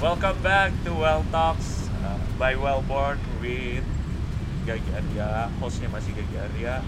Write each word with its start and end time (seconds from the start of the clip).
Welcome 0.00 0.40
back 0.40 0.72
to 0.88 0.96
Well 0.96 1.20
Talks 1.28 1.92
uh, 2.00 2.16
by 2.40 2.56
Wellborn 2.56 3.20
with 3.36 3.84
Gagi 4.64 4.88
Arya. 4.96 5.52
Hostnya 5.60 5.92
masih 5.92 6.16
Gagi 6.16 6.40
Arya. 6.40 6.80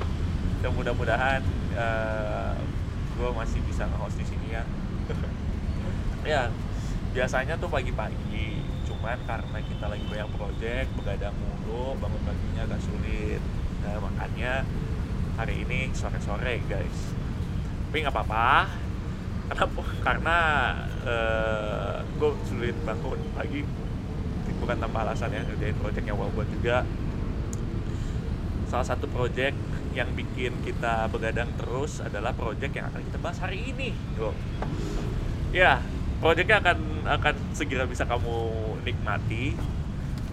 Dan 0.65 0.73
mudah-mudahan 0.73 1.45
uh, 1.77 2.57
gue 3.13 3.31
masih 3.37 3.61
bisa 3.69 3.85
nge-host 3.85 4.17
di 4.17 4.25
sini 4.25 4.57
ya. 4.57 4.65
ya, 6.33 6.43
biasanya 7.13 7.61
tuh 7.61 7.69
pagi-pagi. 7.69 8.65
Cuman 8.89 9.21
karena 9.29 9.61
kita 9.61 9.93
lagi 9.93 10.05
banyak 10.09 10.31
project, 10.33 10.89
begadang 10.97 11.37
mulu, 11.37 11.93
bangun 12.01 12.23
paginya 12.25 12.65
agak 12.65 12.81
sulit. 12.81 13.45
Nah, 13.85 14.09
makanya 14.09 14.65
hari 15.37 15.69
ini 15.69 15.93
sore-sore 15.93 16.65
guys. 16.65 17.13
Tapi 17.93 18.09
nggak 18.09 18.17
apa-apa, 18.17 18.73
Kenapa? 19.53 19.85
Karena 20.01 20.39
uh, 21.07 22.03
gue 22.19 22.31
sulit 22.47 22.77
bangun 22.87 23.19
pagi 23.35 23.63
bukan 24.63 24.79
tanpa 24.79 25.03
alasan 25.03 25.35
ya 25.35 25.43
ngerjain 25.43 25.77
project 25.79 26.05
yang 26.07 26.17
buat 26.19 26.49
juga. 26.49 26.87
Salah 28.71 28.87
satu 28.87 29.11
project 29.11 29.59
yang 29.93 30.09
bikin 30.17 30.57
kita 30.65 31.11
begadang 31.13 31.51
terus 31.61 32.01
adalah 32.01 32.33
project 32.33 32.73
yang 32.73 32.89
akan 32.89 33.03
kita 33.05 33.19
bahas 33.21 33.39
hari 33.43 33.75
ini. 33.75 33.91
Yo. 34.17 34.33
ya 35.53 35.85
projectnya 36.23 36.65
akan 36.65 36.79
akan 37.05 37.35
segera 37.53 37.85
bisa 37.85 38.09
kamu 38.09 38.39
nikmati 38.89 39.53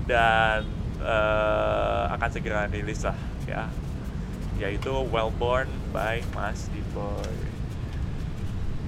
dan 0.08 0.64
uh, 1.04 2.08
akan 2.16 2.30
segera 2.32 2.70
rilis 2.72 3.04
lah 3.04 3.18
ya. 3.50 3.68
Yaitu 4.60 4.92
Wellborn 4.92 5.72
by 5.96 6.20
Mas 6.36 6.68
Diboy 6.72 7.50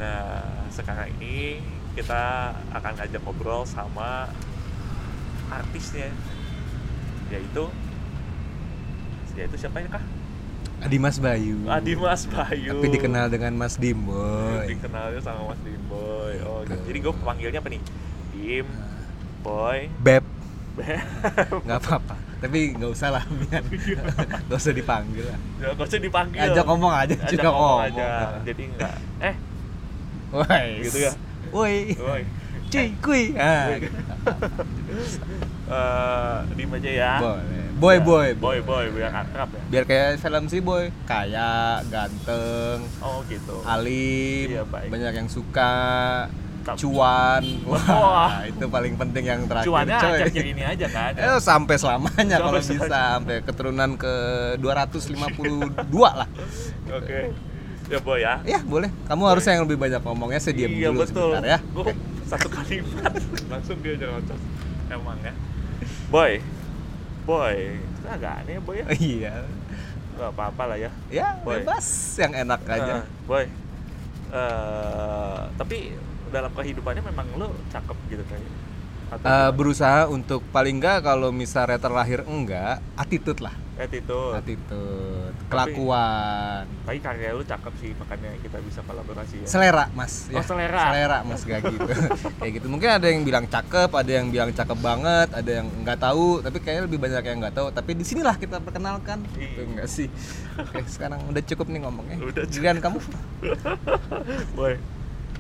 Nah, 0.02 0.66
sekarang 0.74 1.14
ini 1.22 1.62
kita 1.92 2.22
akan 2.72 2.92
ngajak 2.96 3.22
ngobrol 3.24 3.68
sama 3.68 4.32
artisnya 5.52 6.08
yaitu 7.28 7.68
yaitu 9.36 9.56
siapa 9.60 9.80
ya 9.84 9.88
kah? 10.00 10.04
Adimas 10.82 11.22
Bayu. 11.22 11.62
Adimas 11.70 12.26
Bayu. 12.26 12.74
Tapi 12.74 12.88
dikenal 12.90 13.30
dengan 13.30 13.54
Mas 13.54 13.78
Dimboy. 13.78 14.66
Dikenalnya 14.66 15.22
sama 15.22 15.54
Mas 15.54 15.62
Dimboy. 15.62 16.42
Oh, 16.42 16.66
gitu. 16.66 16.82
jadi 16.90 16.98
gue 17.06 17.14
panggilnya 17.22 17.60
apa 17.62 17.70
nih? 17.70 17.82
Dim, 18.34 18.68
Boy, 19.46 19.88
Beb. 20.02 20.26
Nggak 21.68 21.80
apa-apa. 21.86 22.16
Tapi 22.42 22.74
nggak 22.74 22.90
usah 22.90 23.14
lah, 23.14 23.24
nggak 24.50 24.58
usah 24.58 24.74
dipanggil 24.74 25.30
lah. 25.30 25.40
Ya, 25.62 25.68
nggak 25.78 25.86
usah 25.86 26.02
dipanggil. 26.02 26.42
Ajak 26.42 26.66
ngomong 26.66 26.90
aja, 26.90 27.14
Ajak 27.14 27.30
juga 27.30 27.50
ngomong 27.54 27.78
ngomong. 27.86 28.02
aja. 28.02 28.42
Jadi 28.42 28.64
enggak. 28.66 28.96
Eh, 29.22 29.36
Woi. 30.34 30.66
gitu 30.90 30.98
ya. 31.06 31.12
Woi. 31.52 31.96
Cuy, 32.72 32.88
kuy. 33.04 33.24
Ah. 33.36 33.68
Aja 36.72 36.92
ya. 36.92 37.14
Boleh. 37.20 37.62
Boy, 37.82 37.98
Ya, 37.98 38.06
boy, 38.06 38.28
boy, 38.38 38.58
boy, 38.62 38.86
biar 38.94 39.10
akrab 39.12 39.50
ya. 39.52 39.62
Biar 39.68 39.84
kayak 39.90 40.22
film 40.22 40.46
sih 40.46 40.62
boy, 40.62 40.94
kaya, 41.04 41.82
ganteng, 41.90 42.86
Oh, 43.02 43.26
gitu. 43.26 43.58
alim, 43.66 44.54
Iya, 44.54 44.64
baik. 44.70 44.94
banyak 44.94 45.14
yang 45.18 45.26
suka, 45.26 45.74
Tam- 46.62 46.78
cuan. 46.78 47.42
Wah, 47.66 47.82
Wah. 47.90 48.32
itu 48.46 48.70
paling 48.70 48.94
penting 48.94 49.26
yang 49.26 49.42
terakhir. 49.50 49.66
Cuannya 49.66 49.98
coy. 49.98 50.10
akhir-akhir 50.14 50.46
ini 50.46 50.62
aja 50.62 50.88
kan. 50.94 51.12
Eh, 51.26 51.40
sampai 51.42 51.76
selamanya 51.82 52.38
kalau 52.38 52.62
bisa 52.62 52.86
sampai 52.86 53.42
keturunan 53.42 53.98
ke 53.98 54.14
252 54.62 55.74
lah. 56.06 56.30
Oke. 56.94 57.34
Ya 57.92 58.00
boy 58.00 58.20
ya. 58.24 58.40
Ya 58.48 58.60
boleh. 58.64 58.88
Kamu 59.06 59.24
harusnya 59.28 59.60
yang 59.60 59.68
lebih 59.68 59.76
banyak 59.76 60.00
ngomongnya. 60.00 60.40
Saya 60.40 60.56
diam 60.56 60.72
iya 60.72 60.88
dulu 60.88 61.04
betul. 61.04 61.36
sebentar 61.36 61.44
ya. 61.44 61.60
Gue 61.60 61.92
satu 62.24 62.48
kalimat 62.48 63.12
langsung 63.52 63.78
dia 63.84 63.94
jangan 64.00 64.24
ngocos. 64.24 64.42
Emang 64.88 65.18
ya. 65.20 65.34
Boy. 66.08 66.32
Boy. 67.28 67.56
Itu 67.76 68.08
agak 68.08 68.34
aneh 68.44 68.58
boy 68.64 68.76
ya. 68.80 68.86
iya. 68.96 69.34
Gak 70.16 70.32
apa-apa 70.32 70.64
lah 70.72 70.78
ya. 70.80 70.92
Ya 71.12 71.36
Boy. 71.44 71.60
bebas 71.62 71.84
yang 72.16 72.32
enak 72.32 72.62
aja. 72.64 72.94
Eh, 73.00 73.04
boy. 73.28 73.44
Eh, 74.32 75.40
tapi 75.60 75.78
dalam 76.32 76.52
kehidupannya 76.56 77.04
memang 77.04 77.28
lo 77.36 77.52
cakep 77.68 77.98
gitu 78.08 78.24
kayaknya. 78.24 78.52
Atau 79.12 79.28
Eh, 79.28 79.52
berusaha 79.52 80.08
untuk 80.08 80.40
paling 80.48 80.80
enggak 80.80 81.04
kalau 81.04 81.36
misalnya 81.36 81.76
terlahir 81.76 82.24
enggak, 82.24 82.80
attitude 82.96 83.44
lah. 83.44 83.52
Attitude. 83.82 84.34
Attitude, 84.38 85.36
kelakuan, 85.50 86.64
Tapi 86.86 86.98
karya 87.02 87.34
lu 87.34 87.44
cakep 87.44 87.74
sih 87.82 87.92
makanya 87.98 88.32
kita 88.40 88.58
bisa 88.62 88.80
kolaborasi 88.86 89.44
ya. 89.44 89.48
selera 89.50 89.86
mas. 89.98 90.30
Oh, 90.32 90.44
selera. 90.46 90.94
Selera 90.94 91.20
mas 91.26 91.42
gak 91.44 91.60
gitu. 91.66 91.90
Kayak 92.40 92.52
gitu. 92.62 92.68
Mungkin 92.70 92.90
ada 93.02 93.08
yang 93.10 93.22
bilang 93.26 93.46
cakep, 93.50 93.90
ada 93.90 94.12
yang 94.12 94.28
bilang 94.30 94.52
cakep 94.54 94.78
banget, 94.80 95.30
ada 95.34 95.52
yang 95.52 95.68
nggak 95.82 96.00
tahu. 96.00 96.46
Tapi 96.46 96.58
kayaknya 96.62 96.84
lebih 96.86 97.00
banyak 97.02 97.24
yang 97.26 97.38
nggak 97.42 97.56
tahu. 97.58 97.68
Tapi 97.74 97.92
di 97.98 98.06
sinilah 98.06 98.36
kita 98.38 98.62
perkenalkan. 98.62 99.26
Iya. 99.36 99.50
Itu 99.50 99.62
enggak 99.66 99.88
sih. 99.90 100.08
Oke 100.62 100.86
sekarang 100.88 101.20
udah 101.28 101.44
cukup 101.44 101.66
nih 101.70 101.80
ngomongnya. 101.82 102.18
Udah 102.22 102.46
cukup. 102.46 102.80
Kamu. 102.82 103.00
boy. 104.58 104.74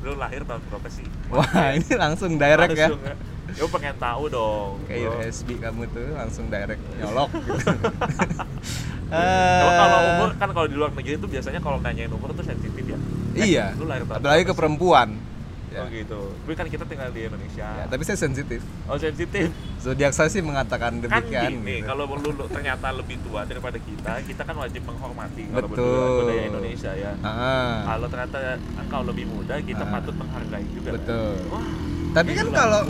Lu 0.01 0.17
lahir 0.17 0.41
tahun 0.49 0.61
berapa 0.65 0.89
sih? 0.89 1.05
Wah 1.29 1.77
ini 1.77 1.93
langsung 1.93 2.33
direct 2.41 2.73
ya. 2.73 2.89
Langsung 2.89 3.05
ya. 3.05 3.15
Gue 3.53 3.69
pengen 3.69 3.95
tahu 3.95 4.23
dong. 4.27 4.71
Kayak. 4.85 5.11
USB 5.21 5.49
kamu 5.57 5.83
tuh 5.89 6.07
langsung 6.13 6.45
direct 6.47 6.81
nyolok 6.95 7.29
gitu. 7.33 7.55
Kalau 9.11 9.73
kalau 9.81 9.97
Eh, 9.97 10.11
umur 10.13 10.29
kan 10.35 10.49
kalau 10.51 10.67
di 10.67 10.75
luar 10.75 10.91
negeri 10.91 11.15
itu 11.15 11.27
biasanya 11.27 11.59
kalau 11.59 11.77
nanyain 11.77 12.07
umur 12.09 12.31
tuh 12.31 12.43
sensitif 12.43 12.83
ya. 12.85 12.97
Iya. 13.33 13.65
Lu 13.75 13.85
lahir 13.85 14.03
tahun 14.03 14.19
Apalagi 14.19 14.43
ke 14.45 14.53
perempuan. 14.53 15.09
Oh 15.71 15.87
Ya. 15.87 16.03
gitu. 16.03 16.35
Tapi 16.35 16.53
kan 16.53 16.67
kita 16.67 16.83
tinggal 16.83 17.07
di 17.09 17.23
Indonesia. 17.23 17.63
Ya, 17.63 17.87
tapi 17.87 18.03
saya 18.03 18.19
sensitif. 18.19 18.59
Oh 18.85 18.99
sensitif. 18.99 19.47
Zodiak 19.79 20.11
saya 20.11 20.27
sih 20.27 20.39
mengatakan 20.39 20.99
Kan 20.99 21.07
demikian. 21.23 21.63
gini, 21.63 21.79
gitu. 21.79 21.87
kalau 21.87 22.03
lu, 22.09 22.27
lu 22.29 22.43
ternyata 22.45 22.91
lebih 22.91 23.15
tua 23.23 23.43
daripada 23.43 23.79
kita, 23.79 24.19
kita 24.21 24.43
kan 24.43 24.55
wajib 24.57 24.83
menghormati 24.83 25.47
kalau 25.47 25.71
Betul. 25.71 26.11
budaya, 26.21 26.43
Indonesia 26.45 26.91
ya. 26.91 27.11
Ah, 27.21 27.87
Kalau 27.87 28.07
ternyata 28.07 28.37
engkau 28.77 29.01
lebih 29.05 29.25
muda, 29.25 29.55
kita 29.61 29.79
Ah. 29.81 29.91
patut 29.93 30.11
menghargai 30.13 30.65
juga. 30.69 30.89
kan? 30.89 30.95
betul. 30.99 31.33
Wah, 31.47 31.63
Tapi 32.11 32.31
kan 32.33 32.47
kalau 32.49 32.81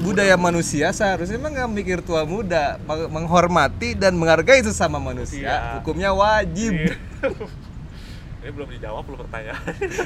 budaya 0.00 0.36
manusia 0.36 0.90
seharusnya 0.90 1.34
emang 1.34 1.52
nggak 1.52 1.70
mikir 1.72 1.98
tua 2.00 2.22
muda, 2.22 2.78
Meng- 2.80 3.10
menghormati 3.12 3.92
dan 3.92 4.14
menghargai 4.14 4.62
sesama 4.62 4.96
manusia, 4.96 5.42
Iya. 5.42 5.72
hukumnya 5.76 6.10
wajib. 6.10 6.72
Iya. 6.72 6.94
Ini 8.44 8.52
belum 8.52 8.68
dijawab 8.70 9.04
lu 9.04 9.16
pertanyaan. 9.16 9.56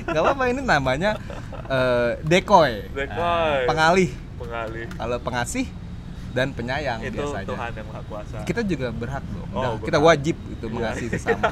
Gak 0.07 0.15
apa-apa 0.17 0.45
ini 0.47 0.63
namanya 0.63 1.19
eh, 1.67 2.23
decoy, 2.23 2.87
Decoy. 2.89 3.19
Ah, 3.19 3.67
pengalih. 3.67 4.15
Pengalih. 4.39 4.87
Kalau 4.89 5.19
pengasih 5.19 5.67
dan 6.31 6.55
penyayang 6.55 7.03
Itu 7.03 7.19
biasanya. 7.19 7.51
Tuhan 7.51 7.71
yang 7.75 7.87
maha 7.91 8.03
kuasa. 8.07 8.37
Kita 8.47 8.63
juga 8.63 8.95
berhak 8.95 9.27
dong. 9.27 9.43
Oh, 9.51 9.59
Nah, 9.59 9.69
berhak. 9.75 9.85
kita 9.85 9.99
wajib 9.99 10.37
itu 10.47 10.63
Iya. 10.63 10.71
mengasihi 10.71 11.09
sesama. 11.11 11.51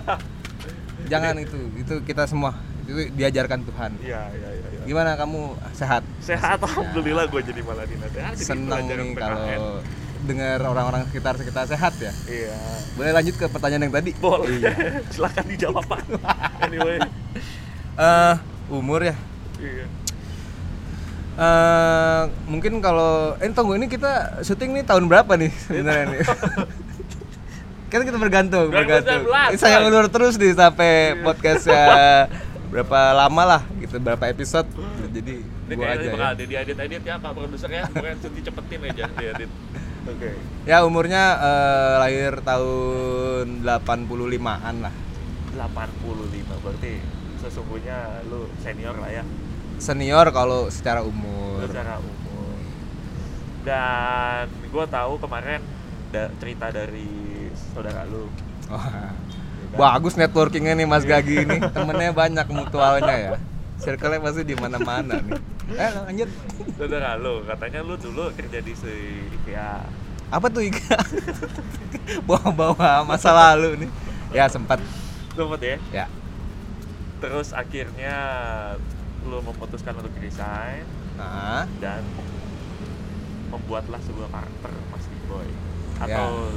Jangan 1.10 1.34
itu, 1.38 1.58
itu 1.74 1.94
kita 2.02 2.22
semua 2.24 2.54
itu 2.82 3.10
diajarkan 3.12 3.60
Tuhan. 3.62 3.90
Iya, 3.98 4.22
iya. 4.30 4.48
iya. 4.52 4.55
Gimana 4.86 5.18
kamu 5.18 5.40
sehat? 5.74 6.02
Sehat, 6.22 6.62
alhamdulillah 6.62 7.26
gue 7.26 7.40
jadi 7.42 7.60
malah 7.60 7.84
dinasehati. 7.84 8.38
Seneng 8.38 8.86
nih 8.86 9.18
kalau 9.18 9.82
dengar 10.26 10.58
orang-orang 10.62 11.02
sekitar 11.10 11.34
sekitar 11.36 11.66
sehat 11.66 11.92
ya. 11.98 12.10
Iya. 12.26 12.54
Boleh 12.94 13.12
lanjut 13.12 13.34
ke 13.34 13.46
pertanyaan 13.46 13.90
yang 13.90 13.94
tadi? 13.94 14.10
Boleh. 14.16 14.48
Iya. 14.58 14.72
Silakan 15.12 15.44
dijawab 15.46 15.84
Pak. 15.86 16.00
anyway. 16.62 16.98
Eh, 17.98 18.34
umur 18.70 19.02
ya. 19.02 19.14
Iya. 19.58 19.86
Eh, 21.36 22.22
mungkin 22.48 22.80
kalau 22.80 23.36
eh 23.36 23.50
tunggu 23.52 23.76
ini 23.76 23.90
kita 23.90 24.40
syuting 24.40 24.72
nih 24.72 24.84
tahun 24.86 25.04
berapa 25.04 25.36
nih 25.36 25.52
sebenarnya 25.52 26.04
nih? 26.14 26.20
kan 27.92 28.02
kita 28.02 28.18
bergantung, 28.18 28.66
2019, 28.72 28.72
bergantung. 28.74 29.20
Saya 29.54 29.78
ulur 29.86 30.06
terus 30.10 30.34
nih 30.36 30.52
sampai 30.54 30.90
Iya. 31.14 31.22
podcastnya 31.22 31.84
berapa 32.76 33.00
lama 33.16 33.42
lah 33.48 33.62
gitu, 33.80 33.96
berapa 33.96 34.20
episode. 34.28 34.68
Jadi 35.08 35.40
Ini 35.40 35.72
gua 35.72 35.96
aja 35.96 36.06
bakal 36.12 36.32
ya. 36.36 36.44
diedit-edit 36.44 37.02
ya 37.02 37.16
Pak 37.16 37.32
produser 37.32 37.70
ya. 37.72 37.88
Pokoknya 37.88 38.16
cuti 38.20 38.40
cepetin 38.42 38.80
aja 38.84 39.04
diedit. 39.10 39.50
Oke. 40.12 40.30
Ya 40.62 40.84
umurnya 40.84 41.22
eh, 41.34 41.94
lahir 41.98 42.32
tahun 42.40 43.64
85-an 43.64 44.76
lah. 44.78 44.94
85 45.56 45.64
berarti 46.60 47.00
sesungguhnya 47.40 48.20
lu 48.26 48.44
senior 48.58 48.92
lah 48.92 49.08
ya 49.10 49.24
Senior 49.76 50.28
kalau 50.30 50.68
secara 50.68 51.00
umur. 51.00 51.64
secara 51.64 51.96
umum. 51.96 52.60
Dan 53.62 54.44
gue 54.66 54.84
tahu 54.86 55.12
kemarin 55.16 55.60
da- 56.08 56.28
cerita 56.36 56.68
dari 56.68 57.08
saudara 57.72 58.04
lu. 58.04 58.28
Wah. 58.68 59.16
Ya? 59.72 59.76
Bagus 59.78 60.14
networkingnya 60.14 60.74
nih 60.78 60.86
Mas 60.86 61.04
Iya. 61.04 61.18
Gagi 61.18 61.34
ini. 61.42 61.56
Temennya 61.72 62.12
banyak 62.12 62.46
mutualnya 62.50 63.16
ya. 63.16 63.32
Circle-nya 63.76 64.20
pasti 64.24 64.42
di 64.46 64.56
mana-mana 64.56 65.18
nih. 65.20 65.40
Eh 65.66 65.90
lanjut. 65.98 66.30
Saudara 66.78 67.18
lu 67.18 67.42
katanya 67.42 67.82
lu 67.82 67.98
dulu 67.98 68.30
kerja 68.38 68.62
di 68.62 68.70
si 68.70 69.18
IKEA. 69.42 69.82
Apa 70.30 70.46
tuh 70.46 70.62
Ika? 70.62 70.94
Bawa-bawa 72.30 73.02
masa 73.02 73.34
lalu 73.34 73.82
nih. 73.82 73.90
Ya 74.30 74.46
sempat. 74.46 74.78
Sempet 75.34 75.58
ya? 75.58 75.76
Ya. 75.90 76.06
Terus 77.18 77.50
akhirnya 77.50 78.14
lu 79.26 79.42
memutuskan 79.42 79.98
untuk 79.98 80.14
resign 80.22 80.86
Nah, 81.16 81.64
dan 81.80 82.04
membuatlah 83.48 83.98
sebuah 84.04 84.28
karakter 84.28 84.70
Mas 84.92 85.06
Boy 85.26 85.48
atau 85.96 86.52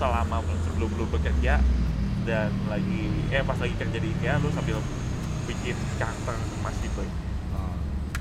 selama 0.00 0.40
sebelum 0.64 0.90
lu 0.96 1.04
bekerja 1.12 1.60
dan 2.28 2.52
lagi 2.68 3.02
eh 3.28 3.40
pas 3.40 3.56
lagi 3.56 3.72
kerja 3.72 3.96
di 3.96 4.08
IKEA 4.12 4.36
lu 4.36 4.52
sambil 4.52 4.76
bikin 5.44 5.72
karakter 5.96 6.36
Mas 6.60 6.76
Boy 6.92 7.08
Oh. 7.50 7.74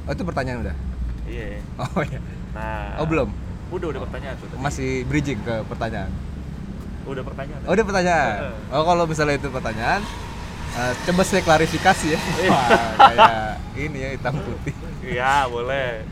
oh 0.08 0.14
itu 0.14 0.24
pertanyaan 0.24 0.64
udah? 0.64 0.76
iya 1.28 1.60
Oh 1.76 2.00
iya. 2.02 2.20
nah 2.56 2.96
Oh 2.98 3.06
belum? 3.06 3.28
udah 3.68 3.88
udah 3.92 4.02
pertanyaan 4.02 4.40
tuh 4.40 4.48
tadi. 4.48 4.64
Masih 4.64 5.04
bridging 5.04 5.44
ke 5.44 5.56
pertanyaan. 5.68 6.08
udah 7.04 7.20
pertanyaan 7.22 7.62
Oh 7.68 7.72
udah 7.72 7.84
pertanyaan. 7.84 8.38
Oh 8.70 8.84
kalau 8.84 9.04
misalnya 9.04 9.36
itu 9.36 9.48
pertanyaan, 9.48 10.02
eh, 10.74 10.94
coba 11.04 11.22
saya 11.22 11.44
klarifikasi 11.44 12.08
ya. 12.10 12.20
Wah, 12.48 12.68
kayak 12.98 13.44
ini 13.78 13.98
ya 14.00 14.10
hitam 14.14 14.34
putih. 14.38 14.74
iya 15.04 15.44
boleh 15.46 16.08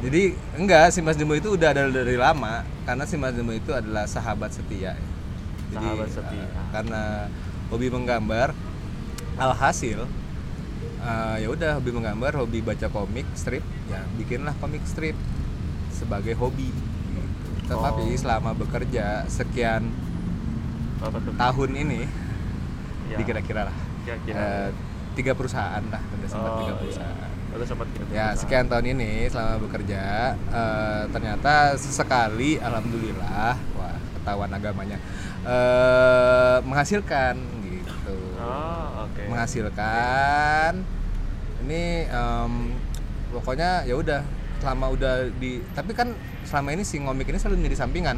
Jadi 0.00 0.22
enggak 0.54 0.94
si 0.94 1.02
Mas 1.02 1.14
Demo 1.14 1.34
itu 1.34 1.50
udah 1.50 1.70
ada 1.70 1.84
dari 1.84 2.14
lama 2.14 2.62
karena 2.82 3.04
si 3.04 3.14
Mas 3.14 3.34
Demo 3.34 3.50
itu 3.50 3.74
adalah 3.74 4.06
sahabat 4.06 4.48
setia. 4.48 4.94
ya. 4.94 5.09
Jadi 5.70 5.86
Sahabat 5.86 6.08
setia. 6.08 6.42
eh, 6.42 6.48
karena 6.70 7.02
hobi 7.68 7.86
menggambar, 7.88 8.48
alhasil 9.36 10.00
eh, 11.00 11.36
ya 11.38 11.48
udah 11.48 11.78
hobi 11.78 11.90
menggambar, 11.90 12.32
hobi 12.36 12.58
baca 12.60 12.86
komik 12.86 13.26
strip, 13.32 13.62
ya 13.86 14.02
bikinlah 14.16 14.54
komik 14.56 14.82
strip 14.84 15.14
sebagai 15.90 16.34
hobi. 16.34 16.68
Gitu. 16.68 17.50
Tetapi 17.66 18.02
Oh. 18.04 18.18
selama 18.18 18.50
bekerja 18.52 19.24
sekian 19.26 19.94
tahun 21.34 21.70
ini, 21.72 22.00
ya, 23.06 23.16
dikira-kira 23.16 23.62
lah 23.64 23.76
kira-kira 24.02 24.36
eh, 24.36 24.68
tiga 25.12 25.32
perusahaan 25.32 25.82
lah, 25.84 26.02
udah 26.02 26.28
sempat 26.28 26.50
Oh, 26.50 26.58
tiga 26.58 26.66
iya. 26.68 26.80
perusahaan. 26.80 27.28
udah 27.50 27.66
sempat 27.66 27.86
tiga 27.88 28.02
Ya 28.02 28.06
perusahaan. 28.06 28.36
sekian 28.36 28.66
tahun 28.66 28.86
ini 28.90 29.10
selama 29.26 29.54
bekerja 29.60 30.02
eh, 30.34 31.02
ternyata 31.08 31.52
sesekali 31.74 32.58
alhamdulillah 32.58 33.54
wah 33.72 33.96
ketahuan 34.12 34.50
agamanya 34.50 34.98
eh, 35.42 36.56
menghasilkan 36.64 37.34
gitu. 37.64 38.16
Oh 38.36 39.06
oke. 39.08 39.22
Menghasilkan. 39.28 40.72
Ini 41.64 42.08
em, 42.08 42.52
pokoknya 43.30 43.84
ya 43.86 43.94
udah 43.94 44.20
selama 44.60 44.92
udah 44.92 45.28
di 45.40 45.64
tapi 45.72 45.96
kan 45.96 46.12
selama 46.44 46.76
ini 46.76 46.84
si 46.84 47.00
ngomik 47.00 47.28
ini 47.28 47.38
selalu 47.40 47.64
menjadi 47.64 47.86
sampingan. 47.86 48.16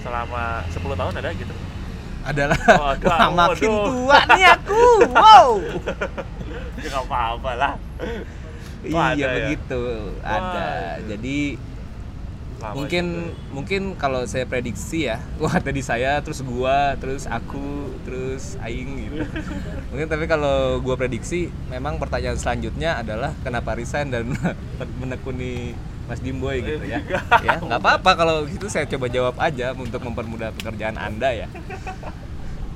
Selama 0.00 0.62
10 0.70 0.94
tahun 0.94 1.14
ada 1.18 1.30
gitu? 1.34 1.54
Adalah 2.26 2.58
Waduh, 2.58 3.06
wah 3.06 3.28
makin 3.30 3.70
waduh. 3.70 3.86
tua 3.86 4.18
nih 4.34 4.46
aku. 4.50 4.84
Wow. 5.12 5.50
Ya 6.76 6.92
nggak 6.92 7.08
apa-apa 7.08 7.50
lah. 7.56 7.74
Oh, 7.98 8.12
iya 8.86 9.00
ada 9.16 9.16
ya? 9.16 9.28
begitu. 9.42 9.82
Ada. 10.20 10.68
Wah. 10.68 10.92
jadi 11.08 11.38
Lama 12.56 12.72
mungkin 12.72 13.04
juga. 13.28 13.52
mungkin 13.52 13.82
kalau 14.00 14.24
saya 14.24 14.48
prediksi 14.48 15.04
ya 15.04 15.20
wah 15.42 15.60
tadi 15.60 15.84
saya 15.84 16.16
terus 16.24 16.40
gua 16.40 16.96
terus 16.96 17.28
aku 17.28 17.92
terus 18.08 18.56
aing 18.64 19.08
gitu. 19.08 19.22
Mungkin 19.92 20.06
tapi 20.08 20.24
kalau 20.24 20.80
gua 20.80 20.96
prediksi 20.96 21.52
memang 21.68 22.00
pertanyaan 22.00 22.38
selanjutnya 22.40 23.00
adalah 23.00 23.32
kenapa 23.44 23.76
resign 23.76 24.08
dan 24.08 24.32
menekuni 25.00 25.76
Mas 26.06 26.22
Dimboy 26.22 26.62
gitu 26.62 26.86
ya. 26.86 27.02
Ya 27.42 27.58
nggak 27.58 27.82
apa-apa 27.82 28.10
kalau 28.14 28.46
gitu 28.46 28.70
saya 28.70 28.86
coba 28.86 29.10
jawab 29.10 29.36
aja 29.42 29.74
untuk 29.74 30.00
mempermudah 30.00 30.54
pekerjaan 30.54 30.96
anda 30.96 31.34
ya. 31.34 31.48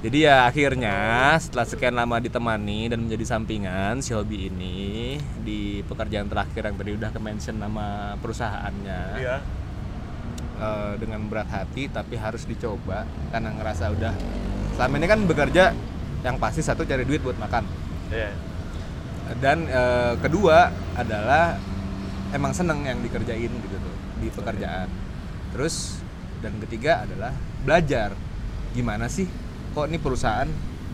Jadi 0.00 0.24
ya 0.24 0.48
akhirnya 0.48 0.96
setelah 1.36 1.68
sekian 1.68 1.92
lama 1.92 2.16
ditemani 2.16 2.88
dan 2.88 3.04
menjadi 3.04 3.36
sampingan 3.36 4.00
si 4.00 4.16
hobi 4.16 4.48
ini 4.48 5.20
di 5.44 5.84
pekerjaan 5.84 6.24
terakhir 6.24 6.72
yang 6.72 6.76
tadi 6.80 6.90
udah 6.96 7.10
ke-mention 7.12 7.60
nama 7.60 8.16
perusahaannya 8.16 9.00
iya 9.20 9.44
eh, 10.60 10.94
dengan 11.00 11.24
berat 11.26 11.48
hati 11.48 11.88
tapi 11.88 12.20
harus 12.20 12.44
dicoba 12.44 13.08
karena 13.32 13.50
ngerasa 13.56 13.90
udah 13.96 14.14
selama 14.76 14.94
ini 15.00 15.06
kan 15.08 15.20
bekerja 15.24 15.64
yang 16.20 16.36
pasti 16.36 16.60
satu 16.60 16.84
cari 16.84 17.08
duit 17.08 17.24
buat 17.24 17.36
makan. 17.40 17.64
Iya. 18.12 18.32
Dan 19.40 19.64
eh, 19.66 20.14
kedua 20.20 20.68
adalah 20.94 21.56
emang 22.36 22.52
seneng 22.52 22.84
yang 22.84 23.00
dikerjain 23.00 23.50
gitu 23.50 23.76
tuh 23.76 23.96
di 24.20 24.28
pekerjaan. 24.28 24.88
Terus 25.56 26.04
dan 26.44 26.56
ketiga 26.62 27.08
adalah 27.08 27.32
belajar. 27.64 28.12
Gimana 28.70 29.10
sih 29.10 29.26
kok 29.74 29.90
ini 29.90 29.98
perusahaan 29.98 30.46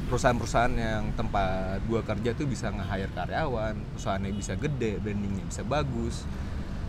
perusahaan-perusahaan 0.06 0.74
yang 0.78 1.04
tempat 1.18 1.82
gua 1.90 1.98
kerja 2.06 2.30
tuh 2.38 2.46
bisa 2.46 2.70
nge-hire 2.70 3.10
karyawan 3.10 3.74
perusahaannya 3.94 4.30
bisa 4.38 4.54
gede 4.54 5.02
brandingnya 5.02 5.44
bisa 5.44 5.62
bagus. 5.66 6.24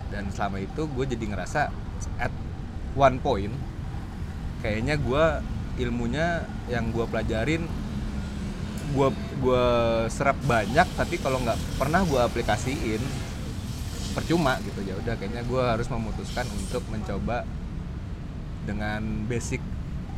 Dan 0.07 0.31
selama 0.31 0.63
itu 0.63 0.87
gue 0.87 1.03
jadi 1.03 1.25
ngerasa 1.35 1.67
at 2.15 2.31
one 2.97 3.21
point 3.21 3.53
kayaknya 4.65 4.97
gua 4.97 5.45
ilmunya 5.77 6.43
yang 6.67 6.89
gua 6.89 7.05
pelajarin 7.05 7.69
gua 8.97 9.13
gua 9.37 9.65
serap 10.09 10.35
banyak 10.49 10.87
tapi 10.97 11.21
kalau 11.21 11.37
nggak 11.45 11.59
pernah 11.77 12.01
gua 12.09 12.25
aplikasiin 12.25 12.99
percuma 14.17 14.57
gitu 14.65 14.81
ya 14.81 14.97
udah 14.97 15.13
kayaknya 15.13 15.45
gua 15.45 15.77
harus 15.77 15.85
memutuskan 15.93 16.49
untuk 16.49 16.81
mencoba 16.89 17.45
dengan 18.65 19.29
basic 19.29 19.61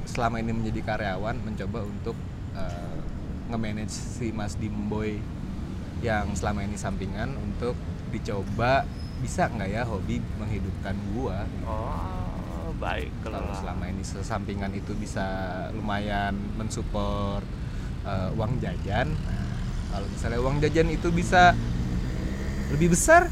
selama 0.07 0.39
ini 0.39 0.55
menjadi 0.55 0.81
karyawan 0.81 1.37
mencoba 1.43 1.85
untuk 1.85 2.15
eh, 2.55 2.97
nge-manage 3.51 3.93
si 3.93 4.31
Mas 4.31 4.55
Dimboy 4.55 5.19
yang 5.99 6.31
selama 6.33 6.63
ini 6.63 6.79
sampingan 6.79 7.35
untuk 7.35 7.75
dicoba 8.09 8.87
bisa 9.19 9.51
nggak 9.51 9.69
ya 9.69 9.83
hobi 9.83 10.23
menghidupkan 10.39 10.95
gua 11.11 11.43
gitu. 11.43 11.67
oh 11.67 12.18
baik 12.79 13.11
kalau 13.21 13.43
selama 13.53 13.91
ini 13.91 14.03
sampingan 14.03 14.71
itu 14.73 14.95
bisa 14.95 15.27
lumayan 15.75 16.33
mensupport 16.55 17.43
eh, 18.07 18.29
uang 18.39 18.63
jajan 18.63 19.11
nah, 19.11 19.53
kalau 19.93 20.07
misalnya 20.07 20.39
uang 20.39 20.57
jajan 20.63 20.87
itu 20.89 21.07
bisa 21.11 21.53
lebih 22.71 22.95
besar 22.95 23.27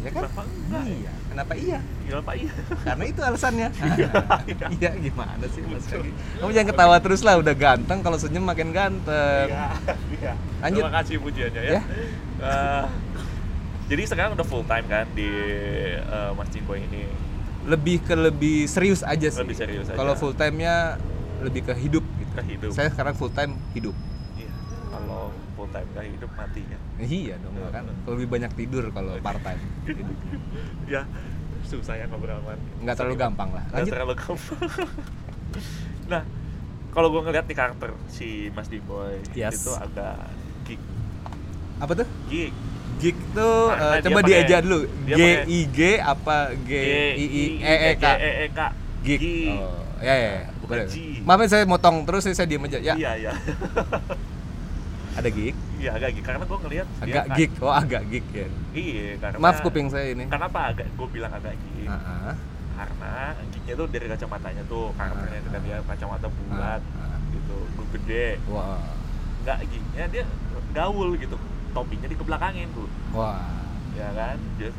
ya 0.00 0.10
kan? 0.16 0.22
Kenapa 0.26 0.42
enggak? 0.48 0.84
iya 0.88 1.12
kenapa 1.30 1.52
iya? 1.54 1.78
Gila 2.08 2.20
pak 2.24 2.34
iya. 2.40 2.52
Karena 2.82 3.04
itu 3.06 3.20
alasannya. 3.20 3.68
Iya 4.80 4.90
gimana 4.98 5.44
sih 5.46 5.62
mas 5.62 5.84
kamu 5.86 6.50
jangan 6.56 6.68
ketawa 6.72 6.96
terus 6.98 7.20
lah 7.22 7.34
udah 7.38 7.54
ganteng 7.54 7.98
kalau 8.00 8.16
senyum 8.16 8.44
makin 8.44 8.72
ganteng. 8.72 9.48
Iya 9.52 9.68
iya. 10.18 10.32
Lanjut. 10.64 10.82
terima 10.84 10.94
kasih 11.00 11.14
pujiannya 11.20 11.62
ya, 11.62 11.70
Ya. 11.70 11.80
Eh, 12.40 12.84
jadi 13.92 14.02
sekarang 14.06 14.32
udah 14.38 14.46
full 14.46 14.64
time 14.64 14.86
kan 14.88 15.06
di 15.12 15.28
eh, 16.00 16.30
Mas 16.34 16.48
Cimboy 16.50 16.80
ini 16.80 17.06
lebih 17.68 18.00
ke 18.00 18.14
lebih 18.16 18.64
serius 18.64 19.04
aja 19.04 19.28
sih. 19.28 19.42
Lebih 19.44 19.56
serius 19.58 19.86
aja. 19.92 19.96
kalau 19.98 20.16
full 20.16 20.32
time 20.32 20.56
nya 20.56 20.96
lebih 21.44 21.68
ke 21.68 21.74
hidup 21.76 22.04
gitu. 22.04 22.32
Ke 22.32 22.42
hidup. 22.44 22.70
Saya 22.72 22.88
sekarang 22.92 23.12
full 23.16 23.32
time 23.32 23.56
hidup. 23.76 23.92
Iya. 24.36 24.52
Kalau 24.88 25.28
full 25.56 25.68
time 25.68 25.88
ke 25.92 26.00
hidup 26.16 26.30
mati 26.36 26.62
ya 26.64 26.78
iya 27.00 27.34
dong 27.40 27.56
kan? 27.72 27.84
Lebih 28.08 28.26
banyak 28.28 28.52
tidur 28.56 28.88
kalau 28.92 29.16
part 29.20 29.40
time 29.44 29.60
ya 30.92 31.04
susah 31.60 31.94
ya 32.00 32.08
ngobrol 32.08 32.40
sama 32.40 32.56
nggak 32.56 32.96
terlalu 32.96 33.16
gampang 33.20 33.50
lah. 33.52 33.64
Nggak 33.68 33.76
lanjut. 33.84 33.92
terlalu 33.92 34.14
gampang. 34.16 34.60
Nah 36.10 36.22
kalau 36.90 37.06
gue 37.14 37.22
ngeliat 37.22 37.46
nih 37.46 37.54
karakter 37.54 37.90
si 38.10 38.50
Mas 38.50 38.66
Dimboy 38.66 39.22
Yes. 39.30 39.62
itu 39.62 39.70
agak 39.78 40.18
geek. 40.66 40.80
Apa 41.78 41.92
tuh? 42.02 42.06
Geek 42.26 42.50
gig 43.00 43.16
tuh 43.32 43.72
eh, 43.72 43.92
dia 43.98 44.04
coba 44.04 44.20
dieja 44.22 44.56
dulu. 44.60 44.80
G 45.08 45.20
I 45.48 45.60
G 45.72 45.80
apa 45.96 46.52
G 46.68 46.70
I 47.16 47.24
I 47.24 47.44
E 47.56 47.74
E 47.88 47.90
K 47.96 48.06
E 48.14 48.30
E 48.44 48.46
K. 48.52 48.60
Gig 49.00 49.20
Geek. 49.20 49.56
oh 49.56 49.80
ya 50.00 50.14
ya, 50.16 50.30
ya. 50.36 50.44
Bukan 50.60 50.76
G. 50.88 50.96
maaf 51.24 51.40
ya, 51.40 51.48
saya 51.48 51.64
motong 51.64 52.04
terus 52.04 52.24
saya, 52.24 52.36
saya 52.36 52.48
diem 52.48 52.64
aja. 52.68 52.78
Ya. 52.78 52.94
Iya 52.94 53.10
iya. 53.16 53.32
Ada 55.18 55.26
gig 55.26 55.56
iya 55.82 55.90
agak 55.96 56.14
geek. 56.14 56.24
Karena 56.24 56.44
gue 56.46 56.58
ngeliat 56.60 56.86
agak 57.02 57.24
gig 57.34 57.50
oh 57.58 57.72
agak 57.72 58.02
gig 58.08 58.26
ya. 58.30 58.46
Iya 58.76 59.06
karena 59.18 59.36
maaf 59.42 59.58
kuping 59.60 59.88
saya 59.90 60.12
ini. 60.14 60.24
Kenapa 60.30 60.70
agak 60.70 60.86
gue 60.92 61.08
bilang 61.10 61.32
agak 61.34 61.56
geek? 61.56 61.88
Ah, 61.90 62.30
ah. 62.30 62.34
karena 62.80 63.12
geeknya 63.50 63.74
tuh 63.76 63.86
dari 63.92 64.06
kacamatanya 64.08 64.62
tuh 64.70 64.84
karakternya 64.96 65.36
Ah, 65.36 65.42
ketika 65.42 65.58
dia 65.66 65.76
kacamata 65.84 66.26
bulat 66.30 66.80
Ah, 66.94 67.02
ah. 67.10 67.18
gitu 67.34 67.56
gede. 67.98 68.28
Wah. 68.48 68.78
Nggak 69.42 69.58
geeknya 69.66 70.04
dia 70.08 70.24
gaul 70.70 71.08
gitu 71.18 71.36
topinya 71.70 72.06
dikebelakangin 72.06 72.68
tuh 72.72 72.88
wah. 73.10 73.40
Ya 73.94 74.08
kan? 74.12 74.36
Dia 74.56 74.70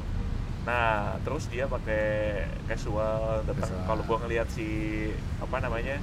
nah 0.62 1.18
terus 1.26 1.50
dia 1.50 1.66
pakai 1.66 2.06
casual 2.70 3.42
datang 3.50 3.74
kalau 3.84 4.06
gua 4.06 4.22
ngelihat 4.22 4.46
si 4.46 5.10
apa 5.42 5.58
namanya 5.58 5.98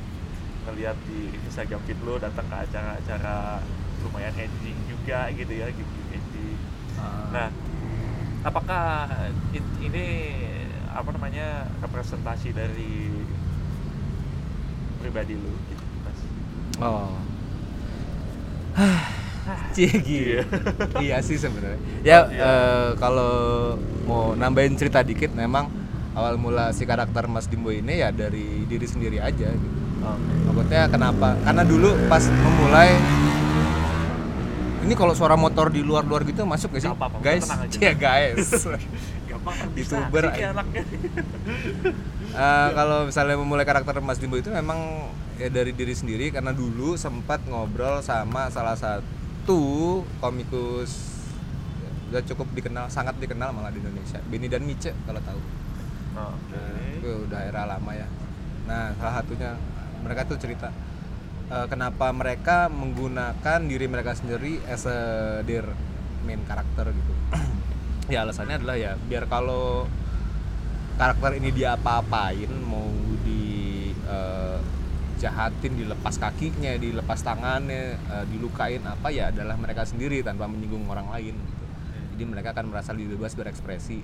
ngelihat 0.66 0.98
di 1.06 1.30
Instagram 1.46 1.78
feed 1.86 1.94
lo 2.02 2.18
datang 2.18 2.42
ke 2.42 2.56
acara-acara 2.66 3.62
lumayan 4.02 4.34
edging 4.34 4.74
juga 4.90 5.30
gitu 5.30 5.52
ya 5.54 5.70
gitu 5.70 5.98
edging 6.10 6.58
Ah. 6.98 7.30
nah 7.30 7.48
apakah 8.42 9.06
in- 9.54 9.78
ini 9.78 10.06
apa 10.90 11.06
namanya 11.14 11.70
representasi 11.78 12.50
dari 12.50 13.14
pribadi 14.98 15.38
lu 15.38 15.54
gitu 15.70 15.84
mas? 16.02 16.20
Oh 16.82 17.14
Cie 19.74 19.90
gitu. 20.00 20.42
Iya. 20.98 21.18
sih 21.22 21.36
sebenarnya. 21.36 21.80
Ya 22.02 22.18
Oh, 22.18 22.30
iya. 22.30 22.42
eh, 22.42 22.88
kalau 22.98 23.34
mau 24.04 24.32
nambahin 24.34 24.74
cerita 24.74 25.00
dikit, 25.00 25.32
memang 25.32 25.68
awal 26.12 26.34
mula 26.34 26.74
si 26.74 26.82
karakter 26.82 27.30
Mas 27.30 27.46
Dimbo 27.46 27.70
ini 27.70 28.02
ya 28.02 28.10
dari 28.10 28.64
diri 28.66 28.86
sendiri 28.86 29.22
aja 29.22 29.48
gitu. 29.48 29.78
Oke. 29.98 30.34
Maksudnya 30.50 30.82
kenapa? 30.90 31.34
Karena 31.42 31.62
dulu 31.62 31.94
pas 32.10 32.22
memulai 32.26 32.90
ini 34.78 34.94
kalau 34.96 35.12
suara 35.12 35.36
motor 35.36 35.68
di 35.68 35.84
luar-luar 35.84 36.24
gitu 36.24 36.48
masuk 36.48 36.72
gak 36.72 36.80
sih? 36.80 36.92
Guys, 37.20 37.44
tenang 37.44 37.60
aja. 37.68 37.76
Cia 37.76 37.92
guys. 37.92 38.48
Gampang 39.28 39.54
kan 39.58 39.68
bisa 39.76 40.00
YouTuber 40.00 40.24
anaknya. 40.32 40.82
Eh, 42.28 42.68
kalau 42.76 43.08
misalnya 43.08 43.40
memulai 43.40 43.64
karakter 43.64 43.98
Mas 44.04 44.20
Dimbo 44.20 44.36
itu 44.36 44.52
memang 44.52 45.10
ya 45.40 45.48
dari 45.48 45.72
diri 45.72 45.96
sendiri 45.96 46.28
karena 46.28 46.52
dulu 46.52 46.94
sempat 46.94 47.40
ngobrol 47.48 48.04
sama 48.04 48.52
salah 48.52 48.76
satu 48.76 49.02
komikus 50.18 51.18
udah 52.08 52.24
cukup 52.24 52.48
dikenal 52.56 52.88
sangat 52.88 53.20
dikenal 53.20 53.52
malah 53.52 53.68
di 53.68 53.84
Indonesia. 53.84 54.20
Benny 54.24 54.48
dan 54.48 54.64
Mice 54.64 54.96
kalau 55.04 55.20
tahu. 55.20 55.40
Oke. 56.16 56.56
Nah, 56.56 56.88
itu 56.96 57.10
udah 57.28 57.40
era 57.44 57.62
lama 57.68 57.92
ya. 57.92 58.08
Nah 58.64 58.96
salah 58.96 59.20
satunya 59.20 59.56
mereka 60.00 60.24
tuh 60.24 60.40
cerita 60.40 60.72
eh, 61.52 61.66
kenapa 61.68 62.08
mereka 62.16 62.72
menggunakan 62.72 63.60
diri 63.68 63.86
mereka 63.88 64.16
sendiri 64.16 64.60
as 64.68 64.88
a 64.88 64.98
their 65.44 65.68
main 66.24 66.40
karakter 66.48 66.92
gitu. 66.92 67.12
Ya 68.08 68.24
alasannya 68.24 68.56
adalah 68.56 68.80
ya 68.80 68.96
biar 68.96 69.28
kalau 69.28 69.84
karakter 70.96 71.36
ini 71.36 71.52
dia 71.52 71.76
apa-apain 71.76 72.48
mau 72.64 72.88
di 73.20 73.47
jahatin 75.18 75.74
dilepas 75.74 76.14
kakinya 76.16 76.78
dilepas 76.78 77.20
tangannya 77.20 77.98
eh, 77.98 78.24
dilukain 78.30 78.82
apa 78.86 79.10
ya 79.10 79.34
adalah 79.34 79.58
mereka 79.58 79.82
sendiri 79.84 80.22
tanpa 80.22 80.46
menyinggung 80.46 80.86
orang 80.86 81.10
lain 81.10 81.34
gitu. 81.34 81.64
jadi 82.14 82.24
mereka 82.24 82.48
akan 82.54 82.70
merasa 82.70 82.94
lebih 82.94 83.18
bebas 83.18 83.34
berekspresi 83.34 84.00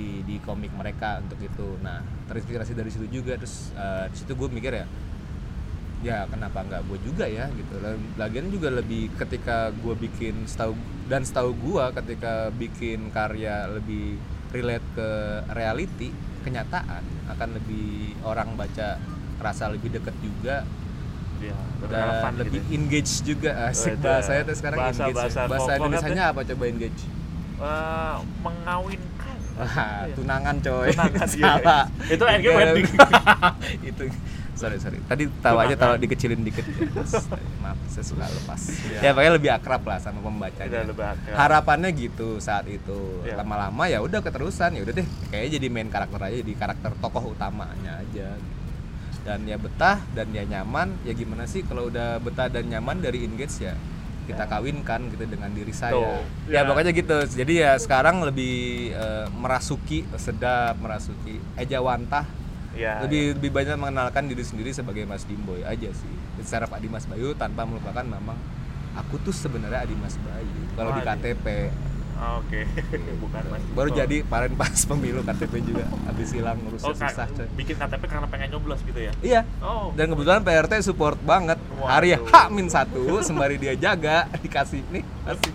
di 0.00 0.24
di 0.24 0.36
komik 0.40 0.72
mereka 0.72 1.20
untuk 1.20 1.38
itu. 1.42 1.76
Nah 1.84 2.00
terinspirasi 2.30 2.72
dari 2.72 2.88
situ 2.88 3.06
juga. 3.10 3.36
Terus 3.36 3.74
eh, 3.76 4.06
di 4.08 4.16
situ 4.16 4.32
gue 4.32 4.48
mikir 4.48 4.72
ya 4.72 4.86
ya 6.00 6.24
kenapa 6.32 6.64
nggak 6.64 6.88
gue 6.88 6.98
juga 7.04 7.28
ya 7.28 7.52
gitu. 7.52 7.76
Lagian 8.16 8.48
juga 8.48 8.72
lebih 8.72 9.12
ketika 9.20 9.68
gue 9.74 9.94
bikin 10.00 10.48
setahu 10.48 10.72
dan 11.12 11.26
setahu 11.26 11.52
gue 11.52 11.84
ketika 12.00 12.48
bikin 12.56 13.12
karya 13.12 13.68
lebih 13.68 14.16
relate 14.50 14.86
ke 14.96 15.08
reality 15.52 16.08
kenyataan 16.40 17.04
akan 17.28 17.48
lebih 17.60 18.16
orang 18.24 18.56
baca 18.56 18.96
rasa 19.40 19.64
lebih 19.66 19.88
deket 19.90 20.14
juga 20.18 20.62
Iya, 21.36 21.56
dan 21.82 21.88
relevan 21.98 22.30
gitu 22.30 22.40
lebih 22.42 22.60
ya. 22.60 22.68
engage 22.70 23.12
juga 23.22 23.50
asik 23.66 23.92
Waduh. 23.92 24.04
bahasanya 24.04 24.42
tuh 24.42 24.54
sekarang 24.54 24.78
Bahasa- 24.78 24.92
engage 25.00 25.10
ya. 25.10 25.16
bahasa 25.18 25.40
bahasa 25.42 25.70
pokok 25.70 25.78
Indonesia 25.80 26.24
apa 26.26 26.40
coba 26.46 26.64
engage 26.66 27.02
Eh, 27.60 28.16
mengawinkan. 28.40 29.36
Wah, 29.54 29.68
Iya. 30.02 30.16
tunangan 30.16 30.56
coy. 30.58 30.88
Tunangan, 30.90 31.28
iya. 31.36 31.52
Itu 32.08 32.24
akhirnya 32.24 32.52
wedding. 32.54 32.88
itu. 33.92 34.04
Sorry, 34.54 34.76
sorry. 34.76 34.96
Tadi 35.02 35.28
Tunangan. 35.30 35.76
tahu 35.76 35.92
dikecilin 35.98 36.40
dikit. 36.40 36.64
ya. 36.64 37.04
Maaf, 37.60 37.76
saya 37.86 38.00
suka 38.02 38.24
lepas. 38.24 38.60
Iya. 38.82 38.98
Ya, 39.02 39.10
pokoknya 39.10 39.32
lebih 39.34 39.50
akrab 39.50 39.82
lah 39.82 39.96
sama 39.96 40.20
pembacanya. 40.20 40.84
lebih 40.84 41.04
akrab. 41.06 41.36
Harapannya 41.36 41.92
gitu 41.92 42.36
saat 42.38 42.64
itu. 42.64 43.00
Lama-lama 43.26 43.84
ya 43.86 44.00
udah 44.00 44.20
keterusan, 44.20 44.72
ya 44.72 44.82
udah 44.82 44.94
deh. 44.94 45.04
Kayaknya 45.28 45.50
jadi 45.56 45.66
main 45.68 45.88
karakter 45.90 46.20
aja, 46.22 46.36
jadi 46.38 46.54
karakter 46.54 46.90
tokoh 46.98 47.24
utamanya 47.30 48.00
aja. 48.00 48.40
Dan 49.30 49.46
ya 49.46 49.54
betah 49.54 50.02
dan 50.10 50.26
ya 50.34 50.42
nyaman. 50.42 50.98
Ya 51.06 51.14
gimana 51.14 51.46
sih 51.46 51.62
kalau 51.62 51.86
udah 51.86 52.18
betah 52.18 52.50
dan 52.50 52.66
nyaman 52.66 52.98
dari 52.98 53.22
engage 53.22 53.62
ya 53.62 53.78
kita 54.26 54.46
kawinkan 54.46 55.10
gitu 55.10 55.26
dengan 55.26 55.50
diri 55.50 55.70
saya. 55.70 55.94
Tuh. 55.94 56.22
Ya, 56.46 56.62
Ya. 56.62 56.66
pokoknya 56.66 56.90
gitu. 56.90 57.14
Jadi 57.30 57.62
ya 57.62 57.78
sekarang 57.78 58.22
lebih 58.22 58.90
eh, 58.90 59.26
merasuki 59.30 60.02
sedap 60.18 60.78
merasuki 60.78 61.38
ejawantah 61.54 62.26
Iya. 62.70 63.02
lebih 63.02 63.38
lebih 63.38 63.50
banyak 63.50 63.74
mengenalkan 63.74 64.30
diri 64.30 64.46
sendiri 64.46 64.70
sebagai 64.70 65.02
Mas 65.02 65.26
Dimboy 65.26 65.62
aja 65.62 65.90
sih. 65.90 66.14
Secara 66.42 66.66
Pak 66.66 66.78
Dimas 66.78 67.06
Bayu 67.06 67.34
tanpa 67.34 67.66
melupakan 67.66 68.02
memang 68.02 68.38
aku 68.94 69.18
tuh 69.22 69.34
sebenarnya 69.34 69.82
Adi 69.82 69.94
Mas 69.94 70.14
Bayu. 70.18 70.58
Kalau 70.74 70.94
di. 70.94 71.02
KTP 71.02 71.46
Ah, 72.20 72.36
Oke. 72.36 72.68
Bukan 73.16 73.42
Mas. 73.48 73.64
baru 73.72 73.88
Oh. 73.88 73.96
jadi 73.96 74.16
kemarin 74.20 74.52
pas 74.52 74.76
pemilu 74.76 75.20
KTP 75.22 75.54
juga 75.64 75.88
habis 76.04 76.28
hilang 76.28 76.60
ngurusnya 76.60 76.84
Oh, 76.84 76.94
susah 76.94 77.26
coy. 77.26 77.48
bikin 77.56 77.74
KTP 77.74 78.02
karena 78.04 78.28
pengen 78.28 78.48
nyoblos 78.50 78.80
gitu 78.82 79.00
ya? 79.00 79.12
Iya. 79.20 79.40
Oh. 79.58 79.88
Dan 79.96 80.12
kebetulan 80.12 80.40
PRT 80.40 80.84
support 80.84 81.16
banget. 81.18 81.56
Waduh. 81.72 81.88
Hari 81.88 82.08
H 82.14 82.32
min 82.48 82.68
satu 82.68 83.00
sembari 83.20 83.56
dia 83.56 83.72
jaga 83.74 84.28
dikasih 84.44 84.84
nih 84.86 85.00
kasih. 85.24 85.52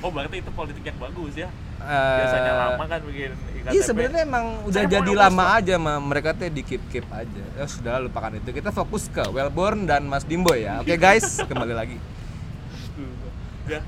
Oh, 0.00 0.08
berarti 0.08 0.40
itu 0.40 0.50
politik 0.50 0.80
yang 0.82 0.96
bagus 0.96 1.36
ya. 1.36 1.52
Eh, 1.78 2.18
Biasanya 2.18 2.52
lama 2.56 2.84
kan 2.86 3.00
bikin 3.04 3.30
KTP. 3.34 3.68
Iya 3.68 3.82
sebenarnya 3.84 4.20
emang 4.22 4.44
udah 4.64 4.72
Saya 4.74 4.86
jadi 4.88 5.12
lama 5.12 5.44
aja 5.52 5.74
ma- 5.76 6.00
mereka 6.00 6.32
tuh 6.32 6.48
di 6.48 6.62
keep 6.62 6.82
keep 6.88 7.04
aja. 7.12 7.42
Ya 7.52 7.64
sudah 7.66 8.00
lupakan 8.00 8.32
itu. 8.32 8.48
Kita 8.50 8.72
fokus 8.72 9.06
ke 9.06 9.28
Wellborn 9.28 9.84
dan 9.84 10.02
Mas 10.02 10.24
Dimboy 10.24 10.64
ya. 10.64 10.80
Oke 10.80 10.96
guys, 10.96 11.36
kembali 11.38 11.76
lagi. 11.76 12.00
Ya. 13.64 13.78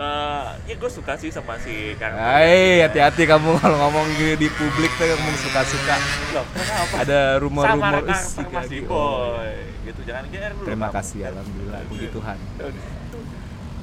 Eh, 0.00 0.48
ya 0.64 0.74
gue 0.80 0.88
suka 0.88 1.12
sih 1.20 1.28
sama 1.28 1.60
si 1.60 1.92
karakter. 2.00 2.24
Hai, 2.24 2.80
hati-hati 2.88 3.28
kamu 3.28 3.52
kalau 3.60 3.76
ngomong 3.84 4.08
gini 4.16 4.32
di 4.40 4.48
publik 4.48 4.88
tuh 4.96 5.04
ngomong 5.04 5.36
suka-suka. 5.44 5.96
Loh, 6.32 6.46
kenapa? 6.56 6.94
Ada 7.04 7.36
Sama 7.36 7.42
rumor-rumor 7.44 8.08
"Ih, 8.08 8.16
si 8.16 8.40
Mas 8.40 8.64
Gagi." 8.64 8.80
Boy. 8.88 9.52
Gitu 9.84 10.00
jangan 10.08 10.24
GR 10.32 10.56
dulu. 10.56 10.64
Terima 10.64 10.88
kamu. 10.88 10.96
kasih 10.96 11.20
alhamdulillah 11.28 11.80
puji 11.92 12.06
Tuhan. 12.16 12.36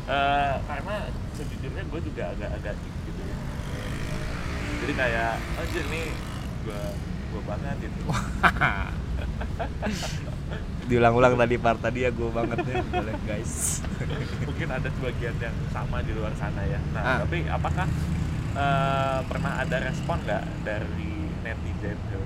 Eh, 0.09 0.55
karena 0.65 0.95
sejujurnya 1.38 1.83
gue 1.86 2.00
juga 2.01 2.24
agak-agak 2.33 2.75
gitu 2.81 3.21
ya. 3.21 3.38
Jadi 4.81 4.93
kayak 4.97 5.38
anjir 5.62 5.86
nih 5.86 6.05
gue 6.65 6.81
gue 7.29 7.41
banget 7.45 7.77
gitu. 7.77 8.01
Diulang-ulang 10.88 11.36
tadi 11.36 11.56
part 11.56 11.77
tadi 11.77 12.00
ya 12.01 12.12
gue 12.12 12.30
banget 12.30 12.63
ya 12.63 12.80
boleh 12.82 13.16
guys. 13.24 13.84
Mungkin 14.42 14.68
ada 14.70 14.88
sebagian 14.88 15.36
yang 15.38 15.56
sama 15.68 16.00
di 16.00 16.12
luar 16.12 16.32
sana 16.34 16.63
ya. 16.63 16.80
Nah, 16.92 17.01
Ah. 17.01 17.18
tapi 17.22 17.44
apakah 17.44 17.88
eh, 18.54 19.20
pernah 19.24 19.54
ada 19.60 19.77
respon 19.82 20.18
nggak 20.24 20.44
dari 20.63 21.12
netizen 21.42 21.98
tuh? 22.08 22.24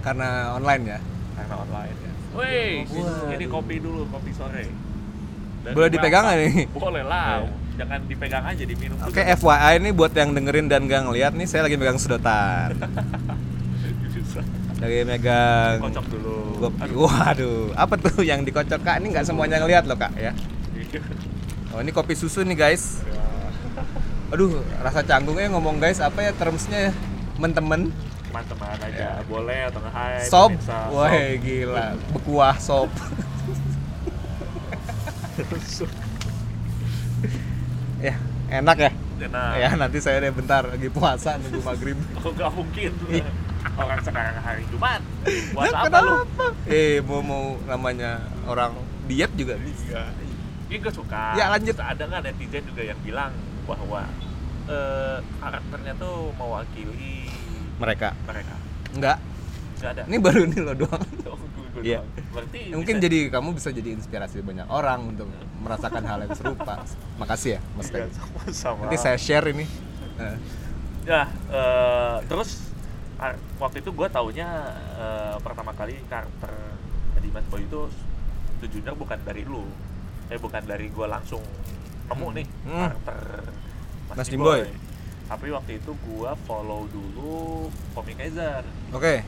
Karena 0.00 0.52
online 0.52 0.84
ya. 0.84 1.00
karena 1.34 1.54
online 1.56 1.96
ya. 1.96 2.12
Wih, 2.34 2.74
Waduh. 2.84 3.30
ini 3.32 3.46
kopi 3.46 3.78
dulu, 3.78 4.06
kopi 4.06 4.30
sore. 4.30 4.66
Dan 5.62 5.72
Boleh 5.72 5.88
dipegang 5.88 6.22
nggak 6.22 6.36
nih? 6.36 6.54
Boleh 6.70 7.02
lah. 7.02 7.40
Iya. 7.40 7.50
Jangan 7.74 8.00
dipegang 8.06 8.44
aja, 8.44 8.62
diminum 8.62 8.94
Oke 9.00 9.18
juga. 9.18 9.34
FYI 9.34 9.72
ini 9.78 9.90
buat 9.90 10.12
yang 10.12 10.30
dengerin 10.30 10.66
dan 10.66 10.86
gak 10.86 11.02
ngeliat 11.04 11.34
nih 11.34 11.42
saya 11.42 11.66
lagi 11.66 11.74
megang 11.74 11.98
sedotan. 11.98 12.74
Lagi 14.84 15.00
megang 15.02 15.80
Kocok 15.80 16.06
dulu. 16.12 16.36
Aduh. 16.76 17.08
Waduh, 17.08 17.72
apa 17.72 17.96
tuh 17.96 18.20
yang 18.20 18.44
dikocok 18.44 18.78
kak? 18.78 19.00
Ini 19.00 19.10
nggak 19.10 19.24
semuanya 19.24 19.56
ngeliat 19.58 19.88
loh 19.88 19.96
kak 19.96 20.12
ya. 20.14 20.30
Iya. 20.76 21.00
Oh 21.72 21.80
ini 21.80 21.88
kopi 21.88 22.12
susu 22.12 22.44
nih 22.44 22.52
guys. 22.52 23.00
Aduh, 24.28 24.60
rasa 24.78 25.00
canggungnya 25.00 25.48
ngomong 25.50 25.78
guys 25.78 25.98
apa 25.98 26.20
ya 26.20 26.30
termsnya 26.32 26.90
ya? 26.90 26.92
Temen-temen. 27.34 27.90
Teman-teman 28.28 28.76
aja, 28.76 28.92
Ya. 28.92 29.12
boleh 29.24 29.60
atau 29.70 29.78
nggak 29.80 29.94
hai. 29.94 30.26
Pemirsa, 30.26 30.78
wah 30.90 31.10
gila, 31.38 31.86
bekuah 32.12 32.56
sop. 32.58 32.90
ya, 38.02 38.14
enak 38.50 38.76
ya. 38.76 38.90
Nah, 39.24 39.56
Ya 39.56 39.72
nanti 39.78 40.02
saya 40.02 40.20
deh 40.20 40.34
bentar 40.34 40.66
lagi 40.66 40.90
puasa 40.90 41.38
nunggu 41.38 41.62
maghrib. 41.62 41.96
oh, 42.20 42.28
nggak 42.28 42.50
mungkin. 42.52 42.92
Orang 43.74 43.98
sekarang 44.00 44.36
hari 44.38 44.62
Jumat. 44.68 45.00
Nah, 45.00 45.30
Buat 45.56 45.72
apa 45.74 45.98
lu? 45.98 46.14
Eh 46.64 47.00
mau 47.00 47.20
mau 47.20 47.44
namanya 47.64 48.10
orang 48.44 48.76
diet 49.04 49.32
juga 49.32 49.56
bisa. 49.56 50.12
Ini 50.66 50.76
gue 50.78 50.92
suka. 50.92 51.34
Ya, 51.34 51.48
lanjut. 51.48 51.74
Ada 51.74 52.02
nggak 52.04 52.22
netizen 52.24 52.62
juga 52.64 52.82
yang 52.82 52.98
bilang 53.00 53.32
bahwa 53.64 54.04
eh, 54.66 55.18
karakternya 55.38 55.92
tuh 55.96 56.32
mewakili 56.34 57.28
Mereka 57.76 58.14
mereka. 58.22 58.54
enggak. 58.92 59.18
Nggak 59.74 59.90
ada. 59.90 60.02
Ini 60.06 60.16
baru 60.18 60.40
ini 60.44 60.58
loh 60.60 60.76
doang. 60.76 61.04
Oh, 61.74 61.82
Iya. 61.82 62.06
Berarti 62.30 62.70
Mungkin 62.70 62.96
bisa- 62.96 63.04
jadi 63.04 63.18
kamu 63.28 63.48
bisa 63.58 63.68
jadi 63.68 63.90
inspirasi 63.92 64.38
banyak 64.40 64.70
orang 64.70 65.10
untuk 65.10 65.26
merasakan 65.58 66.06
hal 66.06 66.22
yang 66.22 66.30
serupa. 66.32 66.86
Makasih 67.18 67.58
ya, 67.58 67.60
Mas 67.74 67.90
Iya, 67.90 68.06
sama-sama. 68.14 68.86
Nanti 68.86 68.96
saya 68.96 69.18
share 69.18 69.50
ini. 69.50 69.66
Eh, 70.14 70.38
Ya, 71.04 71.26
eh, 71.50 72.16
terus 72.24 72.63
waktu 73.56 73.78
itu 73.78 73.90
gue 73.90 74.08
taunya 74.08 74.48
eh, 74.94 75.36
pertama 75.38 75.72
kali 75.72 75.96
karakter 76.04 76.52
Dimas 77.16 77.46
Boy 77.46 77.62
itu 77.62 77.88
sejujurnya 78.54 78.92
bukan 78.92 79.16
dari 79.18 79.42
lu, 79.42 79.64
eh 80.26 80.36
bukan 80.36 80.60
dari 80.62 80.88
gue 80.88 81.06
langsung 81.06 81.40
nemu 82.04 82.28
nih 82.32 82.46
Hmm. 82.62 82.80
karakter 82.86 83.18
Mas, 84.04 84.16
Mas 84.18 84.28
Dimboy. 84.28 84.60
Dimboy. 84.60 84.82
Tapi 85.24 85.46
waktu 85.50 85.72
itu 85.78 85.92
gue 85.96 86.30
follow 86.44 86.84
dulu 86.86 87.68
Comikizer. 87.92 88.60
Oke. 88.92 89.24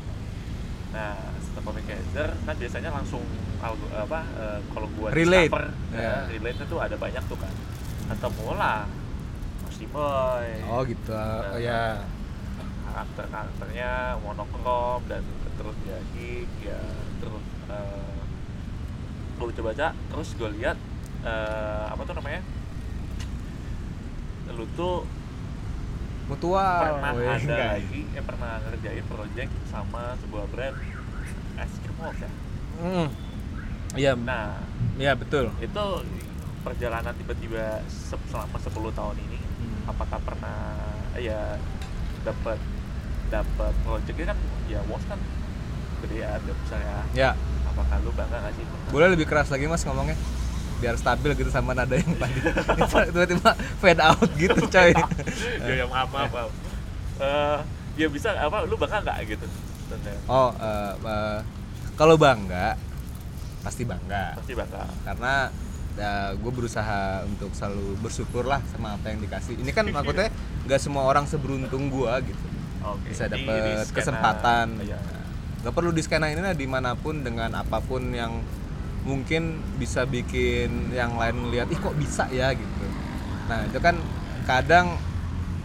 Nah, 0.93 1.17
setelah 1.41 1.65
Comikizer 1.67 2.29
kan 2.39 2.55
biasanya 2.55 2.91
langsung 2.93 3.25
apa 3.91 4.21
eh, 4.37 4.61
kalau 4.71 4.89
gue 4.91 5.09
Relate. 5.11 5.49
discover, 5.49 5.67
Ya. 5.91 5.97
ya, 5.99 6.13
relate 6.29 6.63
tuh 6.63 6.79
ada 6.79 6.97
banyak 6.97 7.25
tuh 7.25 7.39
kan. 7.41 7.55
Ketemu 8.07 8.47
lah 8.53 8.85
Mas 9.65 9.77
Dimboy. 9.81 10.49
Oh 10.67 10.81
gitu. 10.85 11.17
Oh, 11.17 11.57
ya. 11.57 12.05
Karakter 12.97 13.29
karakternya 13.29 13.93
monokrom 14.19 15.05
dan 15.05 15.21
terus 15.55 15.77
geek 16.17 16.49
ya 16.65 16.81
terus 17.19 17.45
uh, 17.69 18.17
gue 19.37 19.53
coba 19.53 19.69
baca 19.71 19.89
terus 19.93 20.33
gue 20.33 20.49
lihat 20.57 20.81
eh, 21.21 21.85
apa 21.87 22.01
tuh 22.03 22.17
namanya 22.17 22.41
lu 24.49 24.65
tuh 24.73 25.05
mutual 26.27 26.97
pernah 26.97 27.13
Wih, 27.13 27.29
ada 27.29 27.37
enggak. 27.39 27.69
lagi 27.77 28.01
eh 28.11 28.25
pernah 28.25 28.53
ngerjain 28.59 29.05
project 29.05 29.53
sama 29.69 30.17
sebuah 30.19 30.45
brand 30.49 30.77
es 31.57 31.73
krim 31.79 31.97
Walls 32.01 32.17
ya 32.19 32.31
Hmm. 32.77 33.09
iya 33.93 34.13
nah 34.15 34.57
iya 34.97 35.13
betul 35.13 35.49
itu 35.59 35.85
perjalanan 36.61 37.13
tiba-tiba 37.15 37.81
se- 37.87 38.27
selama 38.27 38.57
10 38.57 38.73
tahun 38.91 39.17
ini 39.19 39.39
Hmm. 39.57 39.89
apakah 39.89 40.21
pernah 40.21 40.61
ya 41.15 41.57
dapat 42.21 42.57
dapat 43.29 43.73
projectnya 43.83 44.35
kan 44.35 44.39
ya 44.71 44.81
was 44.91 45.05
kan. 45.07 45.19
Gede 46.05 46.17
ya 46.23 46.29
ada 46.37 46.53
besar 46.53 46.79
ya. 47.15 47.31
Apakah 47.73 47.97
lu 48.05 48.11
bangga 48.17 48.39
gak 48.41 48.53
sih? 48.57 48.65
Boleh 48.93 49.09
lebih 49.13 49.27
keras 49.29 49.49
lagi 49.53 49.69
mas 49.69 49.85
ngomongnya. 49.85 50.17
Biar 50.77 50.95
stabil 51.01 51.33
gitu 51.37 51.49
sama 51.49 51.73
nada 51.73 51.97
yang 51.97 52.13
tadi. 52.21 52.41
Tiba-tiba 53.13 53.51
fade 53.81 54.03
out 54.05 54.29
gitu 54.37 54.61
coy. 54.75 54.93
Ya, 54.93 55.73
ya 55.73 55.87
maaf 55.89 56.09
maaf, 56.13 56.31
maaf. 56.33 56.51
Eh, 57.17 57.59
ya 57.97 58.07
bisa 58.13 58.37
apa 58.37 58.69
lu 58.69 58.77
bangga 58.77 59.01
nggak 59.05 59.19
gitu? 59.37 59.47
Oh 60.27 60.51
eh, 60.53 60.93
eh, 60.99 61.39
kalau 61.97 62.21
bangga 62.21 62.77
pasti 63.65 63.83
bangga. 63.83 64.37
Pasti 64.37 64.53
bangga. 64.53 64.85
Karena 65.03 65.49
ya, 65.97 66.37
gue 66.37 66.53
berusaha 66.53 67.25
untuk 67.25 67.51
selalu 67.57 67.97
bersyukur 68.05 68.45
lah 68.45 68.61
sama 68.69 68.95
apa 68.95 69.11
yang 69.11 69.19
dikasih. 69.25 69.57
Ini 69.59 69.71
kan 69.73 69.89
maksudnya 69.97 70.29
nggak 70.69 70.81
semua 70.81 71.09
orang 71.09 71.25
seberuntung 71.25 71.89
gue 71.89 72.13
gitu 72.31 72.47
Oke, 72.87 73.11
bisa 73.11 73.27
dapat 73.27 73.87
kesempatan. 73.91 74.67
Iya. 74.83 74.99
nggak 75.65 75.75
perlu 75.75 75.91
di 75.91 75.99
skena 75.99 76.31
ini 76.31 76.39
lah 76.39 76.55
di 76.55 76.69
mana 76.71 76.95
pun 76.95 77.27
dengan 77.27 77.51
apa 77.59 77.83
pun 77.83 78.15
yang 78.15 78.39
mungkin 79.03 79.59
bisa 79.83 80.07
bikin 80.07 80.95
yang 80.95 81.19
lain 81.19 81.51
lihat 81.51 81.67
ih 81.75 81.79
kok 81.79 81.99
bisa 81.99 82.31
ya? 82.31 82.55
gitu. 82.55 82.87
Nah 83.51 83.67
itu 83.67 83.79
kan 83.83 83.99
kadang 84.47 84.95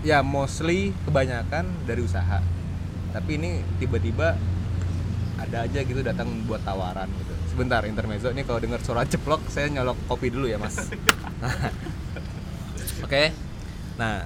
ya 0.02 0.26
mostly 0.26 0.90
kebanyakan 1.06 1.70
dari 1.86 2.02
usaha. 2.02 2.42
Tapi 3.14 3.32
ini 3.38 3.62
tiba-tiba 3.78 4.34
ada 5.38 5.58
aja 5.66 5.80
gitu 5.86 6.02
datang 6.02 6.50
buat 6.50 6.66
tawaran 6.66 7.06
gitu. 7.22 7.34
Sebentar 7.54 7.86
intermezzo 7.86 8.34
ini 8.34 8.42
kalau 8.42 8.58
dengar 8.58 8.82
suara 8.82 9.06
ceplok 9.06 9.54
saya 9.54 9.70
nyolok 9.70 9.98
kopi 10.10 10.34
dulu 10.34 10.50
ya 10.50 10.58
mas. 10.58 10.82
Oke? 13.06 13.30
Nah 14.02 14.26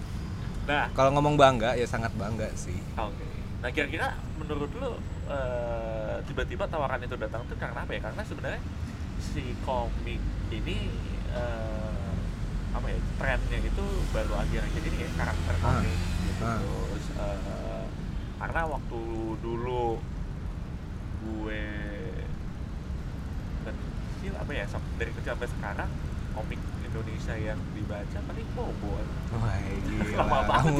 nah 0.65 0.89
kalau 0.91 1.13
ngomong 1.13 1.35
bangga 1.35 1.73
ya 1.73 1.85
sangat 1.85 2.09
bangga 2.13 2.49
sih 2.53 2.77
Oke. 2.95 3.25
Nah 3.61 3.69
kira-kira 3.69 4.13
menurut 4.35 4.69
lu 4.71 4.91
eh, 5.27 6.17
tiba-tiba 6.23 6.65
tawaran 6.65 7.01
itu 7.01 7.13
datang 7.15 7.41
tuh 7.45 7.57
karena 7.57 7.81
apa 7.81 7.91
ya? 7.91 8.01
Karena 8.03 8.21
sebenarnya 8.21 8.61
si 9.17 9.41
komik 9.61 10.21
ini 10.49 10.77
eh, 11.31 12.13
apa 12.69 12.85
ya 12.85 12.99
trennya 13.17 13.57
itu 13.59 13.85
baru 14.11 14.37
akhir-akhir 14.37 14.81
ini 14.83 14.97
ya 14.99 15.09
karakter 15.15 15.55
Ah. 15.55 15.81
komik 15.81 15.97
gitu. 16.23 16.43
Ah. 16.45 16.59
Terus 16.61 17.07
eh, 17.15 17.85
karena 18.37 18.61
waktu 18.67 19.01
dulu 19.39 19.97
gue 21.25 21.63
kecil 23.65 24.33
apa 24.35 24.51
ya 24.51 24.65
dari 24.95 25.11
kecil 25.11 25.31
sampai 25.33 25.49
sekarang 25.49 25.89
komik 26.33 26.61
Indonesia 26.95 27.35
yang 27.35 27.59
dibaca 27.75 28.17
paling 28.23 28.47
Bobo 28.55 28.95
Wah, 29.35 29.59
gila. 29.83 30.39
Kamu 30.55 30.79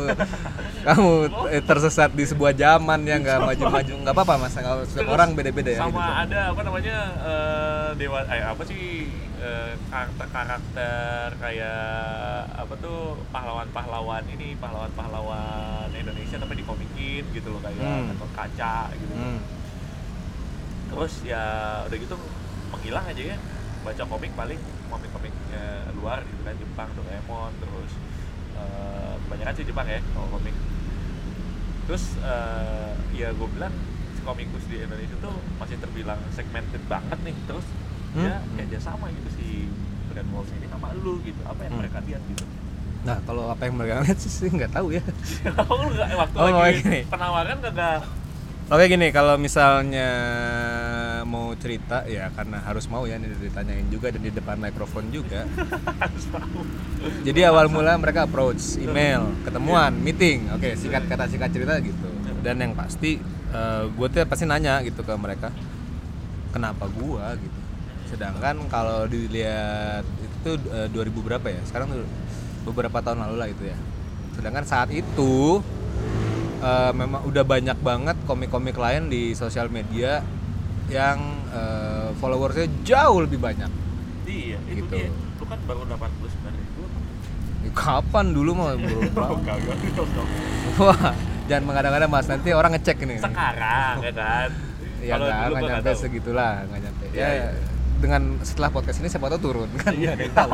kamu 0.86 1.12
eh, 1.50 1.60
tersesat 1.60 2.16
di 2.16 2.24
sebuah 2.24 2.56
zaman 2.56 3.04
yang 3.04 3.20
nggak 3.20 3.44
maju-maju 3.44 3.94
nggak 4.00 4.16
apa-apa 4.16 4.36
mas 4.40 4.56
kalau 4.56 4.86
setiap 4.86 5.12
orang 5.12 5.36
beda-beda 5.36 5.68
ya 5.68 5.80
sama 5.82 5.92
hidupnya. 5.92 6.16
ada 6.24 6.40
apa 6.54 6.62
namanya 6.64 6.98
eh, 7.20 7.88
dewa 7.98 8.20
eh 8.24 8.44
apa 8.46 8.64
sih 8.64 9.12
eh, 9.38 9.72
karakter-karakter 9.86 11.26
kayak 11.36 11.84
apa 12.56 12.74
tuh 12.78 13.00
pahlawan-pahlawan 13.30 14.24
ini 14.30 14.56
pahlawan-pahlawan 14.56 15.92
Indonesia 15.92 16.38
tapi 16.38 16.54
dikomikin 16.56 17.24
gitu 17.34 17.52
loh 17.52 17.60
kayak 17.60 17.84
Hmm. 17.84 18.16
Kaca 18.32 18.78
gitu 18.94 19.12
Hmm. 19.12 19.40
terus 20.88 21.14
ya 21.24 21.44
udah 21.84 21.98
gitu 21.98 22.16
menghilang 22.70 23.06
aja 23.06 23.24
ya 23.26 23.38
baca 23.82 24.04
komik 24.06 24.32
paling 24.34 24.62
komik-komik 24.88 25.34
luar 25.96 26.22
gitu 26.22 26.42
kan 26.42 26.56
Jepang 26.56 26.90
Doraemon 26.94 27.52
terus 27.58 27.92
eh, 28.56 29.14
kebanyakan 29.20 29.54
sih 29.54 29.66
Jepang 29.66 29.88
ya 29.88 30.00
kalau 30.08 30.28
komik 30.32 30.56
terus 31.86 32.04
eh, 32.20 32.92
ya 33.14 33.30
gue 33.30 33.48
bilang 33.50 33.74
komikus 34.22 34.66
di 34.66 34.82
Indonesia 34.82 35.14
tuh 35.20 35.30
masih 35.56 35.78
terbilang 35.78 36.18
segmented 36.32 36.82
banget 36.86 37.20
nih 37.22 37.36
terus 37.46 37.66
Hmm. 38.12 38.24
ya 38.24 38.40
kerja 38.56 38.80
sama 38.82 39.12
gitu 39.12 39.28
si 39.30 39.68
brand 40.08 40.30
Walls 40.32 40.48
ini 40.50 40.66
sama 40.66 40.88
lu 40.96 41.20
gitu 41.22 41.36
apa 41.44 41.60
yang 41.62 41.76
Hmm. 41.76 41.82
mereka 41.84 42.00
lihat 42.02 42.24
gitu 42.26 42.48
Nah 43.04 43.20
kalau 43.22 43.52
apa 43.52 43.68
yang 43.68 43.76
mereka 43.76 44.02
lihat 44.02 44.18
sih 44.18 44.48
nggak 44.48 44.72
tahu 44.72 44.90
ya. 44.90 45.04
lu 45.70 45.86
nggak 45.92 46.10
waktu 46.16 46.36
Oh, 46.40 46.48
lagi 46.50 46.80
gini. 46.80 47.02
penawaran 47.06 47.60
kagak 47.60 48.02
Oke 48.66 48.90
gini 48.90 49.14
kalau 49.14 49.38
misalnya 49.38 50.10
mau 51.22 51.54
cerita 51.54 52.02
ya 52.10 52.34
karena 52.34 52.58
harus 52.66 52.90
mau 52.90 53.06
ya 53.06 53.22
ini 53.22 53.30
ditanyain 53.38 53.86
juga 53.94 54.10
dan 54.10 54.26
di 54.26 54.34
depan 54.34 54.58
mikrofon 54.58 55.14
juga. 55.14 55.46
Jadi 57.30 57.46
awal 57.46 57.70
mula 57.70 57.94
mereka 58.02 58.26
approach 58.26 58.82
email, 58.82 59.30
ketemuan, 59.46 59.94
meeting. 59.94 60.50
Oke 60.50 60.74
singkat 60.74 61.06
kata 61.06 61.30
singkat 61.30 61.54
cerita 61.54 61.78
gitu. 61.78 62.10
Dan 62.42 62.58
yang 62.58 62.74
pasti 62.74 63.22
gue 63.94 64.08
tuh 64.10 64.26
pasti 64.26 64.50
nanya 64.50 64.82
gitu 64.82 65.06
ke 65.06 65.14
mereka 65.14 65.54
kenapa 66.50 66.90
gua 66.90 67.38
gitu. 67.38 67.60
Sedangkan 68.10 68.66
kalau 68.74 69.06
dilihat 69.06 70.10
itu 70.26 70.58
eh, 70.74 70.90
2000 70.90 71.14
berapa 71.22 71.48
ya? 71.54 71.62
Sekarang 71.70 71.94
beberapa 72.66 72.98
tahun 72.98 73.30
lalu 73.30 73.36
lah 73.38 73.50
itu 73.54 73.64
ya. 73.70 73.78
Sedangkan 74.34 74.66
saat 74.66 74.90
itu 74.90 75.62
eh, 76.66 76.92
memang 76.92 77.22
udah 77.24 77.44
banyak 77.44 77.78
banget 77.80 78.18
komik-komik 78.26 78.74
lain 78.76 79.08
di 79.08 79.32
sosial 79.32 79.70
media 79.70 80.26
yang 80.88 81.18
eh, 81.50 82.10
followersnya 82.16 82.66
jauh 82.84 83.22
lebih 83.22 83.38
banyak. 83.40 83.70
iya 84.26 84.58
itu 84.66 84.82
Gitu. 84.82 84.96
dia 84.96 85.10
lu 85.36 85.46
kan 85.46 85.60
baru 85.64 85.86
89 85.86 86.02
ribu 86.52 86.82
Ya, 87.62 87.70
Kapan 87.72 88.26
dulu 88.30 88.52
mau 88.54 88.70
bro? 89.14 89.38
Wah, 90.80 91.14
jangan 91.46 91.64
mengada-ngada 91.64 92.06
mas 92.06 92.26
nanti 92.26 92.50
orang 92.52 92.74
ngecek 92.74 92.98
ini. 93.00 93.18
sekarang 93.20 93.96
ya 94.00 94.12
kan 94.12 94.50
Ya 95.02 95.14
nggak 95.16 95.38
nggak 95.52 95.62
nyampe 95.64 95.92
tahu. 95.92 96.02
segitulah, 96.02 96.54
nggak 96.64 96.80
nyampe. 96.82 97.06
Iya, 97.08 97.22
Ya, 97.22 97.30
iya. 97.32 97.48
dengan 97.96 98.22
setelah 98.42 98.70
podcast 98.70 98.98
ini 99.00 99.08
siapa 99.08 99.26
tahu 99.28 99.42
turun 99.44 99.70
kan? 99.76 99.94
Iya. 99.94 100.14
Ada 100.14 100.24
yang 100.24 100.34
tahu. 100.36 100.52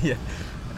Iya. 0.00 0.16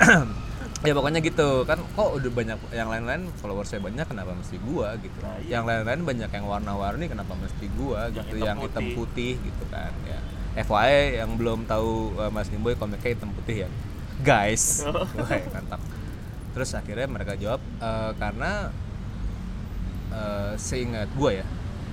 ya 0.82 0.92
pokoknya 0.92 1.20
gitu. 1.22 1.62
Kan 1.64 1.78
kok 1.82 2.08
udah 2.18 2.30
banyak 2.34 2.58
yang 2.74 2.88
lain-lain 2.90 3.22
followersnya 3.38 3.78
banyak 3.78 4.06
kenapa 4.06 4.34
mesti 4.34 4.56
gua 4.62 4.98
gitu? 4.98 5.18
Nah, 5.22 5.38
iya. 5.42 5.58
yang 5.58 5.64
lain-lain 5.64 6.02
banyak 6.02 6.30
yang 6.30 6.46
warna-warni 6.46 7.06
kenapa 7.06 7.32
mesti 7.38 7.66
gua 7.78 8.10
Yang 8.10 8.26
gitu? 8.30 8.36
hitam 8.36 8.46
yang 8.46 8.58
hitam 8.66 8.82
putih. 8.82 8.96
putih 8.98 9.32
gitu 9.46 9.64
kan 9.70 9.92
ya. 10.04 10.18
FYI 10.52 11.24
yang 11.24 11.30
belum 11.40 11.64
tahu 11.64 12.12
uh, 12.20 12.28
Mas 12.28 12.52
Nimboy 12.52 12.76
komiknya 12.76 13.16
hitam 13.16 13.30
putih 13.32 13.64
ya? 13.64 13.68
Guys. 14.20 14.82
Wah, 15.16 15.40
mantap. 15.54 15.80
Terus 16.52 16.70
akhirnya 16.76 17.08
mereka 17.08 17.32
jawab 17.40 17.64
"Eh, 17.80 18.12
karena 18.20 18.68
eh, 20.12 20.52
seingat 20.60 21.08
gue 21.16 21.40
ya 21.40 21.46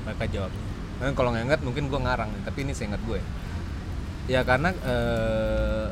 mereka 0.03 0.25
jawab. 0.27 0.51
Kalau 0.99 1.31
nggak 1.31 1.45
ingat 1.47 1.61
mungkin 1.63 1.87
gue 1.87 1.95
ngarang 1.95 2.27
tapi 2.43 2.67
ini 2.67 2.75
seingat 2.75 2.99
gue 3.07 3.23
ya 4.27 4.43
karena 4.45 4.69
eh, 4.75 5.87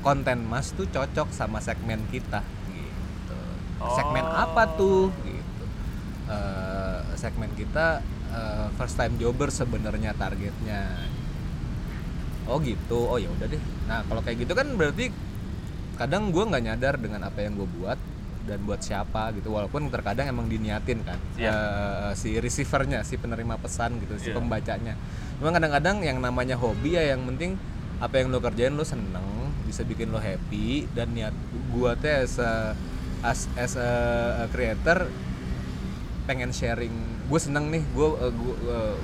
konten 0.00 0.42
mas 0.42 0.70
tuh 0.70 0.84
cocok 0.86 1.28
sama 1.30 1.58
segmen 1.58 2.00
kita 2.08 2.40
gitu. 2.68 3.36
Segmen 3.92 4.22
Oh. 4.22 4.44
apa 4.44 4.62
tuh 4.70 5.12
gitu. 5.22 5.64
Eh, 6.26 6.98
segmen 7.14 7.50
kita 7.52 8.00
eh, 8.30 8.66
first 8.74 8.94
time 8.94 9.16
jobber 9.16 9.48
sebenarnya 9.48 10.12
targetnya. 10.12 11.04
Oh 12.44 12.58
gitu. 12.58 13.06
Oh 13.06 13.16
ya 13.16 13.30
udah 13.30 13.46
deh. 13.46 13.60
Nah 13.86 14.02
kalau 14.04 14.20
kayak 14.20 14.42
gitu 14.42 14.52
kan 14.52 14.66
berarti 14.74 15.12
kadang 15.94 16.30
gue 16.30 16.40
nggak 16.40 16.64
nyadar 16.64 16.94
dengan 16.96 17.20
apa 17.22 17.40
yang 17.40 17.54
gue 17.54 17.68
buat 17.70 17.98
dan 18.40 18.58
buat 18.64 18.80
siapa 18.80 19.30
gitu. 19.34 19.52
Walaupun 19.52 19.86
terkadang 19.88 20.26
emang 20.26 20.46
diniatin 20.46 21.04
kan 21.04 21.18
Iya. 21.36 21.50
eh, 21.50 22.10
si 22.14 22.36
receivernya 22.36 23.02
si 23.02 23.16
penerima 23.16 23.56
pesan 23.56 24.00
gitu 24.00 24.16
si 24.16 24.30
Iya. 24.30 24.36
pembacanya. 24.36 24.94
Memang 25.38 25.54
kadang-kadang 25.56 25.96
yang 26.00 26.18
namanya 26.18 26.56
hobi 26.56 26.94
ya 26.94 27.12
yang 27.12 27.24
penting 27.26 27.56
apa 27.98 28.16
yang 28.16 28.28
lo 28.28 28.40
kerjain 28.40 28.72
lo 28.72 28.82
seneng 28.82 29.24
bisa 29.70 29.86
bikin 29.86 30.10
lo 30.10 30.18
happy 30.18 30.90
dan 30.90 31.14
niat 31.14 31.32
gue 31.70 31.90
tuh 32.02 32.10
as 32.10 32.34
a, 32.42 32.74
as, 33.22 33.46
as 33.54 33.78
a 33.78 33.90
creator 34.50 35.06
pengen 36.26 36.50
sharing. 36.50 36.92
Gue 37.30 37.38
seneng 37.38 37.70
nih 37.70 37.86
gue 37.94 38.08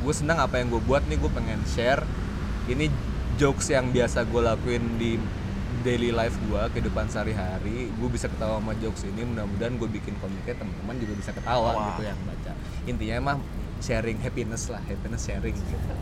gue 0.03 0.15
seneng 0.15 0.43
apa 0.43 0.59
yang 0.59 0.75
gue 0.75 0.83
buat 0.83 1.07
nih 1.07 1.23
gue 1.23 1.31
pengen 1.31 1.63
share. 1.71 2.03
Ini 2.67 2.91
jokes 3.39 3.71
yang 3.71 3.95
biasa 3.95 4.27
gue 4.27 4.43
lakuin 4.43 4.99
di 4.99 5.23
daily 5.87 6.11
life 6.11 6.35
gua 6.51 6.67
kehidupan 6.75 7.07
sehari-hari 7.07 7.95
gue 7.95 8.09
bisa 8.11 8.27
ketawa 8.27 8.59
sama 8.59 8.75
jokes 8.83 9.07
ini 9.07 9.23
mudah-mudahan 9.23 9.79
gue 9.79 9.87
bikin 9.87 10.19
komiknya 10.19 10.59
teman-teman 10.59 10.99
juga 10.99 11.15
bisa 11.15 11.31
ketawa 11.31 11.71
Wah. 11.79 11.95
gitu 11.95 12.03
yang 12.11 12.19
baca. 12.27 12.53
Intinya 12.91 13.17
mah 13.23 13.37
sharing 13.79 14.19
happiness 14.19 14.67
lah 14.67 14.83
happiness 14.83 15.31
sharing 15.31 15.55
gitu. 15.55 15.95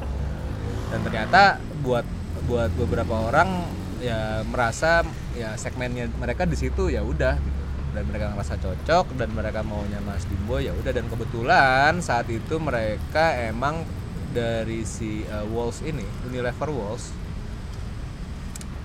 Dan 0.88 1.04
ternyata 1.04 1.60
buat 1.84 2.06
buat 2.48 2.70
beberapa 2.80 3.28
orang 3.28 3.66
ya 4.04 4.44
merasa 4.44 5.00
ya 5.32 5.56
segmennya 5.56 6.12
mereka 6.20 6.44
di 6.44 6.60
situ 6.60 6.92
ya 6.92 7.00
udah 7.00 7.40
gitu. 7.40 7.62
Dan 7.94 8.04
mereka 8.10 8.34
ngerasa 8.34 8.58
cocok 8.58 9.14
dan 9.16 9.30
mereka 9.32 9.62
maunya 9.64 10.02
Mas 10.04 10.28
Dimbo 10.28 10.60
ya 10.60 10.76
udah. 10.76 10.92
Dan 10.92 11.08
kebetulan 11.08 12.04
saat 12.04 12.28
itu 12.28 12.60
mereka 12.60 13.32
emang 13.40 13.86
dari 14.34 14.84
si 14.84 15.24
uh, 15.30 15.46
Walls 15.48 15.80
ini 15.80 16.04
Unilever 16.26 16.68
Walls 16.74 17.14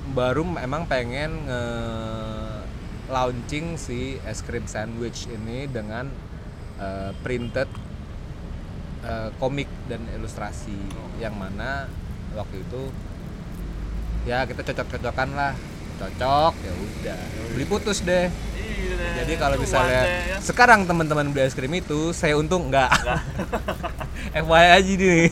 baru 0.10 0.42
emang 0.58 0.90
pengen 0.90 1.46
nge 1.46 1.64
launching 3.10 3.78
si 3.78 4.22
es 4.22 4.46
krim 4.46 4.66
sandwich 4.70 5.26
ini 5.30 5.66
dengan 5.66 6.10
uh, 6.78 7.10
printed 7.26 7.70
uh, 9.02 9.34
komik 9.42 9.70
dan 9.90 10.06
ilustrasi. 10.14 10.78
Yang 11.18 11.36
mana 11.38 11.90
waktu 12.38 12.62
itu 12.62 12.94
ya 14.28 14.44
kita 14.48 14.62
cocok-cocokan 14.72 15.30
lah. 15.36 15.54
Cocok 16.00 16.54
ya 16.64 16.74
udah. 16.74 17.22
Beli 17.56 17.66
putus 17.68 18.00
deh. 18.04 18.32
Iya, 18.80 19.24
jadi 19.24 19.34
kalau 19.36 19.60
misalnya 19.60 20.02
deh, 20.08 20.20
ya. 20.32 20.38
sekarang 20.40 20.88
teman-teman 20.88 21.28
beli 21.36 21.44
es 21.44 21.52
krim 21.52 21.72
itu 21.76 22.16
saya 22.16 22.40
untung 22.40 22.72
enggak. 22.72 22.88
FYI 24.36 24.68
aja 24.80 24.94
nih. 24.96 25.28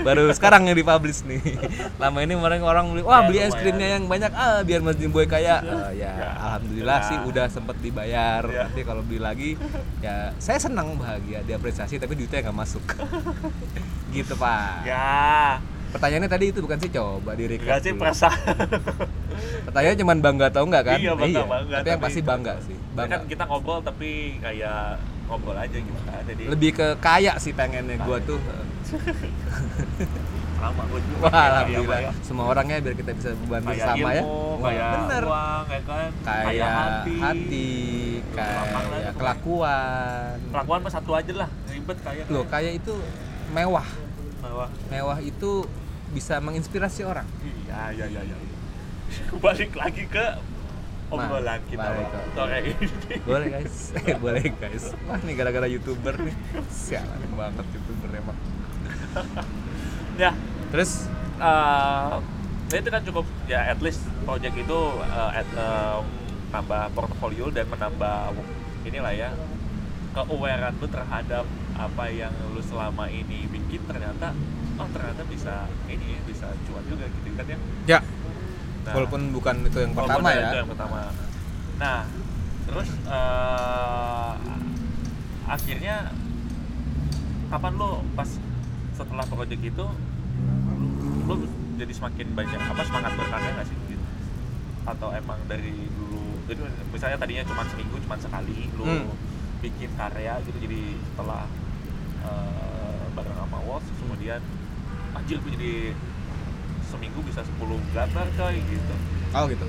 Baru 0.00 0.28
sekarang 0.36 0.68
yang 0.68 0.76
dipublish 0.76 1.24
nih. 1.24 1.40
Lama 1.96 2.20
ini 2.20 2.36
kemarin 2.36 2.60
orang 2.60 2.84
beli 2.92 3.02
wah 3.04 3.24
Ya, 3.24 3.28
beli 3.28 3.38
es 3.40 3.56
krimnya 3.56 3.96
yang 3.96 4.04
banyak. 4.04 4.32
Ah 4.36 4.60
biar 4.60 4.84
Mas 4.84 5.00
Jimboy 5.00 5.24
kaya. 5.24 5.64
Eh, 5.64 6.04
ya 6.04 6.12
Ya, 6.12 6.30
alhamdulillah 6.36 6.98
sih 7.08 7.16
udah 7.24 7.46
sempet 7.48 7.80
dibayar. 7.80 8.44
Ya. 8.44 8.68
nanti 8.68 8.80
kalau 8.84 9.00
beli 9.00 9.20
lagi 9.20 9.56
ya 10.04 10.36
saya 10.36 10.60
senang 10.60 10.96
bahagia 11.00 11.40
diapresiasi 11.44 11.96
tapi 11.96 12.16
duitnya 12.16 12.44
nggak 12.44 12.56
masuk. 12.56 12.84
Gitu 14.16 14.36
pak. 14.36 14.84
Ya 14.84 15.60
pertanyaannya 15.90 16.28
tadi 16.28 16.44
itu 16.48 16.60
bukan 16.60 16.78
sih 16.78 16.90
coba 16.90 17.30
di 17.32 17.44
recap 17.46 17.66
enggak 17.66 17.80
sih 17.80 17.92
perasaan 17.92 18.56
pertanyaannya 19.64 19.98
cuma 19.98 20.14
bangga 20.16 20.46
atau 20.48 20.62
enggak 20.62 20.82
kan 20.84 20.98
iya 20.98 21.12
bangga 21.12 21.42
bangga 21.44 21.76
tapi 21.76 21.88
yang 21.88 22.00
pasti 22.00 22.20
bangga 22.22 22.54
sih 22.60 22.76
Ya 22.76 22.94
bangga 22.96 23.16
kan 23.16 23.20
kita 23.26 23.42
ngobrol 23.44 23.80
tapi 23.80 24.10
kayak 24.38 24.98
ngobrol 25.24 25.54
aja 25.54 25.76
gitu 25.76 26.00
kan 26.04 26.22
jadi 26.24 26.42
lebih 26.48 26.70
ke 26.72 26.86
kaya 26.98 27.32
sih 27.36 27.52
pengennya 27.52 27.96
gua 28.00 28.16
Kaya. 28.16 28.28
tuh 28.28 28.38
lama 30.60 30.82
gue 30.84 31.00
juga 31.00 31.24
Wah, 31.24 31.32
alhamdulillah. 31.48 32.00
kayak- 32.04 32.20
Semua 32.20 32.44
orangnya 32.46 32.76
biar 32.78 32.92
kita 32.92 33.10
bisa 33.16 33.32
bantu 33.48 33.72
kayak 33.72 33.80
sama 33.82 33.96
ya. 34.10 34.20
ilmu, 34.20 34.28
Wah, 34.52 34.68
kayak 34.68 34.90
bener. 34.92 35.22
uang 35.24 35.64
ya 35.64 35.80
kan 35.82 36.08
Kayak 36.20 36.68
hati, 37.16 37.64
Gampang 38.28 38.68
lah 38.68 38.84
kayak 38.92 39.08
itu. 39.08 39.16
kelakuan. 39.16 40.34
kelakuan 40.52 40.78
mah 40.84 40.92
satu 40.92 41.10
aja 41.16 41.32
lah 41.34 41.48
ribet 41.64 41.98
kayak 41.98 42.24
Loh, 42.28 42.44
kayak 42.44 42.72
itu 42.76 42.94
mewah. 43.50 43.88
Bahwa, 44.40 44.66
Mewah 44.88 45.18
itu 45.22 45.50
bisa 46.10 46.42
menginspirasi 46.42 47.06
orang. 47.06 47.26
iya 47.40 47.94
iya 47.94 48.06
iya 48.06 48.22
iya 48.22 48.36
balik 49.44 49.74
lagi 49.74 50.06
ke 50.06 50.26
obrolan 51.10 51.58
kita 51.66 51.90
sore 52.38 52.58
ini 52.62 52.86
Boleh 53.26 53.46
guys, 53.50 53.90
boleh 54.22 54.46
guys. 54.54 54.94
Wah 55.10 55.18
nih 55.26 55.34
gara-gara 55.34 55.66
youtuber 55.66 56.14
nih, 56.22 56.34
sialan 56.70 57.18
banget 57.34 57.66
youtuber 57.74 58.10
emang. 58.14 58.38
ya 60.14 60.30
Terus, 60.70 61.10
ya 62.70 62.76
itu 62.78 62.90
kan 62.94 63.02
cukup 63.02 63.26
ya 63.50 63.74
at 63.74 63.82
least 63.82 64.06
project 64.22 64.54
itu 64.54 64.80
eh, 65.02 65.30
at, 65.42 65.48
em, 65.50 66.04
nambah 66.54 66.94
portfolio 66.94 67.50
dan 67.50 67.66
menambah 67.66 68.30
inilah 68.86 69.10
ya 69.10 69.30
keawarean 70.14 70.74
lu 70.78 70.86
terhadap 70.86 71.46
apa 71.74 72.04
yang 72.10 72.30
lu 72.54 72.62
selama 72.62 73.10
ini 73.10 73.50
bikin 73.50 73.82
ternyata 73.86 74.30
oh 74.80 74.88
ternyata 74.90 75.22
bisa 75.26 75.54
ini 75.86 76.16
bisa 76.24 76.46
cuan 76.64 76.84
juga 76.86 77.04
gitu 77.06 77.28
kan 77.34 77.46
ya 77.46 77.58
ya, 77.86 78.00
Nah, 78.80 78.96
walaupun 78.96 79.28
bukan 79.30 79.56
itu 79.62 79.78
yang 79.78 79.92
pertama 79.92 80.28
itu 80.32 80.40
ya. 80.40 80.52
yang 80.56 80.68
pertama 80.68 80.98
nah 81.76 82.00
terus 82.64 82.88
eh, 83.04 84.32
akhirnya 85.46 85.96
kapan 87.48 87.72
lo 87.74 88.00
pas 88.14 88.30
setelah 88.94 89.26
project 89.26 89.62
itu 89.62 89.86
lo 91.26 91.34
jadi 91.76 91.92
semakin 91.92 92.26
banyak 92.32 92.60
apa 92.62 92.82
semangat 92.82 93.12
berkarya 93.16 93.50
nggak 93.52 93.66
sih 93.66 93.76
gitu? 93.86 94.04
atau 94.82 95.08
emang 95.12 95.38
dari 95.44 95.76
dulu 95.90 96.20
jadi 96.46 96.60
misalnya 96.88 97.16
tadinya 97.16 97.44
cuma 97.44 97.62
seminggu 97.66 97.96
cuma 98.00 98.16
sekali 98.16 98.68
lo 98.74 98.84
Hmm. 98.86 99.12
bikin 99.60 99.92
karya 99.92 100.40
gitu 100.40 100.56
jadi 100.56 100.80
setelah 101.04 101.44
eh, 102.22 103.02
bareng 103.12 103.36
sama 103.36 103.58
terus 103.60 103.98
kemudian 103.98 104.40
anjir 105.30 105.46
gue 105.46 105.52
jadi 105.54 105.74
seminggu 106.90 107.22
bisa 107.22 107.46
10 107.46 107.94
gambar 107.94 108.26
coy 108.34 108.56
gitu 108.66 108.94
Oh 109.30 109.46
gitu. 109.46 109.62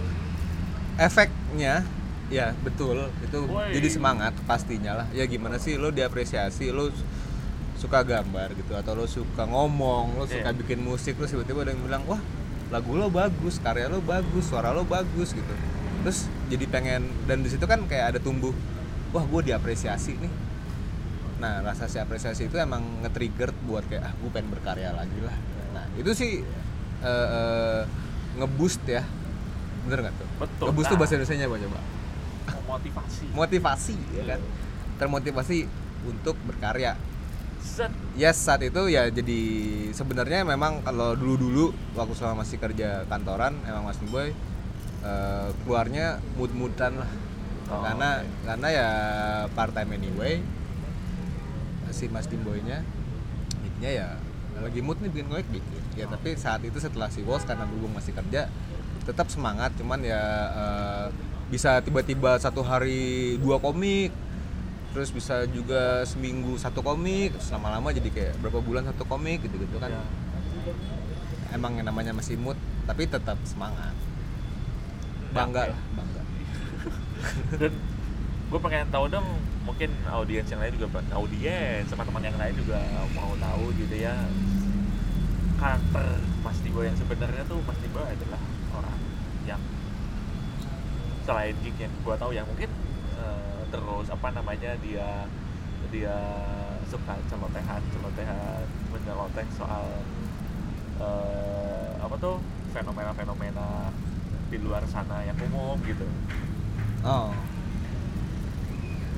Efeknya 0.97 1.85
ya 2.33 2.49
betul 2.65 3.13
itu 3.21 3.45
Woi. 3.45 3.69
jadi 3.77 3.87
semangat 3.93 4.33
pastinya 4.49 5.05
lah. 5.05 5.07
Ya 5.13 5.29
gimana 5.29 5.61
sih 5.61 5.77
lo 5.77 5.93
diapresiasi 5.93 6.73
lo 6.73 6.89
suka 7.77 8.01
gambar 8.01 8.57
gitu 8.57 8.73
atau 8.73 8.97
lo 8.97 9.05
suka 9.05 9.45
ngomong, 9.45 10.17
lo 10.17 10.25
suka 10.25 10.49
Iya. 10.49 10.57
bikin 10.57 10.81
musik 10.81 11.21
lo 11.21 11.29
tiba-tiba 11.29 11.61
ada 11.61 11.77
yang 11.77 11.85
bilang 11.85 12.03
wah 12.09 12.17
lagu 12.73 12.97
lo 12.97 13.13
bagus, 13.13 13.61
karya 13.61 13.85
lo 13.85 14.01
bagus, 14.01 14.49
suara 14.49 14.73
lo 14.73 14.81
bagus 14.81 15.37
gitu. 15.37 15.53
Terus 16.01 16.25
jadi 16.49 16.65
pengen 16.65 17.05
dan 17.29 17.45
di 17.45 17.53
situ 17.53 17.69
kan 17.69 17.85
kayak 17.85 18.17
ada 18.17 18.19
tumbuh 18.19 18.57
wah 19.13 19.21
gue 19.21 19.53
diapresiasi 19.53 20.17
nih. 20.17 20.33
Nah 21.37 21.61
rasa 21.61 21.85
si 21.85 22.01
apresiasi 22.01 22.49
itu 22.49 22.57
emang 22.57 22.81
nge-trigger 23.05 23.53
buat 23.69 23.85
kayak 23.85 24.09
ah 24.09 24.13
gue 24.17 24.29
pengen 24.33 24.49
berkarya 24.49 24.89
lagi 24.89 25.21
lah. 25.21 25.37
Itu 25.95 26.11
sih 26.13 26.43
eh, 27.01 27.27
eh, 27.29 27.81
ngeboost 28.37 28.83
ya 28.85 29.03
bener 29.81 30.05
nggak 30.05 30.15
tuh? 30.15 30.27
Betul. 30.39 30.65
Ngeboost 30.69 30.87
tuh 30.87 30.95
Nah. 30.95 31.01
bahasa 31.01 31.13
Indonya 31.17 31.45
apa 31.45 31.57
coba? 31.59 31.79
motivasi 32.67 33.25
Motivasi 33.31 33.95
ya 34.11 34.15
Iya. 34.15 34.23
kan? 34.31 34.39
Termotivasi 34.97 35.57
untuk 36.03 36.35
berkarya. 36.45 36.95
Set. 37.61 37.91
Yes 38.13 38.37
saat 38.37 38.61
itu 38.61 38.89
ya 38.89 39.05
jadi 39.07 39.39
sebenarnya 39.91 40.41
memang 40.41 40.81
kalau 40.81 41.13
dulu-dulu 41.13 41.69
waktu 41.93 42.13
selama 42.15 42.41
masih 42.41 42.57
kerja 42.57 43.05
kantoran 43.05 43.53
emang 43.63 43.85
Mas 43.85 43.99
Boy 44.03 44.31
eh, 45.01 45.47
keluarnya 45.63 46.19
mood-moodan 46.35 46.95
lah 46.97 47.11
Oh, 47.71 47.79
karena 47.79 48.19
oke. 48.19 48.27
karena 48.43 48.67
ya 48.67 48.89
part 49.55 49.71
time 49.71 49.95
anyway 49.95 50.43
si 51.89 52.07
Mas 52.07 52.27
Dimboynya 52.27 52.83
intinya 53.61 53.87
ya 53.87 54.07
lagi 54.63 54.79
mood 54.79 54.97
nih 55.01 55.09
bikin 55.09 55.27
komik 55.29 55.47
bikin 55.49 55.81
ya 55.97 56.05
tapi 56.07 56.37
saat 56.37 56.61
itu 56.63 56.77
setelah 56.77 57.09
si 57.11 57.21
Wolf 57.25 57.43
karena 57.43 57.67
berhubung 57.67 57.97
masih 57.97 58.13
kerja 58.15 58.47
tetap 59.03 59.27
semangat. 59.27 59.73
Cuman 59.77 60.01
ya 60.05 60.21
eh, 60.53 61.05
bisa 61.51 61.81
tiba-tiba 61.83 62.39
satu 62.39 62.63
hari 62.63 63.35
dua 63.41 63.59
komik 63.59 64.13
terus 64.91 65.07
bisa 65.11 65.47
juga 65.47 66.03
seminggu 66.03 66.59
satu 66.59 66.83
komik 66.83 67.31
terus 67.35 67.47
lama-lama 67.55 67.95
jadi 67.95 68.11
kayak 68.11 68.33
berapa 68.43 68.59
bulan 68.59 68.83
satu 68.87 69.07
komik 69.07 69.43
gitu-gitu 69.43 69.79
kan. 69.79 69.91
Ya. 69.91 70.03
emang 71.51 71.75
yang 71.75 71.83
namanya 71.83 72.15
masih 72.15 72.39
mood 72.39 72.55
tapi 72.87 73.07
tetap 73.07 73.35
semangat. 73.43 73.91
Bangga 75.31 75.67
Oke. 75.67 75.71
lah 75.75 75.81
bangga. 75.95 76.21
Dan 77.59 77.73
gue 78.51 78.59
pengen 78.59 78.87
tahu 78.91 79.05
dong 79.07 79.27
mungkin 79.63 79.89
audiens 80.11 80.47
yang 80.51 80.59
lain 80.59 80.75
juga 80.75 80.99
audiens 81.15 81.87
teman-teman 81.87 82.23
yang 82.27 82.35
lain 82.35 82.55
juga 82.59 82.83
mau 83.15 83.31
tahu 83.39 83.71
gitu 83.79 83.95
ya 83.95 84.11
karakter 85.61 86.17
Mas 86.41 86.57
Dibo 86.65 86.81
yang 86.81 86.97
sebenarnya 86.97 87.45
tuh 87.45 87.61
Mas 87.61 87.77
Dibo 87.85 88.01
adalah 88.01 88.41
orang 88.73 88.97
yang 89.45 89.61
selain 91.21 91.53
geek 91.61 91.77
yang 91.77 91.93
gue 92.01 92.15
tahu 92.17 92.33
yang 92.33 92.49
mungkin 92.49 92.73
eh, 93.21 93.61
terus 93.69 94.09
apa 94.09 94.27
namanya 94.33 94.73
dia 94.81 95.29
dia 95.93 96.17
suka 96.89 97.13
celotehan 97.29 97.81
celotehan 97.93 98.65
menyeloteh 98.89 99.47
soal 99.53 99.85
eh, 100.97 101.89
apa 102.01 102.15
tuh 102.17 102.41
fenomena-fenomena 102.73 103.93
di 104.49 104.57
luar 104.57 104.81
sana 104.89 105.21
yang 105.21 105.37
umum 105.45 105.77
gitu 105.85 106.09
Oh. 107.01 107.33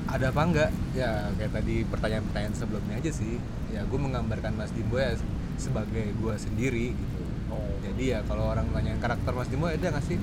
Ada 0.08 0.32
apa 0.32 0.40
enggak? 0.40 0.70
Ya 0.96 1.28
kayak 1.36 1.52
tadi 1.52 1.84
pertanyaan-pertanyaan 1.84 2.56
sebelumnya 2.56 2.96
aja 2.96 3.12
sih. 3.12 3.36
Ya 3.68 3.84
gue 3.84 3.98
menggambarkan 4.00 4.56
Mas 4.56 4.72
Dimbo 4.72 4.96
ya 4.96 5.12
sebagai 5.56 6.12
gue 6.12 6.34
sendiri 6.36 6.86
gitu. 6.92 7.22
Oh. 7.50 7.70
Jadi 7.82 8.12
ya 8.12 8.20
kalau 8.24 8.50
orang 8.50 8.66
tanyain 8.70 8.98
karakter 8.98 9.30
Mas 9.30 9.48
Dimbo 9.48 9.66
ada 9.66 9.78
nggak 9.78 10.04
sih? 10.04 10.18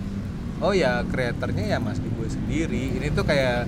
Oh 0.62 0.72
ya 0.72 1.02
kreatornya 1.04 1.65
ya 1.65 1.78
Mas 1.78 1.98
Dimbo 1.98 2.24
sendiri. 2.26 2.98
Ini 2.98 3.08
tuh 3.12 3.24
kayak 3.24 3.65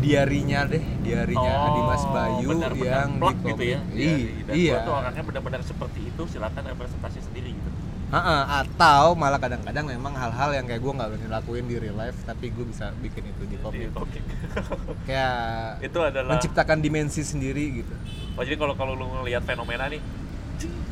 diarinya 0.00 0.64
deh, 0.64 0.80
diarinya 1.04 1.52
Adi 1.68 1.80
Mas 1.84 2.04
Bayu 2.08 2.48
Oh, 2.48 2.56
benar-benar 2.56 2.88
yang 2.88 3.10
di 3.12 3.20
plak 3.20 3.36
gitu 3.44 3.62
ya. 3.68 3.78
Ih, 3.92 4.22
Dan 4.48 4.54
iya. 4.56 4.72
gua 4.72 4.86
tuh 4.88 4.94
orangnya 4.96 5.22
benar-benar 5.28 5.60
seperti 5.60 6.00
itu, 6.08 6.22
silakan 6.24 6.62
representasi 6.72 7.20
sendiri 7.20 7.52
gitu. 7.52 7.70
Ha-ha, 8.10 8.66
atau 8.66 9.14
malah 9.14 9.38
kadang-kadang 9.38 9.86
memang 9.86 10.10
hal-hal 10.18 10.50
yang 10.50 10.66
kayak 10.66 10.82
gue 10.82 10.92
nggak 10.98 11.08
berani 11.14 11.30
lakuin 11.30 11.62
di 11.70 11.78
real 11.78 11.94
life 11.94 12.18
tapi 12.26 12.50
gue 12.50 12.66
bisa 12.66 12.90
bikin 12.98 13.22
itu 13.22 13.42
di 13.46 13.54
Di 13.54 13.62
komik 13.62 13.94
komik. 13.94 14.22
kayak 15.06 15.78
itu 15.78 15.98
adalah 16.02 16.34
menciptakan 16.34 16.82
dimensi 16.82 17.22
sendiri 17.22 17.64
gitu 17.78 17.94
Oh, 18.34 18.42
jadi 18.42 18.58
kalau 18.58 18.74
kalau 18.74 18.98
lu 18.98 19.06
ngelihat 19.14 19.46
fenomena 19.46 19.86
nih, 19.86 20.02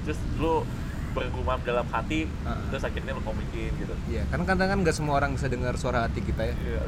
terus 0.03 0.17
lu 0.37 0.63
bergumam 1.09 1.59
dalam 1.63 1.83
hati, 1.89 2.29
Ah. 2.43 2.61
terus 2.69 2.85
akhirnya 2.85 3.11
lu 3.11 3.21
komikin 3.21 3.73
gitu. 3.75 3.91
iya 4.07 4.23
kan 4.29 4.45
kadang 4.45 4.69
kan 4.69 4.79
nggak 4.79 4.93
semua 4.93 5.17
orang 5.17 5.33
bisa 5.33 5.49
dengar 5.49 5.75
suara 5.75 6.05
hati 6.05 6.21
kita 6.21 6.45
ya 6.45 6.55
Iya. 6.55 6.81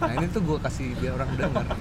nah 0.00 0.12
ini 0.14 0.26
tuh 0.28 0.40
gue 0.40 0.58
kasih 0.58 0.96
biar 0.96 1.12
orang 1.14 1.28
dengar 1.34 1.66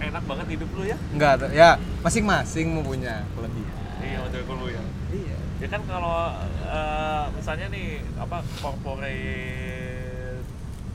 Enak 0.00 0.24
banget 0.24 0.46
hidup 0.50 0.70
lu 0.72 0.82
ya. 0.84 0.96
nggak 1.12 1.50
ya 1.52 1.76
masing-masing 2.00 2.72
mempunyai 2.72 3.22
kelebihan 3.30 3.74
Iya, 4.00 4.16
maksud 4.20 4.48
lu 4.50 4.66
ya. 4.68 4.82
iya 5.12 5.36
Ya 5.54 5.68
kan 5.70 5.80
kalau 5.82 6.34
eh, 6.66 7.24
misalnya 7.30 7.66
nih 7.70 7.86
apa 8.16 8.42
corporate 8.58 10.42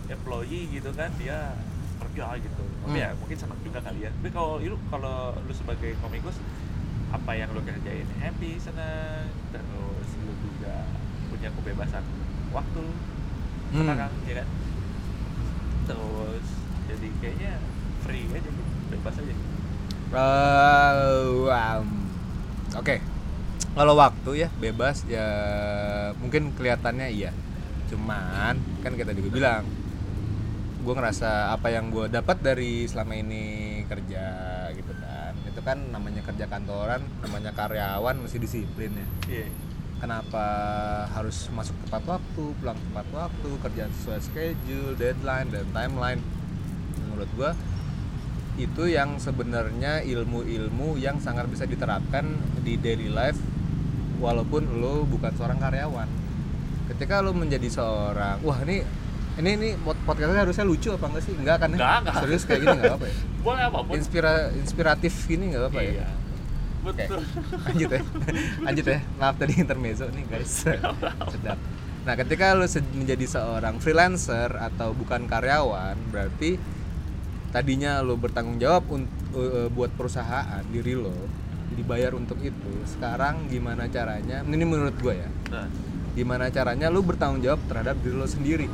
employee 0.08 0.68
gitu 0.70 0.90
kan 0.92 1.10
dia 1.16 1.54
kerja 1.98 2.26
gitu. 2.38 2.64
Tapi 2.80 2.92
Hmm. 2.92 3.02
ya 3.02 3.10
mungkin 3.16 3.38
senang 3.38 3.60
juga 3.60 3.80
kali 3.80 4.00
ya. 4.02 4.12
Tapi 4.12 4.30
kalau 4.30 4.58
lu 4.58 4.78
kalau 4.88 5.34
lu 5.38 5.54
sebagai 5.54 5.96
komikus 6.00 6.38
apa 7.10 7.32
yang 7.34 7.50
lu 7.52 7.62
kerjain 7.62 8.06
happy 8.20 8.58
senang 8.58 9.26
terus 9.50 10.10
lu 10.22 10.34
juga 10.40 10.86
punya 11.30 11.50
kebebasan 11.52 12.04
waktu 12.52 12.84
Hmm. 13.70 13.86
sekarang 13.86 14.10
ya 14.26 14.34
kan 14.42 14.48
terus 15.86 16.46
jadi 16.90 17.08
kayaknya 17.22 17.54
free 18.02 18.26
aja 18.26 18.50
gitu 18.50 18.64
bebas 18.90 19.16
aja 19.18 19.36
Eh, 20.10 21.46
um, 21.46 21.88
Oke, 22.74 22.98
kalau 23.78 23.94
waktu 23.94 24.42
ya 24.42 24.50
bebas 24.58 25.06
ya 25.06 25.26
mungkin 26.18 26.50
kelihatannya 26.58 27.14
iya. 27.14 27.30
Cuman 27.94 28.58
kan 28.82 28.94
kita 28.94 29.14
juga 29.14 29.30
bilang, 29.30 29.64
gue 30.82 30.94
ngerasa 30.94 31.54
apa 31.54 31.70
yang 31.70 31.94
gue 31.94 32.10
dapat 32.10 32.42
dari 32.42 32.90
selama 32.90 33.14
ini 33.18 33.44
kerja 33.86 34.26
gitu 34.26 34.49
itu 35.50 35.62
kan 35.66 35.82
namanya 35.90 36.22
kerja 36.22 36.46
kantoran, 36.46 37.02
namanya 37.26 37.52
karyawan 37.58 38.16
mesti 38.22 38.38
disiplin 38.38 38.94
ya. 38.94 39.08
iya 39.28 39.48
Kenapa 40.00 40.46
harus 41.12 41.52
masuk 41.52 41.76
tepat 41.84 42.08
waktu, 42.08 42.44
pulang 42.64 42.80
tepat 42.80 43.08
waktu, 43.12 43.50
kerja 43.60 43.84
sesuai 44.00 44.20
schedule, 44.24 44.96
deadline 44.96 45.52
dan 45.52 45.68
timeline? 45.76 46.24
Menurut 47.04 47.28
gue 47.36 47.52
itu 48.64 48.88
yang 48.88 49.20
sebenarnya 49.20 50.00
ilmu-ilmu 50.08 50.96
yang 50.96 51.20
sangat 51.20 51.52
bisa 51.52 51.68
diterapkan 51.68 52.32
di 52.64 52.80
daily 52.80 53.12
life 53.12 53.40
walaupun 54.24 54.80
lo 54.80 55.04
bukan 55.04 55.36
seorang 55.36 55.60
karyawan. 55.60 56.08
Ketika 56.96 57.20
lo 57.20 57.36
menjadi 57.36 57.68
seorang, 57.68 58.40
wah 58.40 58.60
ini 58.64 58.88
ini 59.40 59.50
ini 59.56 59.70
pod- 59.78 60.00
podcastnya 60.04 60.44
harusnya 60.44 60.64
lucu 60.64 60.90
apa 60.90 61.06
enggak 61.08 61.24
sih? 61.24 61.34
Enggak 61.34 61.58
kan 61.58 61.70
ya? 61.70 61.76
Enggak, 61.76 61.96
enggak. 62.02 62.16
Serius 62.20 62.44
kayak 62.44 62.60
gini 62.60 62.76
enggak 62.76 62.96
apa 63.00 63.06
ya? 63.06 63.16
boleh 63.40 63.64
apa 63.64 63.78
pun 63.80 63.94
Inspira 63.96 64.34
inspiratif 64.54 65.14
gini 65.26 65.44
enggak 65.50 65.72
apa 65.72 65.80
ya? 65.80 65.92
iya 65.96 66.08
Oke, 66.80 66.96
betul 66.96 67.20
lanjut 67.66 67.90
ya. 67.90 68.02
Lanjut 68.62 68.86
ya. 68.86 69.00
Maaf 69.16 69.36
tadi 69.36 69.54
intermezzo 69.58 70.06
nih 70.08 70.24
guys. 70.26 70.64
Sedap. 71.28 71.60
Nah, 72.00 72.14
ketika 72.16 72.56
lu 72.56 72.64
menjadi 72.94 73.26
seorang 73.30 73.76
freelancer 73.78 74.48
atau 74.54 74.92
bukan 74.92 75.28
karyawan, 75.28 76.00
berarti 76.08 76.56
tadinya 77.50 78.00
lu 78.00 78.16
bertanggung 78.16 78.56
jawab 78.58 78.88
un- 78.90 79.12
eh, 79.32 79.68
buat 79.68 79.92
perusahaan 79.92 80.64
diri 80.66 80.96
lo, 80.96 81.12
dibayar 81.70 82.14
untuk 82.14 82.40
itu. 82.40 82.72
Sekarang 82.86 83.48
gimana 83.48 83.88
caranya? 83.88 84.40
Ini 84.42 84.64
menurut 84.64 84.96
gue 84.96 85.16
ya. 85.16 85.30
nah 85.50 85.68
Gimana 86.10 86.48
caranya 86.48 86.88
lu 86.88 87.00
bertanggung 87.02 87.40
jawab 87.40 87.60
terhadap 87.66 88.00
diri 88.00 88.16
lo 88.16 88.26
sendiri. 88.26 88.68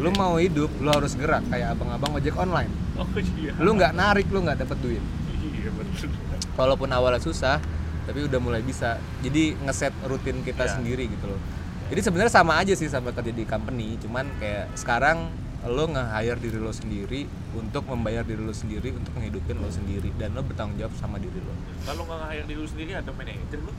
Lu 0.00 0.10
mau 0.10 0.34
hidup, 0.36 0.72
lu 0.80 0.88
harus 0.88 1.12
gerak. 1.12 1.44
Kayak 1.46 1.76
abang-abang 1.76 2.16
ojek 2.16 2.34
online. 2.34 2.72
oh 2.96 3.04
iya. 3.36 3.52
Lu 3.56 3.76
nggak 3.76 3.92
narik, 3.92 4.26
lu 4.28 4.40
nggak 4.40 4.58
dapet 4.58 4.78
duit. 4.80 5.02
iya 5.36 5.68
betul. 5.70 6.08
Walaupun 6.56 6.88
awalnya 6.88 7.20
susah 7.20 7.60
tapi 8.02 8.24
udah 8.24 8.40
mulai 8.40 8.60
bisa. 8.60 8.96
Jadi 9.20 9.54
ngeset 9.60 9.92
rutin 10.04 10.40
kita 10.40 10.64
Iya. 10.64 10.72
sendiri 10.74 11.04
gitu 11.06 11.28
loh. 11.28 11.40
Jadi 11.88 12.00
sebenarnya 12.00 12.32
sama 12.32 12.56
aja 12.56 12.72
sih 12.72 12.86
sama 12.86 13.10
kerja 13.10 13.30
di 13.30 13.44
company 13.44 13.98
cuman 13.98 14.24
kayak 14.38 14.72
sekarang 14.74 15.26
lo 15.60 15.84
nge-hire 15.86 16.40
diri 16.40 16.56
lo 16.56 16.72
sendiri 16.72 17.26
untuk 17.52 17.84
membayar 17.84 18.24
diri 18.24 18.40
lo 18.40 18.54
sendiri 18.54 18.96
untuk 18.96 19.12
menghidupin 19.12 19.60
lo 19.60 19.68
sendiri 19.68 20.08
dan 20.16 20.32
lo 20.32 20.40
bertanggung 20.40 20.78
jawab 20.78 20.94
sama 20.96 21.20
diri 21.20 21.36
lo. 21.36 21.52
Kalau 21.84 22.08
nggak 22.08 22.30
hire 22.30 22.46
diri 22.46 22.56
lu 22.56 22.64
sendiri 22.64 22.90
ada 22.94 23.10
manajer 23.12 23.60
lu 23.60 23.72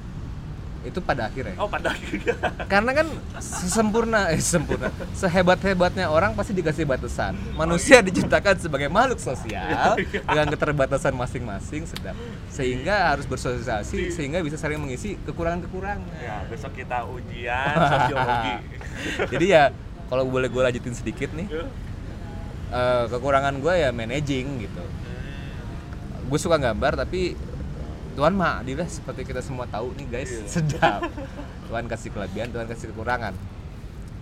itu 0.81 0.97
pada 0.97 1.29
akhirnya. 1.29 1.55
Oh 1.61 1.69
pada 1.69 1.93
akhirnya. 1.93 2.33
Karena 2.73 2.91
kan 2.97 3.07
sesempurna 3.37 4.33
eh 4.33 4.41
sempurna. 4.41 4.89
Sehebat 5.13 5.61
hebatnya 5.61 6.09
orang 6.09 6.33
pasti 6.33 6.57
dikasih 6.57 6.89
batasan. 6.89 7.37
Manusia 7.53 8.01
diciptakan 8.01 8.57
sebagai 8.57 8.89
makhluk 8.89 9.21
sosial 9.21 9.93
dengan 10.29 10.47
keterbatasan 10.49 11.13
masing-masing 11.13 11.85
sedap. 11.85 12.17
Sehingga 12.49 13.13
harus 13.13 13.29
bersosialisasi 13.29 14.09
sehingga 14.09 14.41
bisa 14.41 14.57
saling 14.57 14.81
mengisi 14.81 15.15
kekurangan 15.21 15.65
kekurangan 15.69 16.01
ya 16.17 16.43
besok 16.49 16.73
kita 16.77 17.05
ujian 17.05 17.75
sosiologi 17.77 18.55
jadi 19.33 19.45
ya 19.45 19.63
kalau 20.11 20.27
boleh 20.27 20.51
gue 20.51 20.61
lanjutin 20.61 20.95
sedikit 20.95 21.31
nih 21.31 21.47
eh, 22.71 23.05
kekurangan 23.07 23.55
gue 23.61 23.73
ya 23.75 23.89
managing 23.93 24.67
gitu. 24.67 24.83
Gue 26.27 26.39
suka 26.39 26.55
gambar 26.55 26.95
tapi 26.95 27.35
Tuhan 28.11 28.33
mah 28.33 28.59
adil 28.59 28.79
seperti 28.83 29.23
kita 29.23 29.39
semua 29.39 29.65
tahu 29.65 29.95
nih 29.95 30.07
guys 30.07 30.31
Iya. 30.31 30.47
sedap. 30.47 31.01
Tuhan 31.67 31.85
kasih 31.87 32.09
kelebihan 32.11 32.51
Tuhan 32.51 32.67
kasih 32.67 32.91
kekurangan. 32.91 33.33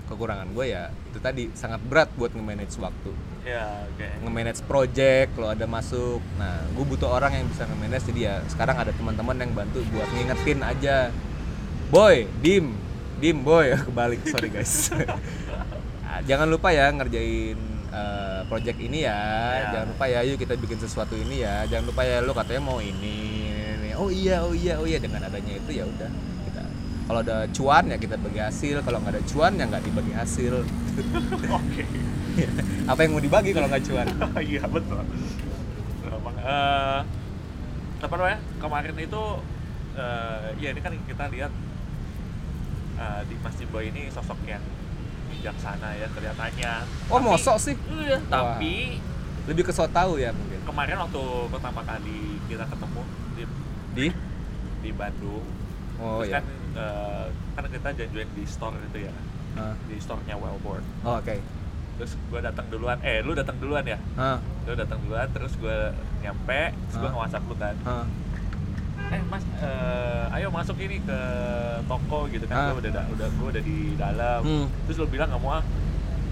Kekurangan 0.06 0.49
gue 0.54 0.65
ya 0.65 0.89
itu 0.89 1.19
tadi 1.21 1.43
sangat 1.54 1.78
berat 1.86 2.10
buat 2.17 2.34
nge-manage 2.34 2.78
waktu. 2.78 3.12
Ya 3.45 3.86
oke. 3.86 4.08
Nge-manage 4.25 4.62
project 4.65 5.38
kalau 5.38 5.49
ada 5.54 5.65
masuk. 5.65 6.17
Nah 6.38 6.65
gue 6.69 6.86
butuh 6.86 7.10
orang 7.10 7.34
yang 7.34 7.45
bisa 7.45 7.65
nge-manage 7.65 8.10
jadi 8.10 8.21
ya 8.21 8.36
sekarang 8.49 8.78
ada 8.78 8.89
teman-teman 8.89 9.38
yang 9.38 9.52
bantu 9.54 9.86
buat 9.89 10.10
ngingetin 10.12 10.60
aja. 10.62 11.13
Boy 11.89 12.25
dim. 12.41 12.73
Dim 13.17 13.38
boy. 13.41 13.73
Kebalik 13.86 14.21
sorry 14.25 14.49
guys. 14.49 14.89
Ah, 16.10 16.25
jangan 16.25 16.49
lupa 16.49 16.73
ya 16.73 16.89
ngerjain 16.89 17.54
eh, 17.93 18.41
project 18.49 18.82
ini 18.82 19.06
ya. 19.06 19.13
Ya. 19.13 19.78
jangan 19.78 19.88
lupa 19.93 20.10
ya 20.10 20.25
yuk 20.25 20.41
kita 20.41 20.58
bikin 20.58 20.82
sesuatu 20.82 21.13
ini 21.13 21.45
ya. 21.45 21.69
Jangan 21.69 21.86
lupa 21.86 22.02
ya 22.02 22.17
lu 22.25 22.34
katanya 22.34 22.65
mau 22.65 22.82
ini. 22.82 23.38
Oh 23.99 24.09
iya 24.09 24.41
oh 24.41 24.55
iya 24.55 24.79
oh 24.79 24.88
iya. 24.88 24.97
Dengan 24.97 25.21
adanya 25.21 25.53
itu 25.53 25.71
ya 25.71 25.83
udah 25.83 26.09
kita 26.47 26.63
kalau 27.05 27.19
ada 27.19 27.38
cuan 27.49 27.83
ya 27.85 27.97
kita 27.97 28.15
bagi 28.15 28.39
hasil 28.39 28.75
kalau 28.81 28.97
nggak 29.01 29.13
ada 29.13 29.23
cuan 29.25 29.51
ya 29.53 29.65
nggak 29.67 29.83
dibagi 29.83 30.13
hasil. 30.13 30.53
Oke. 31.59 31.83
Apa 32.91 32.99
yang 33.03 33.12
mau 33.13 33.21
dibagi 33.21 33.51
kalau 33.51 33.67
nggak 33.67 33.83
cuan? 33.83 34.07
Iya 34.49 34.63
betul. 34.65 35.03
Eh, 36.39 36.99
apa 37.99 38.13
namanya? 38.15 38.39
Kemarin 38.57 38.95
itu 38.95 39.23
eh, 39.93 40.47
ya 40.57 40.71
ini 40.71 40.79
kan 40.79 40.95
kita 41.03 41.27
lihat 41.29 41.51
eh, 42.95 43.21
di 43.27 43.35
Mas 43.38 43.59
Boy 43.67 43.91
ini 43.91 44.07
sosok 44.07 44.39
yang 44.47 44.63
bijaksana 45.29 45.93
ya 45.93 46.07
kelihatannya. 46.09 46.73
Oh 47.12 47.19
Tapi- 47.19 47.27
mosok 47.27 47.57
sih. 47.59 47.75
Iya 47.91 48.17
tapi 48.25 48.97
lebih 49.45 49.65
ke 49.65 49.73
so 49.73 49.83
tahu 49.85 50.17
ya 50.17 50.29
mungkin. 50.29 50.62
kemarin 50.62 50.93
waktu 50.95 51.21
pertama 51.49 51.81
kali 51.81 52.38
kita 52.45 52.65
ketemu 52.65 53.01
di? 53.99 54.09
Di 54.79 54.91
Bandung. 54.95 55.45
Oh 55.99 56.23
terus 56.23 56.31
ya 56.31 56.39
kan 56.39 56.45
eh, 56.79 57.25
kan 57.55 57.63
kita 57.67 57.89
janjian 57.91 58.29
di 58.31 58.43
store 58.47 58.75
itu 58.79 58.99
ya. 59.07 59.13
Ah. 59.59 59.73
di 59.89 59.97
store-nya 59.99 60.39
Wellborn 60.39 60.85
oh, 61.03 61.19
oke. 61.19 61.35
Terus 61.99 62.15
gue 62.15 62.39
datang 62.39 62.63
duluan. 62.71 62.95
Eh 63.03 63.19
lu 63.19 63.35
datang 63.35 63.59
duluan 63.59 63.83
ya? 63.83 63.99
Ah, 64.15 64.39
lu 64.63 64.71
datang 64.71 65.03
duluan 65.03 65.27
terus 65.35 65.51
gue 65.59 65.77
nyampe 66.23 66.71
terus 66.71 66.95
gue 66.95 67.03
Hah? 67.03 67.12
nge-whatsapp 67.12 67.43
lu 67.43 67.55
kan. 67.59 67.75
Ah. 67.83 68.05
eh 69.09 69.21
mas 69.25 69.43
eh, 69.59 70.35
ayo 70.38 70.47
masuk 70.53 70.77
ini 70.79 71.01
ke 71.03 71.19
toko 71.89 72.29
gitu 72.31 72.45
kan. 72.47 72.55
Ah. 72.55 72.67
gue 72.71 72.88
udah 72.88 72.91
da- 72.93 73.09
udah 73.09 73.27
gue 73.27 73.47
udah 73.51 73.63
di 73.65 73.77
dalam. 73.99 74.39
Hmm. 74.45 74.65
terus 74.88 74.97
lu 75.01 75.07
bilang 75.12 75.27
nggak 75.27 75.41
mau 75.43 75.59
ah 75.59 75.63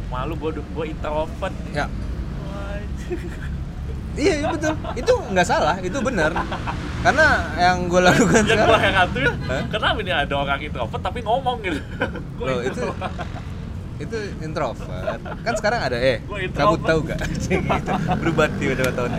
malu 0.08 0.39
gue 0.39 0.63
gue 0.63 0.86
introvert. 0.88 1.53
Ya 1.75 1.91
iya 4.17 4.34
iya, 4.41 4.47
betul. 4.49 4.73
Itu 4.93 5.13
nggak 5.30 5.47
salah 5.47 5.75
itu 5.80 5.97
benar. 6.01 6.34
Karena 6.99 7.27
yang 7.56 7.86
gue 7.86 8.01
lakukan 8.01 8.41
yang 8.43 8.58
sekarang 8.60 8.82
heran 8.82 9.08
tuh 9.08 9.21
ya 9.21 9.32
Hah? 9.47 9.63
kenapa 9.69 9.97
ini 10.01 10.12
ada 10.12 10.36
orang 10.36 10.60
introvert 10.60 11.01
tapi 11.01 11.19
ngomong 11.21 11.58
gitu? 11.62 11.80
Loh, 12.41 12.60
itu 12.60 12.84
itu 13.97 14.17
introvert. 14.41 15.19
Kan 15.41 15.53
sekarang 15.56 15.80
ada 15.82 15.97
eh 15.97 16.17
kamu 16.51 16.75
tahu 16.82 16.99
gak 17.06 17.19
gitu 17.32 17.62
berubah 18.17 18.45
tiba-tiba 18.58 18.91
tahun 18.91 19.12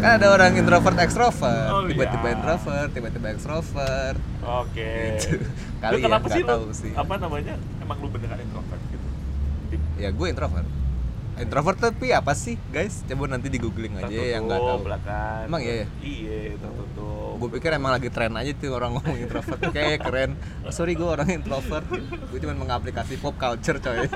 kan 0.00 0.16
ada 0.16 0.32
orang 0.32 0.56
introvert 0.56 0.96
ekstrovert 0.96 1.68
Oh, 1.68 1.84
tiba-tiba 1.84 2.24
iya. 2.24 2.32
introvert 2.32 2.88
tiba-tiba 2.88 3.26
ekstrovert 3.32 4.16
oke. 4.40 4.72
Gitu. 5.20 5.44
Kali 5.76 5.92
Lu 5.92 5.98
kenapa 6.00 6.26
ya, 6.28 6.32
sih 6.32 6.42
tahu 6.42 6.64
sih. 6.72 6.92
apa 6.96 7.14
namanya? 7.16 7.54
Emang 7.80 7.96
lu 8.00 8.08
beneran 8.08 8.40
introvert 8.40 8.80
gitu? 8.88 9.06
Ya 10.00 10.08
gue 10.08 10.26
introvert 10.28 10.64
introvert 11.38 11.78
tapi 11.78 12.10
apa 12.10 12.34
sih 12.34 12.58
guys? 12.74 13.06
Coba 13.06 13.30
nanti 13.30 13.46
di 13.46 13.62
googling 13.62 13.96
aja 13.96 14.10
yang 14.10 14.50
nggak 14.50 14.60
tahu. 14.60 14.78
belakang 14.82 15.42
Emang 15.46 15.62
iya 15.62 15.74
ya? 15.84 15.86
iya 16.02 16.38
tertutup. 16.58 17.38
Gue 17.40 17.48
pikir 17.56 17.70
emang 17.72 17.92
lagi 17.94 18.08
tren 18.12 18.34
aja 18.34 18.50
tuh 18.52 18.74
orang 18.74 18.98
ngomong 18.98 19.16
introvert. 19.16 19.60
Kayak 19.70 20.00
keren. 20.06 20.30
Oh, 20.66 20.72
sorry 20.74 20.98
gue 20.98 21.06
orang 21.06 21.28
introvert. 21.30 21.86
Gue 22.28 22.38
cuma 22.42 22.54
mengaplikasi 22.58 23.16
pop 23.16 23.38
culture 23.38 23.78
coy. 23.78 24.08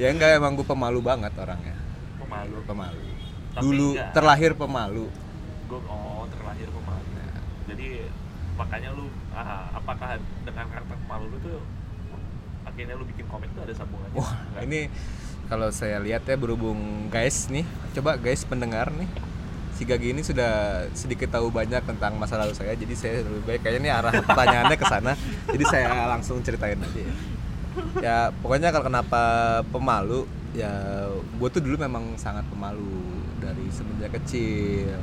Ya 0.00 0.08
enggak 0.12 0.40
emang 0.40 0.56
gue 0.56 0.66
pemalu 0.66 1.00
banget 1.04 1.32
orangnya. 1.36 1.76
Pemalu. 2.20 2.56
Pemalu. 2.64 3.00
Tapi 3.54 3.62
dulu 3.64 3.88
enggak. 3.96 4.10
terlahir 4.16 4.52
pemalu. 4.56 5.06
Gue 5.68 5.80
oh 5.88 6.24
terlahir 6.28 6.68
pemalu. 6.68 7.08
Jadi 7.70 7.88
makanya 8.60 8.92
lu 8.92 9.08
ah, 9.32 9.72
apakah 9.72 10.20
dengan 10.44 10.68
karakter 10.68 10.96
pemalu 11.06 11.24
lu 11.32 11.38
tuh 11.40 11.58
akhirnya 12.60 12.92
lu 12.92 13.08
bikin 13.08 13.24
komik 13.32 13.48
tuh 13.56 13.64
ada 13.64 13.72
sambungannya? 13.72 14.16
Wah 14.20 14.36
Enggak? 14.52 14.62
ini 14.68 14.80
kalau 15.50 15.68
saya 15.74 15.98
lihat 15.98 16.22
ya 16.30 16.38
berhubung 16.38 17.10
guys 17.10 17.50
nih 17.50 17.66
coba 17.98 18.14
guys 18.14 18.46
pendengar 18.46 18.94
nih 18.94 19.10
si 19.80 19.88
Gagi 19.88 20.12
ini 20.12 20.20
sudah 20.20 20.84
sedikit 20.92 21.32
tahu 21.32 21.48
banyak 21.48 21.80
tentang 21.88 22.12
masa 22.20 22.36
lalu 22.36 22.52
saya 22.52 22.76
jadi 22.76 22.92
saya 22.92 23.24
lebih 23.24 23.48
baik 23.48 23.60
kayaknya 23.64 23.80
ini 23.80 23.88
arah 23.88 24.12
pertanyaannya 24.12 24.76
ke 24.76 24.84
sana. 24.84 25.16
Jadi 25.48 25.64
saya 25.64 26.04
langsung 26.04 26.44
ceritain 26.44 26.76
aja 26.76 27.00
ya. 27.00 27.14
Ya 28.04 28.16
pokoknya 28.44 28.76
kalau 28.76 28.92
kenapa 28.92 29.22
pemalu 29.72 30.28
ya 30.52 30.68
gue 31.16 31.48
tuh 31.48 31.64
dulu 31.64 31.80
memang 31.80 32.12
sangat 32.20 32.44
pemalu 32.52 33.24
dari 33.40 33.72
semenjak 33.72 34.20
kecil. 34.20 35.00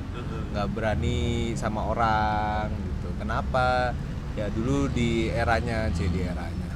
Nggak 0.54 0.70
berani 0.78 1.58
sama 1.58 1.90
orang 1.90 2.70
gitu. 2.70 3.10
Kenapa? 3.18 3.98
Ya 4.38 4.46
dulu 4.54 4.94
di 4.94 5.34
eranya 5.34 5.90
sih 5.98 6.06
di 6.06 6.22
eranya. 6.22 6.70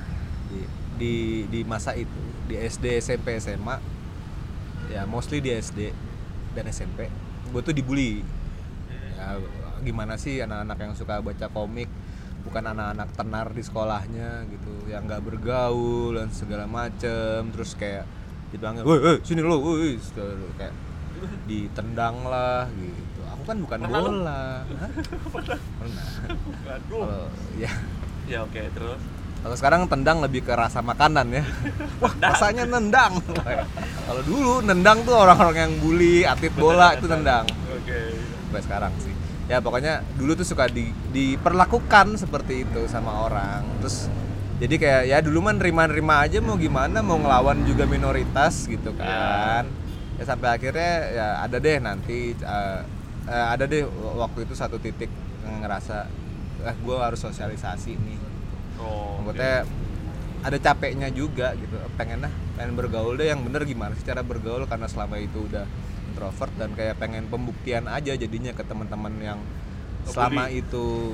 Di, 0.49 0.59
di 0.97 1.15
di 1.53 1.61
masa 1.69 1.93
itu 1.93 2.30
di 2.51 2.59
SD 2.59 2.99
SMP 2.99 3.39
SMA 3.39 3.79
ya 4.91 5.07
mostly 5.07 5.39
di 5.39 5.55
SD 5.55 5.95
dan 6.51 6.67
SMP 6.67 7.07
gue 7.51 7.61
tuh 7.61 7.75
dibully. 7.75 8.23
Ya 9.15 9.37
gimana 9.83 10.15
sih 10.15 10.39
anak-anak 10.39 10.77
yang 10.79 10.93
suka 10.95 11.19
baca 11.19 11.47
komik? 11.51 11.91
Bukan 12.41 12.63
anak-anak 12.73 13.13
tenar 13.13 13.47
di 13.53 13.61
sekolahnya 13.61 14.49
gitu 14.49 14.89
yang 14.89 15.05
nggak 15.05 15.21
bergaul 15.21 16.15
dan 16.15 16.31
segala 16.31 16.65
macem. 16.65 17.51
Terus 17.51 17.75
kayak 17.75 18.07
dibilangnya 18.51 18.83
woi 18.87 18.99
woi, 18.99 19.17
sini 19.23 19.39
lo 19.43 19.59
woi 19.61 19.95
kayak 20.57 20.75
ditendang 21.45 22.25
lah 22.25 22.65
gitu. 22.75 23.19
Aku 23.37 23.43
kan 23.45 23.57
bukan 23.61 23.79
Pernah 23.85 24.01
bola. 24.01 24.43
Pernah. 25.79 26.07
Waduh. 26.65 27.03
kalau 27.05 27.27
ya. 27.59 27.71
Ya 28.29 28.47
oke 28.47 28.63
terus 28.73 29.01
kalau 29.41 29.55
sekarang 29.57 29.89
tendang 29.89 30.21
lebih 30.21 30.45
ke 30.45 30.53
rasa 30.53 30.85
makanan 30.85 31.33
ya. 31.33 31.43
Wah 32.01 32.13
rasanya 32.21 32.69
nendang. 32.69 33.17
Kalau 34.05 34.21
dulu 34.21 34.61
nendang 34.61 35.01
tuh 35.01 35.17
orang-orang 35.17 35.57
yang 35.57 35.73
bully 35.81 36.21
atlet 36.21 36.53
bola 36.53 36.93
itu 36.93 37.09
nendang. 37.09 37.49
Oke. 37.73 38.13
Sampai 38.21 38.61
sekarang 38.61 38.93
sih. 39.01 39.13
Ya 39.49 39.57
pokoknya 39.57 40.05
dulu 40.13 40.37
tuh 40.37 40.45
suka 40.45 40.69
di, 40.69 40.93
diperlakukan 41.09 42.21
seperti 42.21 42.69
itu 42.69 42.85
sama 42.85 43.25
orang. 43.25 43.65
Terus 43.81 44.13
jadi 44.61 44.75
kayak 44.77 45.03
ya 45.09 45.17
dulu 45.25 45.49
mah 45.49 45.57
nerima-nerima 45.57 46.21
aja 46.21 46.37
mau 46.37 46.53
gimana 46.53 47.01
mau 47.01 47.17
ngelawan 47.17 47.65
juga 47.65 47.89
minoritas 47.89 48.69
gitu 48.69 48.93
kan. 48.93 49.65
Ya 50.21 50.23
sampai 50.29 50.53
akhirnya 50.53 50.93
ya 51.17 51.27
ada 51.41 51.57
deh 51.57 51.81
nanti 51.81 52.37
eh, 52.37 52.79
eh, 53.25 53.45
ada 53.57 53.65
deh 53.65 53.89
waktu 54.21 54.45
itu 54.45 54.53
satu 54.53 54.77
titik 54.77 55.09
ngerasa 55.41 56.05
eh 56.61 56.77
gue 56.77 56.93
harus 56.93 57.17
sosialisasi 57.17 57.97
nih 57.97 58.30
oh 58.81 59.21
maksudnya 59.21 59.63
ada 60.41 60.57
capeknya 60.57 61.07
juga 61.09 61.53
gitu 61.53 61.71
pengen 61.95 62.19
lah 62.19 62.33
pengen 62.55 62.73
bergaul 62.73 63.13
deh 63.13 63.25
yang 63.25 63.39
bener 63.39 63.61
gimana 63.63 63.93
sih 63.93 64.03
cara 64.03 64.21
bergaul 64.21 64.65
karena 64.65 64.85
selama 64.85 65.15
itu 65.15 65.37
udah 65.39 65.65
introvert 66.07 66.53
dan 66.55 66.73
kayak 66.73 66.97
pengen 66.97 67.25
pembuktian 67.25 67.85
aja 67.85 68.11
jadinya 68.13 68.49
ke 68.49 68.61
teman-teman 68.61 69.13
yang 69.17 69.39
selama 70.03 70.49
itu 70.49 71.13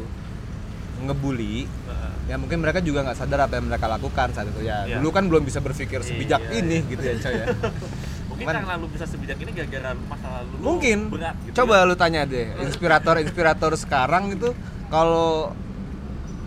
ngebully 0.98 1.68
Heeh. 1.68 2.12
ya 2.26 2.36
mungkin 2.36 2.58
mereka 2.58 2.82
juga 2.82 3.06
nggak 3.06 3.18
sadar 3.18 3.46
apa 3.46 3.62
yang 3.62 3.70
mereka 3.70 3.86
lakukan 3.86 4.34
saat 4.34 4.50
itu 4.50 4.64
ya 4.64 4.82
Iya. 4.84 4.98
dulu 4.98 5.10
kan 5.12 5.30
belum 5.30 5.44
bisa 5.44 5.60
berpikir 5.60 6.02
sebijak 6.02 6.42
Iya, 6.44 6.58
ini 6.58 6.78
iya. 6.80 6.90
gitu 6.90 7.04
ya 7.04 7.14
coy 7.20 7.34
ya 7.36 7.46
mungkin 8.30 8.44
Cuman- 8.44 8.56
karena 8.58 8.74
lu 8.76 8.88
bisa 8.90 9.06
sebijak 9.06 9.38
ini 9.38 9.52
gara-gara 9.52 9.92
masa 10.04 10.28
lalu 10.34 10.54
lu 10.54 10.64
mungkin 10.64 10.98
berat 11.12 11.36
gitu 11.44 11.54
coba 11.54 11.76
ya. 11.76 11.84
lu 11.84 11.94
tanya 11.94 12.22
deh 12.24 12.48
inspirator 12.60 13.16
inspirator 13.20 13.72
sekarang 13.76 14.34
itu 14.34 14.50
kalau 14.88 15.54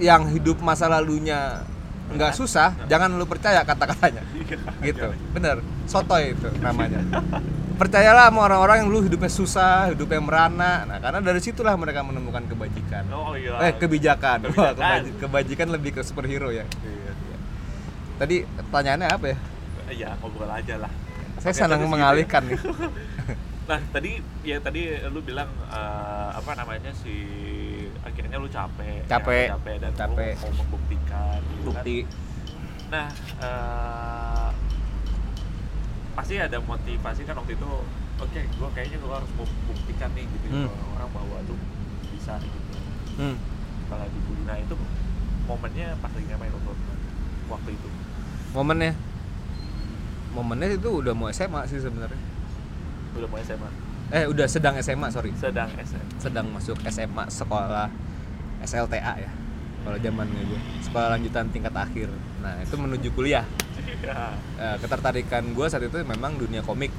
yang 0.01 0.27
hidup 0.27 0.59
masa 0.61 0.89
lalunya 0.89 1.63
nggak 2.11 2.35
susah 2.35 2.75
jangan 2.89 3.15
lu 3.15 3.23
percaya 3.25 3.63
kata-katanya. 3.63 4.25
Gitu. 4.83 5.07
bener. 5.31 5.63
Sotoy 5.87 6.35
itu 6.35 6.49
namanya. 6.59 6.99
Percayalah 7.77 8.29
sama 8.29 8.45
orang-orang 8.45 8.85
yang 8.85 8.89
lu 8.91 9.01
hidupnya 9.01 9.31
susah 9.31 9.89
hidupnya 9.89 10.19
merana. 10.19 10.85
Nah 10.85 10.99
karena 10.99 11.21
dari 11.23 11.39
situlah 11.39 11.77
mereka 11.77 12.03
menemukan 12.03 12.45
kebajikan. 12.45 13.07
Oh 13.15 13.33
iya. 13.33 13.57
Eh 13.63 13.73
kebijakan. 13.75 14.51
Wah, 14.51 14.75
Kebijakan. 14.75 14.75
kebaji- 14.75 15.15
kebajikan 15.17 15.69
lebih 15.71 15.91
ke 15.97 16.03
superhero 16.03 16.51
ya. 16.51 16.67
Iya. 16.83 17.13
tadi 18.19 18.37
pertanyaannya 18.45 19.09
apa 19.09 19.27
ya? 19.31 19.37
Ya 19.91 20.11
ngobrol 20.19 20.51
aja 20.51 20.77
lah. 20.77 20.93
Saya 21.41 21.53
Oke, 21.53 21.61
senang 21.63 21.81
tadi 21.81 21.93
mengalihkan 21.93 22.43
nih. 22.49 22.59
Nah 23.71 23.79
tadi 23.95 24.19
ya 24.43 24.59
tadi 24.59 24.83
lu 25.07 25.23
bilang 25.23 25.47
eh, 25.71 26.29
apa 26.35 26.59
namanya 26.59 26.91
si 26.91 27.15
akhirnya 28.01 28.37
lu 28.37 28.49
capek, 28.49 29.05
Capek. 29.05 29.45
ya, 29.45 29.53
capek 29.55 29.75
dan 29.79 29.93
Capek. 29.93 30.33
lu 30.33 30.43
mau 30.43 30.53
membuktikan. 30.59 31.39
gitu 31.39 31.51
kan. 31.51 31.65
bukti 31.77 31.97
Nah 32.89 33.07
eh, 33.39 34.49
pasti 36.13 36.35
ada 36.37 36.59
motivasi 36.59 37.23
kan 37.23 37.37
waktu 37.37 37.55
itu. 37.55 37.71
Oke, 38.21 38.41
gua 38.55 38.69
kayaknya 38.71 39.01
gua 39.01 39.17
harus 39.17 39.31
membuktikan 39.33 40.13
nih 40.13 40.29
gitu 40.29 40.47
Hmm. 40.51 40.69
ke 40.69 40.85
orang 40.93 41.11
bahwa 41.11 41.37
lu 41.43 41.55
bisa 42.11 42.37
gitu. 42.37 42.61
hmm. 43.17 43.37
Kalau 43.87 44.07
dibully, 44.07 44.43
nah 44.45 44.55
itu 44.55 44.75
momennya 45.43 45.97
pas 45.99 46.11
lagi 46.11 46.27
ngapain 46.27 46.53
waktu 46.53 46.73
waktu 47.49 47.71
itu? 47.73 47.89
momennya 48.51 48.93
momennya 50.31 50.69
itu 50.73 50.91
udah 50.93 51.11
mau 51.11 51.27
SMA 51.29 51.63
sih 51.65 51.79
sebenarnya 51.79 52.19
Udah 53.13 53.27
mulai 53.27 53.43
SMA, 53.43 53.67
eh 54.11 54.25
udah 54.27 54.47
sedang 54.47 54.75
SMA 54.77 55.09
sorry. 55.09 55.31
Sedang 55.33 55.71
SM. 55.73 56.05
sedang 56.19 56.47
masuk 56.51 56.77
SMA 56.85 57.25
sekolah 57.27 57.89
SLTA 58.61 58.99
ya. 59.19 59.31
Kalau 59.81 59.97
zamannya 59.97 60.43
gue 60.45 60.61
sekolah 60.83 61.15
lanjutan 61.15 61.49
tingkat 61.49 61.73
akhir. 61.73 62.11
Nah 62.39 62.59
itu 62.59 62.75
menuju 62.75 63.09
kuliah. 63.11 63.47
Eh, 63.81 64.77
ketertarikan 64.77 65.51
gue 65.51 65.67
saat 65.67 65.81
itu 65.83 65.97
memang 66.01 66.37
dunia 66.37 66.61
komik. 66.61 66.93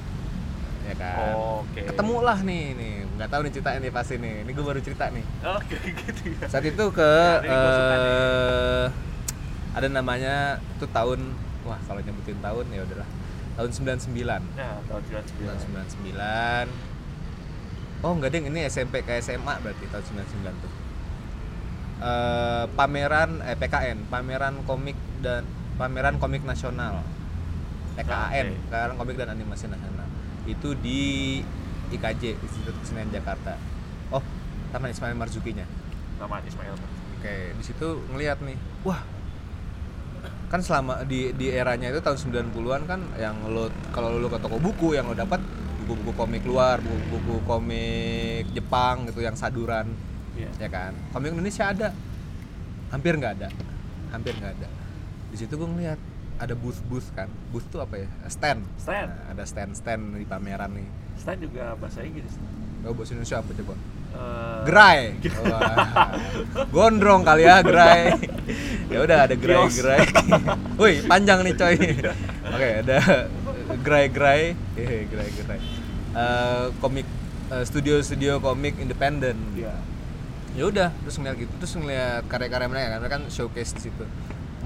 Ya 0.82 0.97
kan? 0.97 1.38
Oke. 1.62 1.86
ketemu 1.86 2.15
lah 2.19 2.39
nih 2.41 2.63
nih. 2.74 2.93
Nggak 3.13 3.30
tahu 3.30 3.41
nih 3.43 3.52
ceritanya 3.54 3.80
nih 3.80 3.91
pasti 3.91 4.15
nih. 4.17 4.36
Ini 4.41 4.52
gue 4.52 4.65
baru 4.65 4.80
cerita 4.80 5.06
nih. 5.08 5.26
Oke 5.45 5.78
gitu 6.02 6.21
ya. 6.34 6.45
saat 6.50 6.65
itu 6.65 6.86
ke 6.89 7.12
Ya, 7.45 7.54
eh, 7.54 8.86
ada 9.71 9.88
namanya 9.88 10.36
itu 10.74 10.89
tahun 10.89 11.19
wah 11.62 11.78
kalau 11.86 12.02
nyebutin 12.02 12.41
tahun 12.41 12.65
ya 12.71 12.82
udahlah. 12.82 13.10
Tahun 13.52 13.69
99 13.69 14.26
Nah, 14.58 14.80
tahun 14.89 15.02
99. 15.06 15.45
tahun 15.45 15.60
99 15.86 16.90
oh 18.01 18.11
enggak 18.13 18.33
ding. 18.33 18.49
Ini 18.49 18.67
SMP 18.67 19.05
ke 19.05 19.17
SMA 19.21 19.61
berarti 19.61 19.85
tahun 19.89 20.03
99 20.29 20.63
tuh. 20.63 20.73
Eh, 22.01 22.65
pameran 22.73 23.45
eh 23.45 23.53
PKN 23.53 24.09
pameran 24.09 24.65
komik 24.65 24.97
dan 25.21 25.45
pameran 25.77 26.17
komik 26.17 26.41
nasional. 26.41 27.05
PKAN 27.93 28.57
Oke. 28.57 28.73
pameran 28.73 28.97
komik 28.97 29.15
dan 29.21 29.29
animasi 29.29 29.69
nasional. 29.69 30.09
Itu 30.49 30.73
di 30.73 31.41
IKJ 31.93 32.41
Institut 32.41 32.73
Kesenian 32.81 33.13
Jakarta. 33.13 33.53
Oh 34.09 34.23
Taman 34.73 34.89
Ismail 34.89 35.13
Marzukinya. 35.13 35.67
Nama 36.17 36.41
Ismail. 36.41 36.73
Oke, 37.21 37.53
di 37.53 37.61
situ 37.61 38.01
ngelihat 38.09 38.41
nih, 38.41 38.57
wah, 38.81 39.05
kan 40.49 40.57
selama 40.57 41.05
di 41.05 41.29
di 41.37 41.53
eranya 41.53 41.93
itu 41.93 42.01
tahun 42.01 42.17
90-an 42.17 42.81
kan 42.89 42.99
yang 43.21 43.37
lo 43.45 43.69
kalau 43.93 44.17
lo 44.17 44.25
ke 44.25 44.41
toko 44.41 44.57
buku 44.57 44.97
yang 44.97 45.05
lo 45.05 45.13
dapat 45.13 45.37
buku-buku 45.81 46.11
komik 46.13 46.43
luar, 46.45 46.77
buku-buku 46.77 47.41
komik 47.43 48.45
Jepang 48.53 49.09
gitu 49.09 49.25
yang 49.25 49.33
saduran, 49.33 49.89
Iya. 50.37 50.49
ya 50.57 50.69
kan. 50.69 50.93
Komik 51.09 51.33
Indonesia 51.33 51.69
ada, 51.69 51.89
hampir 52.89 53.17
nggak 53.17 53.33
ada, 53.41 53.49
hampir 54.13 54.37
nggak 54.37 54.53
ada. 54.61 54.67
Di 55.33 55.37
situ 55.41 55.53
gue 55.57 55.65
ngeliat 55.65 55.99
ada 56.38 56.53
booth-booth 56.53 57.13
kan, 57.13 57.29
booth 57.49 57.65
tuh 57.69 57.82
apa 57.82 57.97
ya? 57.97 58.09
Stand. 58.27 58.61
Stand. 58.77 59.09
Nah, 59.09 59.32
ada 59.34 59.43
stand-stand 59.45 60.17
di 60.17 60.25
pameran 60.25 60.73
nih. 60.73 60.88
Stan 61.17 61.38
juga 61.38 61.73
bahasa 61.77 62.01
Inggris. 62.01 62.34
Oh, 62.82 62.93
bahasa 62.93 63.13
Indonesia 63.13 63.38
apa 63.38 63.51
coba? 63.53 63.75
Eh, 64.11 64.59
Gerai. 64.67 64.99
Wah. 65.39 66.09
Gondrong 66.67 67.21
kali 67.23 67.47
ya 67.47 67.63
gerai. 67.63 68.11
ya 68.91 68.99
udah 68.99 69.17
ada 69.23 69.36
gerai 69.38 69.69
gerai. 69.71 70.01
Wih, 70.75 71.05
panjang 71.07 71.45
nih 71.47 71.53
coy. 71.55 71.75
Oke, 72.51 72.67
ada 72.84 72.97
gerai 73.80 74.07
gerai. 74.11 74.43
Eh, 74.76 75.07
gerai 75.07 75.30
gerai. 75.32 75.59
Eh, 76.11 76.65
komik 76.84 77.07
eh, 77.53 77.63
studio-studio 77.63 78.43
komik 78.43 78.76
independen. 78.82 79.39
Iya. 79.55 79.76
Ya 80.51 80.63
udah, 80.67 80.89
terus 81.07 81.15
ngeliat 81.15 81.39
gitu, 81.39 81.53
terus 81.63 81.74
ngeliat 81.80 82.28
karya-karya 82.28 82.67
mereka 82.67 82.88
karena 82.99 83.07
kan 83.07 83.22
showcase 83.32 83.72
di 83.80 83.88
situ. 83.88 84.03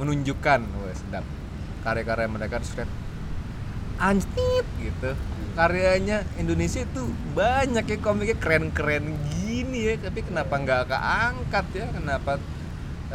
Menunjukkan, 0.02 0.60
wah 0.66 0.96
sedap. 0.98 1.26
Karya-karya 1.86 2.26
mereka 2.26 2.58
terus 2.58 2.74
lihat 2.74 2.90
anjir 3.96 4.64
gitu 4.80 5.12
karyanya 5.56 6.28
Indonesia 6.36 6.84
itu 6.84 7.04
banyak 7.32 7.86
ya 7.88 7.98
komiknya 8.04 8.36
keren-keren 8.36 9.16
gini 9.32 9.88
ya 9.88 9.96
tapi 10.04 10.20
kenapa 10.28 10.54
nggak 10.60 10.84
keangkat 10.92 11.66
ya 11.72 11.86
kenapa 11.96 12.32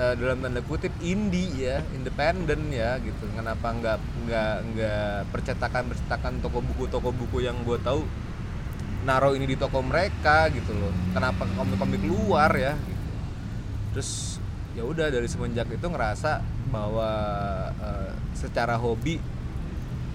eh, 0.00 0.14
dalam 0.16 0.40
tanda 0.40 0.64
kutip 0.64 0.92
indie 1.04 1.68
ya 1.68 1.84
independen 1.92 2.72
ya 2.72 2.96
gitu. 3.04 3.28
Kenapa 3.36 3.68
nggak 3.76 3.98
nggak 4.24 4.54
nggak 4.72 5.14
percetakan 5.28 5.92
percetakan 5.92 6.40
toko 6.40 6.64
buku 6.64 6.88
toko 6.88 7.12
buku 7.12 7.44
yang 7.44 7.60
gue 7.68 7.76
tahu 7.84 8.00
naruh 9.04 9.32
ini 9.36 9.44
di 9.44 9.56
toko 9.60 9.84
mereka 9.84 10.48
gitu 10.48 10.72
loh. 10.72 10.92
Kenapa 11.12 11.44
komik-komik 11.44 12.00
luar 12.04 12.52
ya 12.56 12.72
gitu. 12.80 12.98
terus 13.90 14.38
ya 14.78 14.86
udah 14.86 15.10
dari 15.10 15.26
semenjak 15.26 15.66
itu 15.68 15.82
ngerasa 15.84 16.40
bahwa 16.72 17.10
eh, 17.76 18.12
secara 18.32 18.80
hobi 18.80 19.20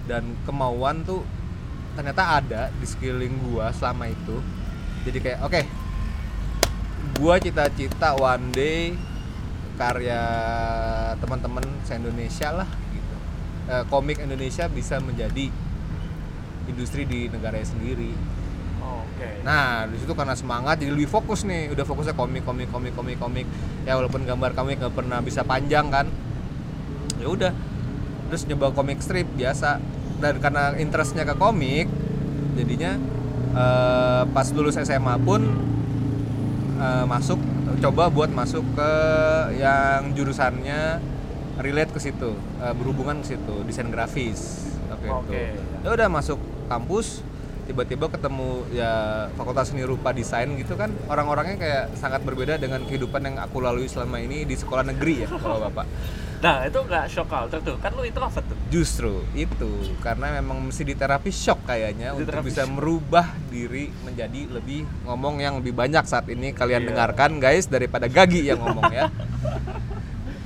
dan 0.09 0.33
kemauan 0.45 1.01
tuh 1.05 1.21
ternyata 1.93 2.41
ada 2.41 2.61
di 2.75 2.85
sekeliling 2.89 3.35
gua 3.45 3.69
selama 3.69 4.09
itu. 4.09 4.37
Jadi 5.05 5.17
kayak 5.21 5.39
oke 5.45 5.61
gua 7.21 7.37
cita-cita 7.37 8.17
one 8.17 8.49
day 8.49 8.95
karya 9.75 10.21
teman-teman 11.19 11.63
se 11.83 11.95
Indonesia 11.95 12.49
lah 12.51 12.69
gitu 12.91 13.15
Eh, 13.65 13.81
komik 13.89 14.21
Indonesia 14.21 14.69
bisa 14.69 15.01
menjadi 15.01 15.49
industri 16.69 17.01
di 17.09 17.25
negaranya 17.33 17.65
sendiri 17.65 18.13
Oh, 18.85 19.01
Oke. 19.01 19.41
Nah, 19.41 19.89
di 19.89 19.97
situ 19.97 20.13
karena 20.13 20.37
semangat 20.37 20.77
jadi 20.77 20.93
lebih 20.93 21.09
fokus 21.09 21.41
nih, 21.41 21.73
udah 21.73 21.81
fokusnya 21.89 22.13
komik, 22.13 22.45
komik, 22.45 22.69
komik, 22.69 22.93
komik, 22.93 23.17
komik. 23.17 23.49
Ya 23.81 23.97
walaupun 23.97 24.21
gambar 24.29 24.53
komik 24.53 24.77
nggak 24.77 24.93
pernah 24.93 25.25
bisa 25.25 25.41
panjang 25.41 25.89
kan. 25.89 26.05
Ya 27.17 27.25
udah. 27.25 27.49
Terus 28.29 28.45
nyoba 28.45 28.77
komik 28.77 29.01
strip 29.01 29.25
biasa. 29.33 29.81
Dan 30.21 30.37
karena 30.37 30.77
interestnya 30.77 31.25
ke 31.25 31.33
komik, 31.33 31.89
jadinya 32.53 32.93
eh, 33.57 34.23
pas 34.29 34.47
lulus 34.53 34.77
SMA 34.77 35.17
pun 35.25 35.41
eh, 36.77 37.05
masuk 37.09 37.41
coba 37.79 38.09
buat 38.11 38.31
masuk 38.31 38.63
ke 38.75 38.91
yang 39.59 40.11
jurusannya 40.15 40.99
relate 41.59 41.91
ke 41.95 41.99
situ, 41.99 42.35
eh, 42.59 42.73
berhubungan 42.75 43.23
ke 43.23 43.35
situ, 43.35 43.55
desain 43.63 43.87
grafis. 43.87 44.71
Oke. 44.91 45.07
Oke. 45.07 45.43
Ya 45.83 45.89
udah 45.93 46.07
masuk 46.11 46.39
kampus 46.67 47.23
tiba-tiba 47.65 48.05
ketemu 48.13 48.61
ya 48.77 49.25
fakultas 49.33 49.73
seni 49.73 49.81
rupa 49.81 50.13
desain 50.13 50.45
gitu 50.53 50.77
kan 50.77 50.93
orang-orangnya 51.09 51.57
kayak 51.57 51.85
sangat 51.97 52.21
berbeda 52.21 52.61
dengan 52.61 52.85
kehidupan 52.85 53.25
yang 53.25 53.35
aku 53.41 53.57
lalui 53.57 53.89
selama 53.89 54.21
ini 54.21 54.45
di 54.45 54.53
sekolah 54.53 54.85
negeri 54.85 55.25
ya 55.25 55.29
kalau 55.33 55.57
bapak 55.57 55.89
Nah, 56.45 56.61
itu 56.61 56.77
nggak 56.77 57.05
shock 57.07 57.25
culture 57.25 57.57
tuh. 57.59 57.75
Kan 57.79 57.91
lu 57.91 58.05
introvert 58.05 58.45
tuh. 58.45 58.57
justru 58.67 59.09
itu 59.33 59.71
karena 59.97 60.35
memang 60.35 60.61
mesti 60.61 60.83
diterapi 60.83 61.31
shock 61.33 61.63
kayaknya 61.63 62.11
Di 62.11 62.21
untuk 62.21 62.43
bisa 62.43 62.61
shock. 62.61 62.75
merubah 62.75 63.23
diri 63.47 63.87
menjadi 64.01 64.51
lebih 64.51 64.85
ngomong 65.03 65.39
yang 65.39 65.57
lebih 65.57 65.71
banyak 65.71 66.03
saat 66.03 66.27
ini 66.27 66.51
kalian 66.51 66.83
Iya. 66.83 66.89
dengarkan 66.91 67.39
guys 67.39 67.65
daripada 67.65 68.05
gagi 68.05 68.43
yang 68.43 68.59
ngomong 68.59 68.91
ya 68.91 69.07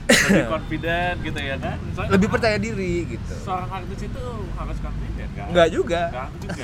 Lebih 0.10 0.46
confident 0.48 1.18
gitu 1.22 1.40
ya 1.40 1.56
kan. 1.58 1.78
Soalnya 1.92 2.12
lebih 2.12 2.28
percaya 2.30 2.58
diri 2.58 2.94
gitu 3.08 3.34
Seorang 3.40 3.70
artis 3.74 4.00
itu 4.00 4.24
harus 4.54 4.78
confident 4.80 5.32
kan? 5.34 5.46
enggak 5.48 5.68
juga 5.70 6.02
Enggak 6.08 6.28
juga. 6.40 6.64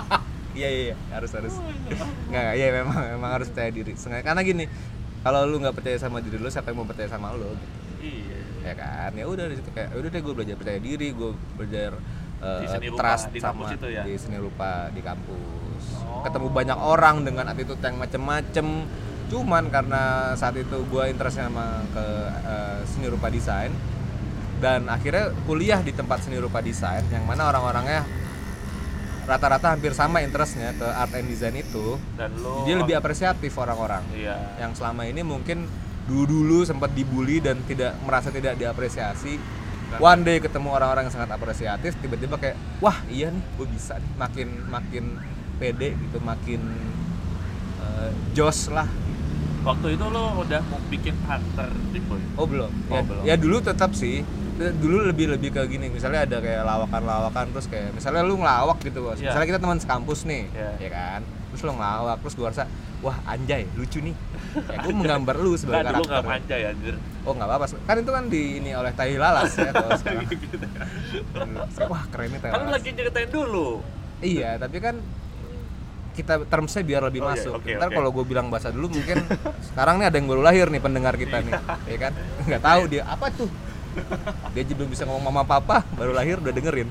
iya 0.58 0.68
iya 0.68 0.82
iya, 0.84 0.96
harus 1.10 1.30
harus 1.30 1.54
Nggak, 2.26 2.50
iya 2.52 2.66
memang 2.74 2.96
memang 3.10 3.30
harus 3.32 3.46
percaya 3.46 3.70
diri. 3.70 3.92
Karena 3.94 4.40
gini, 4.40 4.64
kalau 5.20 5.44
lu 5.44 5.56
nggak 5.58 5.74
percaya 5.74 5.96
sama 5.96 6.18
diri 6.18 6.36
lu, 6.36 6.48
siapa 6.48 6.68
yang 6.68 6.80
mau 6.80 6.88
percaya 6.88 7.06
sama 7.06 7.30
lu? 7.30 7.46
Gitu. 7.46 7.85
Ya 8.66 8.74
kan? 8.74 9.10
Ya 9.14 9.24
udah 9.30 9.46
di 9.46 9.56
situ 9.62 9.70
kayak, 9.70 9.94
"Ya 9.94 9.96
udah 10.02 10.10
deh 10.10 10.20
gue 10.26 10.34
belajar 10.34 10.54
percaya 10.58 10.80
diri, 10.82 11.08
gue 11.14 11.30
belajar 11.54 11.90
uh, 12.42 12.60
Di 12.60 12.66
seni 12.66 12.88
trust 12.90 13.30
di 13.30 13.38
sama 13.38 13.70
itu 13.70 13.88
ya? 13.88 14.02
di 14.02 14.14
seni 14.18 14.36
rupa 14.42 14.90
di 14.90 15.00
kampus. 15.00 15.84
Oh. 16.02 16.26
Ketemu 16.26 16.48
banyak 16.50 16.78
orang 16.78 17.16
dengan 17.22 17.46
attitude 17.46 17.78
yang 17.78 17.96
macem-macem. 17.96 18.66
Cuman 19.26 19.70
karena 19.70 20.34
saat 20.38 20.54
itu 20.54 20.86
gue 20.86 21.04
interestnya 21.10 21.50
sama 21.50 21.82
ke 21.90 22.06
uh, 22.46 22.78
seni 22.86 23.06
rupa 23.06 23.26
desain 23.26 23.70
dan 24.56 24.88
akhirnya 24.88 25.34
kuliah 25.44 25.82
di 25.84 25.92
tempat 25.92 26.24
seni 26.24 26.40
rupa 26.40 26.64
desain 26.64 27.04
yang 27.12 27.28
mana 27.28 27.50
orang-orangnya 27.52 28.06
rata-rata 29.26 29.74
hampir 29.74 29.90
sama 29.92 30.22
interestnya 30.22 30.70
ke 30.78 30.86
art 30.86 31.10
and 31.18 31.26
design 31.26 31.58
itu 31.58 31.98
Dan 32.14 32.30
lu 32.38 32.62
dia 32.62 32.78
lebih 32.78 32.94
apresiatif 32.94 33.50
orang-orang 33.58 34.06
Iya. 34.14 34.38
yang 34.62 34.72
selama 34.72 35.02
ini 35.04 35.26
mungkin 35.26 35.66
dulu-dulu 36.06 36.62
sempat 36.62 36.94
dibully 36.94 37.42
dan 37.42 37.58
tidak 37.66 37.98
merasa 38.06 38.30
tidak 38.30 38.54
diapresiasi. 38.56 39.38
One 39.98 40.26
day 40.26 40.42
ketemu 40.42 40.74
orang-orang 40.74 41.06
yang 41.06 41.14
sangat 41.14 41.30
apresiatif 41.30 41.94
tiba-tiba 42.02 42.34
kayak 42.38 42.58
wah 42.82 42.98
iya 43.06 43.30
nih 43.30 43.42
gue 43.54 43.66
bisa 43.70 43.98
nih. 43.98 44.10
Makin 44.18 44.48
makin 44.66 45.04
pede 45.58 45.94
gitu 45.94 46.18
makin 46.22 46.60
eh, 47.80 48.10
jos 48.34 48.70
lah. 48.70 48.86
Waktu 49.62 49.98
itu 49.98 50.04
lu 50.06 50.22
udah 50.42 50.62
mau 50.70 50.78
bikin 50.86 51.14
hunter 51.26 51.70
tipe 51.90 52.14
oh 52.38 52.46
belum. 52.46 52.70
Oh, 52.90 52.94
ya, 52.94 53.02
belum. 53.02 53.22
ya 53.26 53.34
dulu 53.38 53.56
tetap 53.62 53.94
sih. 53.94 54.22
Dulu 54.56 55.04
lebih 55.04 55.28
lebih 55.28 55.52
ke 55.52 55.60
gini 55.68 55.92
misalnya 55.92 56.24
ada 56.24 56.40
kayak 56.40 56.64
lawakan-lawakan 56.64 57.52
terus 57.52 57.68
kayak 57.68 57.92
misalnya 57.92 58.24
lu 58.24 58.40
ngelawak 58.40 58.80
gitu 58.80 59.04
bos. 59.04 59.20
Iya. 59.20 59.36
misalnya 59.36 59.48
kita 59.52 59.60
teman 59.60 59.78
sekampus 59.78 60.24
nih 60.24 60.48
Iya. 60.48 60.70
ya 60.80 60.90
kan 60.90 61.20
terus 61.56 61.64
lu 61.64 61.72
ngelawak 61.72 62.20
terus 62.20 62.34
gua 62.36 62.48
rasa 62.52 62.64
wah 63.00 63.16
anjay 63.24 63.64
lucu 63.72 63.98
nih. 63.98 64.12
Ya 64.56 64.76
gue 64.78 64.92
menggambar 64.92 65.36
lu 65.36 65.52
sebagai 65.54 65.88
dulu 65.90 66.04
karakter. 66.04 66.36
nggak 66.44 66.58
ya 66.58 66.68
anjir. 66.70 66.94
oh 67.22 67.32
nggak 67.32 67.48
apa-apa. 67.48 67.64
Kan 67.82 67.96
itu 67.98 68.10
kan 68.10 68.24
di 68.26 68.42
ini 68.56 68.70
oleh 68.72 68.92
Tai 68.92 69.14
Lalas 69.14 69.52
ya 69.52 69.68
kalau 69.70 69.90
sekarang. 70.00 70.24
Gitu. 70.26 70.56
wah 71.82 72.04
keren 72.08 72.28
nih 72.30 72.40
Tai 72.40 72.50
Kan 72.50 72.60
Lalas. 72.62 72.72
lagi 72.74 72.90
ceritain 72.92 73.30
dulu. 73.30 73.80
iya 74.18 74.56
tapi 74.56 74.76
kan 74.78 74.96
kita 76.12 76.44
termsnya 76.44 76.80
biar 76.80 77.02
lebih 77.04 77.20
Oh, 77.20 77.28
iya, 77.28 77.36
masuk. 77.36 77.52
oke, 77.60 77.70
ntar 77.70 77.88
oke. 77.88 77.94
kalau 77.94 78.08
gue 78.10 78.24
bilang 78.24 78.48
bahasa 78.48 78.72
dulu 78.72 78.88
mungkin 78.90 79.20
sekarang 79.62 80.00
nih 80.00 80.06
ada 80.08 80.16
yang 80.16 80.24
baru 80.26 80.42
lahir 80.42 80.66
nih 80.68 80.80
pendengar 80.80 81.14
kita 81.14 81.36
nih 81.40 81.52
ya 81.84 81.98
kan? 82.00 82.12
Nggak 82.44 82.62
tahu 82.62 82.82
dia 82.88 83.02
apa 83.04 83.26
tuh? 83.28 83.48
Dia 84.52 84.64
belum 84.66 84.88
bisa 84.88 85.04
ngomong 85.04 85.20
mama 85.22 85.44
papa 85.44 85.84
baru 85.92 86.12
lahir 86.12 86.36
udah 86.38 86.52
dengerin 86.52 86.88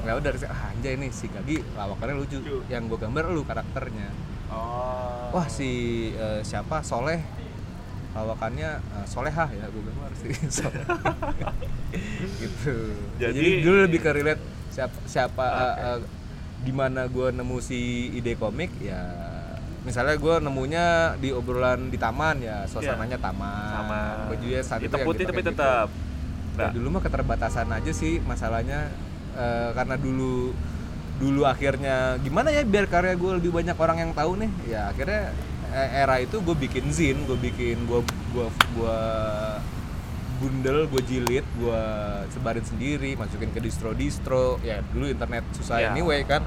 nggak 0.00 0.16
udah 0.16 0.30
ah, 0.44 0.70
anjay 0.70 0.94
nih 0.94 1.10
si 1.10 1.26
Gagi 1.26 1.60
lawakannya 1.70 2.14
lucu 2.16 2.36
Lucu. 2.38 2.56
yang 2.66 2.84
gue 2.84 2.96
gambar 2.96 3.24
lu 3.28 3.42
karakternya 3.42 4.08
Oh. 4.50 5.30
wah 5.30 5.46
si 5.46 5.70
eh, 6.10 6.42
siapa 6.42 6.82
Soleh 6.82 7.22
lawakannya 8.10 8.70
eh, 8.76 9.06
Solehah 9.06 9.46
ya 9.48 9.62
gue 9.64 9.78
gambar 9.80 10.10
si 10.12 10.26
Soleh 10.56 10.82
gitu 12.36 12.74
jadi, 13.16 13.30
Jadi- 13.32 13.62
dulu 13.62 13.76
lebih 13.80 14.00
ke 14.00 14.10
relate 14.12 14.42
siapa 14.68 14.98
siapa 15.04 15.46
Oke. 15.46 15.62
eh, 15.62 15.74
eh, 15.86 15.98
di 16.60 16.72
mana 16.72 17.06
gue 17.06 17.28
nemu 17.30 17.56
si 17.58 17.78
ide 18.12 18.34
komik 18.34 18.74
ya 18.78 19.00
misalnya 19.80 20.12
gue 20.14 20.34
nemunya 20.40 20.86
di 21.16 21.30
obrolan 21.30 21.86
di 21.86 21.96
taman 21.96 22.36
ya 22.38 22.66
suasananya 22.66 23.16
taman 23.16 23.70
Sama. 23.78 24.00
bajunya 24.28 24.60
saat 24.60 24.80
itu 24.80 24.86
Hitam 24.86 24.98
yang 24.98 25.08
putih 25.08 25.24
tapi 25.24 25.40
gitu. 25.40 25.50
tetap. 25.52 25.88
Ya, 25.88 26.08
Nah, 26.60 26.70
dulu 26.74 26.88
mah 26.90 27.00
keterbatasan 27.00 27.70
aja 27.70 27.88
sih 27.88 28.20
masalahnya 28.20 28.90
eh, 29.34 29.70
karena 29.74 29.96
dulu 29.96 30.54
dulu 31.20 31.44
akhirnya 31.44 32.16
gimana 32.24 32.48
ya 32.48 32.64
biar 32.64 32.88
karya 32.88 33.12
gue 33.12 33.32
lebih 33.36 33.52
banyak 33.52 33.76
orang 33.76 34.08
yang 34.08 34.12
tahu 34.16 34.40
nih 34.40 34.50
ya 34.64 34.88
akhirnya 34.88 35.36
eh, 35.68 35.88
era 36.00 36.16
itu 36.16 36.40
gue 36.40 36.56
bikin 36.56 36.88
zin 36.90 37.28
gue 37.28 37.36
bikin 37.36 37.84
gue 37.84 38.00
gue 38.32 38.46
gue 38.48 38.98
bundel 40.40 40.88
gue 40.88 41.02
jilid 41.04 41.44
gue 41.60 41.82
sebarin 42.32 42.64
sendiri 42.64 43.12
masukin 43.12 43.52
ke 43.52 43.60
distro 43.60 43.92
distro 43.92 44.56
ya 44.64 44.80
dulu 44.96 45.12
internet 45.12 45.44
susah 45.52 45.76
Ya. 45.84 45.92
anyway 45.92 46.24
kan 46.24 46.40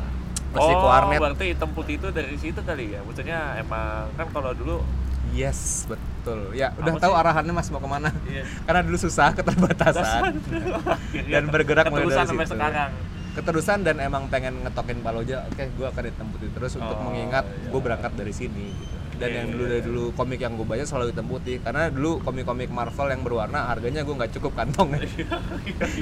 mesti 0.54 0.74
oh, 0.74 0.86
warnet 0.86 1.18
berarti 1.18 1.46
hitam 1.54 1.70
putih 1.74 1.98
itu 1.98 2.08
dari 2.14 2.38
situ 2.38 2.62
kali 2.62 2.94
ya? 2.94 3.02
Maksudnya 3.02 3.58
emang 3.58 4.06
kan 4.14 4.30
kalau 4.30 4.54
dulu 4.54 4.86
yes 5.32 5.86
betul 5.86 6.52
ya 6.52 6.76
udah 6.76 6.92
Apa 6.92 7.02
tahu 7.02 7.14
sih? 7.14 7.22
arahannya 7.22 7.54
mas 7.54 7.68
mau 7.68 7.80
ke 7.80 7.88
mana 7.88 8.10
Iya. 8.24 8.44
karena 8.68 8.82
dulu 8.82 8.98
susah 8.98 9.32
keterbatasan 9.32 10.36
dan 11.34 11.44
bergerak 11.54 11.88
mulai 11.88 12.06
dari 12.06 12.28
situ. 12.28 12.44
sekarang. 12.50 12.92
keterusan 13.34 13.82
dan 13.82 13.98
emang 13.98 14.28
pengen 14.28 14.62
ngetokin 14.62 15.00
Paloja 15.00 15.48
oke 15.48 15.64
gue 15.66 15.86
akan 15.86 16.04
hitam 16.04 16.28
putih 16.30 16.50
terus 16.50 16.76
untuk 16.76 16.94
Oh, 16.94 17.08
mengingat 17.08 17.42
iya. 17.44 17.70
gue 17.70 17.82
berangkat 17.82 18.14
dari 18.14 18.30
sini 18.30 18.70
gitu 18.70 18.94
dan 19.14 19.26
Iya, 19.26 19.36
yang 19.36 19.48
iya, 19.48 19.54
dulu 19.54 19.64
dari 19.64 19.74
iya. 19.76 19.88
dulu 19.88 20.04
komik 20.12 20.40
yang 20.40 20.54
gue 20.54 20.68
baca 20.68 20.84
selalu 20.84 21.06
hitam 21.10 21.28
putih 21.28 21.58
karena 21.58 21.84
dulu 21.88 22.22
komik-komik 22.22 22.70
Marvel 22.70 23.08
yang 23.10 23.22
berwarna 23.22 23.60
harganya 23.68 24.02
gue 24.02 24.12
nggak 24.12 24.32
cukup 24.34 24.54
kantong 24.54 25.02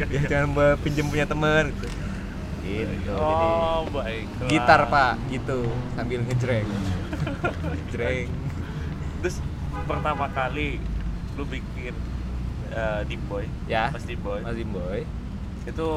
ya 0.07 0.21
cuma 0.27 0.75
pinjem 0.77 1.05
punya 1.05 1.23
temen 1.23 1.71
gitu 1.71 1.87
gitu 2.61 3.11
jadi 3.11 3.45
Oh, 3.51 3.83
baik. 3.89 4.25
gitar 4.47 4.81
pak 4.85 5.15
gitu 5.27 5.59
sambil 5.93 6.19
ngejreng 6.21 6.67
ngejreng 7.63 8.27
Terus 9.21 9.37
pertama 9.85 10.25
kali 10.33 10.81
lu 11.37 11.45
bikin 11.45 11.93
uh, 12.73 13.01
Deep 13.05 13.21
Boy, 13.29 13.45
ya 13.69 13.93
Mas 13.93 14.03
Deep 14.03 14.19
Boy, 14.19 14.41
Mas 14.41 14.57
Boy 14.67 15.05
itu 15.61 15.89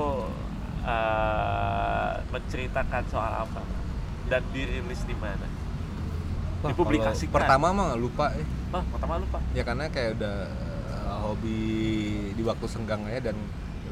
uh, 0.85 2.13
menceritakan 2.29 3.03
soal 3.09 3.33
apa 3.49 3.65
dan 4.29 4.45
dirilis 4.53 5.01
di 5.09 5.17
mana? 5.17 5.49
Wah, 6.61 6.73
Dipublikasikan. 6.73 7.33
pertama 7.33 7.73
mah 7.73 7.97
lupa 7.97 8.33
eh. 8.37 8.47
Wah, 8.73 8.85
pertama 8.89 9.21
lupa. 9.21 9.41
ya 9.57 9.65
karena 9.65 9.89
kayak 9.89 10.21
udah 10.21 10.37
uh, 10.93 11.17
hobi 11.29 11.61
di 12.33 12.43
waktu 12.45 12.67
senggang 12.69 13.05
ya 13.09 13.21
dan 13.21 13.37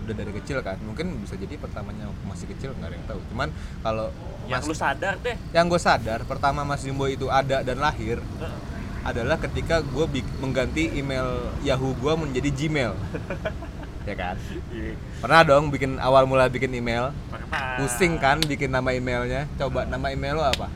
udah 0.03 0.15
dari 0.19 0.33
kecil 0.35 0.59
kan 0.67 0.75
mungkin 0.83 1.15
bisa 1.23 1.39
jadi 1.39 1.55
pertamanya 1.61 2.11
masih 2.27 2.51
kecil 2.51 2.75
nggak 2.75 2.91
ada 2.91 2.97
yang 2.99 3.07
tahu 3.07 3.21
cuman 3.31 3.49
kalau 3.87 4.07
yang 4.51 4.59
Mas- 4.59 4.67
lu 4.67 4.75
sadar 4.75 5.15
deh 5.23 5.37
yang 5.55 5.71
gue 5.71 5.79
sadar 5.79 6.27
pertama 6.27 6.67
Mas 6.67 6.83
Jimbo 6.83 7.07
itu 7.07 7.31
ada 7.31 7.63
dan 7.63 7.79
lahir. 7.79 8.19
Adalah 9.03 9.37
ketika 9.39 9.83
gue 9.83 10.07
mengganti 10.39 10.95
email 10.95 11.53
Yahoo 11.63 11.95
gue 11.95 12.13
menjadi 12.15 12.51
Gmail. 12.51 12.93
Ya 14.03 14.19
kan? 14.19 14.35
Iya. 14.75 14.99
pernah 15.23 15.47
dong 15.47 15.71
bikin 15.71 15.95
awal 16.03 16.27
mula 16.27 16.51
bikin 16.51 16.75
email? 16.75 17.15
Pernah. 17.31 17.79
pusing 17.79 18.19
kan 18.19 18.43
bikin 18.43 18.75
nama 18.75 18.91
emailnya? 18.91 19.47
Coba 19.55 19.87
nama 19.87 20.11
email 20.11 20.43
lo 20.43 20.43
apa? 20.43 20.67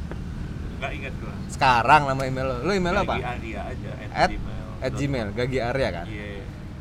Nggak 0.78 0.92
inget 0.94 1.14
gua. 1.18 1.34
Sekarang 1.50 2.06
nama 2.06 2.22
email 2.22 2.46
lo. 2.46 2.56
Lo 2.62 2.70
email 2.70 2.94
lo 2.94 3.02
Gagi 3.02 3.10
apa 3.10 3.34
Arya 3.34 3.60
aja 3.66 3.90
at 4.14 4.30
gmail. 4.30 4.66
at 4.78 4.92
gmail 4.94 5.28
Gagi 5.34 5.58
Arya 5.58 5.88
kan? 5.90 6.06
Iya 6.06 6.36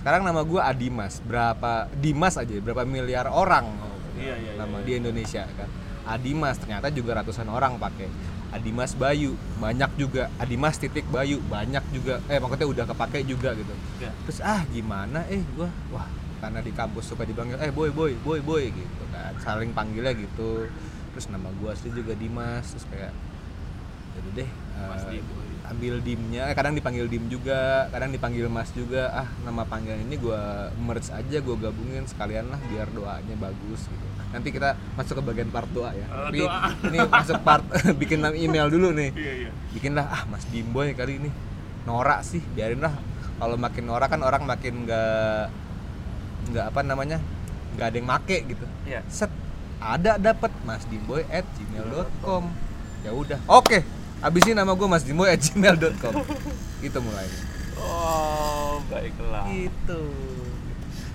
sekarang 0.05 0.21
nama 0.21 0.45
gue 0.45 0.61
Adimas. 0.61 1.17
Berapa 1.25 1.89
Dimas 1.97 2.37
aja 2.37 2.53
berapa 2.61 2.85
miliar 2.85 3.25
orang 3.25 3.65
Iya, 4.13 4.37
iya, 4.37 4.51
nama 4.53 4.77
iya, 4.77 4.85
di 4.85 4.91
iya. 4.93 4.99
Indonesia 5.01 5.43
kan? 5.49 5.65
Adimas 6.05 6.61
ternyata 6.61 6.93
juga 6.93 7.17
ratusan 7.17 7.49
orang 7.49 7.81
pakai 7.81 8.05
Adimas 8.55 8.95
Bayu 8.95 9.35
banyak 9.59 9.91
juga. 9.99 10.31
Adimas 10.39 10.79
titik 10.79 11.03
Bayu 11.11 11.43
banyak 11.51 11.83
juga. 11.91 12.23
Eh 12.31 12.39
maksudnya 12.39 12.67
udah 12.71 12.85
kepake 12.87 13.27
juga 13.27 13.51
gitu. 13.51 13.73
Iya. 13.99 14.11
terus 14.23 14.39
ah 14.39 14.63
gimana? 14.71 15.27
Eh 15.27 15.43
gua 15.59 15.67
wah 15.91 16.07
karena 16.39 16.63
di 16.63 16.71
kampus 16.71 17.11
suka 17.11 17.27
dipanggil 17.27 17.59
eh 17.59 17.71
boy 17.75 17.91
boy 17.91 18.15
boy 18.23 18.39
boy 18.39 18.63
gitu 18.71 19.03
kan. 19.11 19.35
Saling 19.43 19.75
panggilnya 19.75 20.15
gitu. 20.15 20.71
Terus 21.11 21.27
nama 21.27 21.51
gua 21.59 21.75
asli 21.75 21.91
juga 21.91 22.15
Dimas. 22.15 22.71
Terus 22.71 22.85
kayak 22.87 23.11
jadi 24.15 24.29
deh 24.31 24.49
Mas 24.87 25.03
Dim. 25.11 25.25
Ambil 25.71 26.03
dimnya 26.03 26.51
kadang 26.53 26.75
dipanggil 26.75 27.07
dim 27.09 27.25
juga 27.31 27.89
kadang 27.89 28.11
dipanggil 28.11 28.45
mas 28.51 28.69
juga. 28.75 29.09
Ah 29.13 29.27
nama 29.41 29.63
panggilan 29.65 30.03
ini 30.05 30.19
gua 30.19 30.69
merge 30.75 31.09
aja 31.09 31.37
gua 31.41 31.55
gabungin 31.57 32.05
sekalian 32.05 32.51
lah 32.51 32.59
biar 32.69 32.89
doanya 32.91 33.35
bagus 33.39 33.87
gitu. 33.87 34.05
Nanti 34.35 34.49
kita 34.51 34.75
masuk 34.99 35.21
ke 35.21 35.23
bagian 35.23 35.49
part 35.49 35.69
doa 35.71 35.95
ya. 35.95 36.05
Oh, 36.11 36.29
tapi 36.29 36.43
doa. 36.43 36.59
ini 36.91 36.97
masuk 37.07 37.37
part 37.41 37.65
bikin 38.01 38.19
nama 38.21 38.35
email 38.35 38.67
dulu 38.69 38.91
nih. 38.93 39.09
Iya 39.15 39.33
iya. 39.47 39.51
Bikinlah 39.73 40.05
ah 40.05 40.23
mas 40.29 40.45
Bimboy 40.51 40.93
kali 40.93 41.17
ini. 41.21 41.29
Norak 41.89 42.21
sih 42.25 42.41
biarin 42.53 42.81
lah. 42.81 42.93
Kalau 43.35 43.55
makin 43.59 43.83
norak 43.85 44.09
kan 44.09 44.21
orang 44.23 44.43
makin 44.43 44.87
nggak 44.87 45.47
nggak 46.55 46.65
apa 46.71 46.79
namanya 46.85 47.17
nggak 47.75 47.87
ada 47.91 47.97
yang 47.97 48.07
make 48.07 48.37
gitu. 48.47 48.65
Iya. 48.87 49.01
Set 49.11 49.31
ada 49.85 50.17
dapat 50.17 50.51
mas 50.63 50.87
Dimboy 50.87 51.27
at 51.29 51.45
gmail.com 51.59 52.43
ya 53.05 53.11
udah 53.13 53.39
oke 53.45 53.85
habisin 54.25 54.57
nama 54.57 54.73
gue 54.73 54.87
mas 54.87 55.05
Dimboy 55.05 55.29
at 55.29 55.39
gmail.com 55.39 56.13
itu 56.81 56.97
mulainya 56.97 57.39
oh 57.77 58.81
baiklah 58.87 59.45
itu 59.47 60.01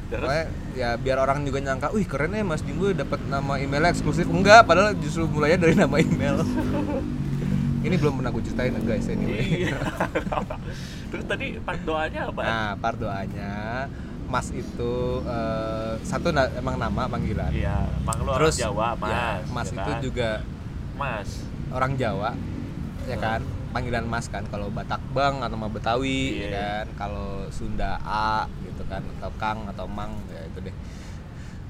terus 0.07 0.27
Pokoknya 0.27 0.47
ya 0.73 0.91
biar 0.95 1.19
orang 1.19 1.43
juga 1.43 1.59
nyangka, 1.61 1.91
wih 1.91 2.03
keren 2.03 2.31
ya 2.33 2.43
Mas 2.43 2.63
Dimboy 2.63 2.91
dapat 2.93 3.23
nama 3.25 3.55
email 3.57 3.87
eksklusif. 3.87 4.27
Enggak, 4.27 4.67
padahal 4.67 4.91
justru 4.97 5.23
mulainya 5.25 5.59
dari 5.61 5.79
nama 5.79 5.95
email. 5.97 6.43
Ini 7.87 7.95
belum 7.95 8.19
pernah 8.19 8.29
gue 8.29 8.43
ceritain 8.43 8.75
guys 8.77 9.07
anyway. 9.07 9.71
iya 9.71 9.79
terus 11.15 11.25
tadi 11.25 11.57
part 11.59 11.79
doanya 11.81 12.27
apa 12.27 12.41
Nah, 12.43 12.71
part 12.77 12.99
doanya 12.99 13.87
Mas 14.27 14.51
itu 14.51 14.93
eh, 15.23 15.93
satu 16.03 16.31
na- 16.31 16.51
emang 16.53 16.75
nama 16.75 17.07
panggilan. 17.07 17.51
iya 17.51 17.87
mang 18.03 18.19
lu 18.21 18.35
Terus 18.35 18.59
orang 18.59 18.67
Jawa 18.67 18.89
mas 18.97 19.11
ya, 19.11 19.27
Mas 19.49 19.67
ya 19.67 19.73
itu 19.73 19.81
kan? 19.87 19.99
juga 20.01 20.31
mas 20.93 21.29
orang 21.71 21.93
Jawa, 21.95 22.31
ya 23.11 23.17
Hmm. 23.17 23.21
kan? 23.21 23.41
Panggilan 23.71 24.07
Mas 24.07 24.27
kan. 24.27 24.47
Kalau 24.47 24.71
Batak 24.71 25.03
Bang 25.11 25.43
atau 25.43 25.55
mah 25.55 25.69
Betawi, 25.69 26.23
ya 26.37 26.39
Iya. 26.41 26.51
kan? 26.51 26.87
Kalau 26.97 27.51
Sunda 27.51 27.99
A 28.01 28.47
gitu 28.63 28.83
kan, 28.87 29.03
atau 29.03 29.31
Kang 29.37 29.67
atau 29.67 29.87
Mang, 29.87 30.15
ya 30.29 30.43
itu 30.45 30.59
deh. 30.63 30.75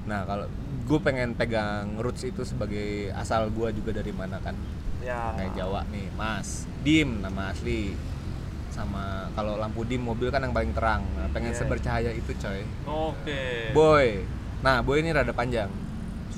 Nah, 0.03 0.25
kalau 0.25 0.49
gue 0.83 0.99
pengen 0.99 1.33
pegang 1.35 1.97
roots 1.97 2.23
itu 2.23 2.41
sebagai 2.43 3.13
asal 3.15 3.49
gue 3.49 3.69
juga 3.73 3.93
dari 3.93 4.13
mana 4.13 4.37
kan? 4.39 4.57
ya 5.01 5.33
Kayak 5.33 5.53
Jawa 5.55 5.81
nih, 5.89 6.13
Mas. 6.13 6.69
Dim 6.81 7.21
nama 7.21 7.49
asli. 7.49 7.97
Sama 8.71 9.29
kalau 9.33 9.57
lampu 9.57 9.83
dim 9.83 10.01
mobil 10.01 10.29
kan 10.29 10.41
yang 10.41 10.53
paling 10.53 10.71
terang. 10.71 11.03
Nah, 11.15 11.29
pengen 11.29 11.51
Iya. 11.51 11.59
sebercahaya 11.59 12.13
itu, 12.13 12.33
coy. 12.35 12.61
oke 12.87 13.43
Boy. 13.73 14.25
Nah, 14.61 14.81
boy 14.81 15.01
ini 15.01 15.11
rada 15.11 15.33
panjang. 15.33 15.73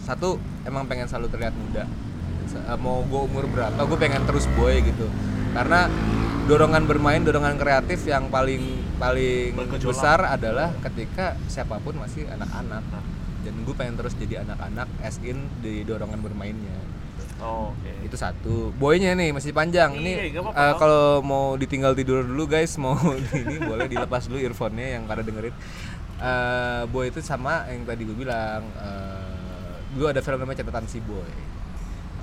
Satu, 0.01 0.35
emang 0.63 0.87
pengen 0.87 1.07
selalu 1.07 1.27
terlihat 1.29 1.55
muda. 1.55 1.85
Eh, 2.55 2.79
Mau 2.79 3.03
gue 3.03 3.21
umur 3.25 3.45
berapa, 3.47 3.77
gue 3.77 3.99
pengen 3.99 4.23
terus 4.25 4.45
boy 4.53 4.79
gitu. 4.79 5.07
Karena 5.53 5.89
dorongan 6.45 6.85
bermain, 6.85 7.21
dorongan 7.21 7.57
kreatif 7.57 8.05
yang 8.05 8.27
paling 8.29 8.83
paling 8.97 9.55
Bergejolak. 9.55 9.91
besar 9.95 10.19
adalah 10.27 10.71
ketika 10.81 11.35
siapa 11.47 11.79
pun 11.79 11.99
masih 11.99 12.27
anak-anak. 12.29 12.83
Dan 13.43 13.55
gue 13.67 13.75
pengen 13.75 13.99
terus 13.99 14.15
jadi 14.15 14.47
anak-anak 14.47 14.87
as 15.03 15.19
in 15.21 15.51
di 15.59 15.83
dorongan 15.83 16.23
bermainnya. 16.23 16.79
oke 17.43 18.07
Itu 18.07 18.15
satu. 18.15 18.71
Boynya 18.73 19.19
nih 19.19 19.35
masih 19.35 19.51
panjang. 19.51 19.99
Ini 19.99 20.31
Bang. 20.31 20.55
kalau 20.79 21.19
mau 21.21 21.59
ditinggal 21.59 21.93
tidur 21.93 22.23
dulu 22.23 22.47
guys, 22.47 22.79
mau 22.79 22.95
ini 23.35 23.59
boleh 23.59 23.91
dilepas 23.91 24.31
dulu 24.31 24.39
earphone-nya 24.39 24.99
yang 24.99 25.05
pada 25.05 25.27
dengerin. 25.27 25.51
Eh, 26.23 26.83
boy 26.87 27.11
itu 27.11 27.19
sama 27.19 27.67
yang 27.67 27.83
tadi 27.83 28.07
gue 28.07 28.15
bilang. 28.15 28.63
eh 28.79 29.31
gue 29.93 30.09
ada 30.09 30.25
film 30.25 30.41
namanya 30.41 30.65
Catatan 30.65 30.89
Si 30.89 31.05
Boy. 31.05 31.29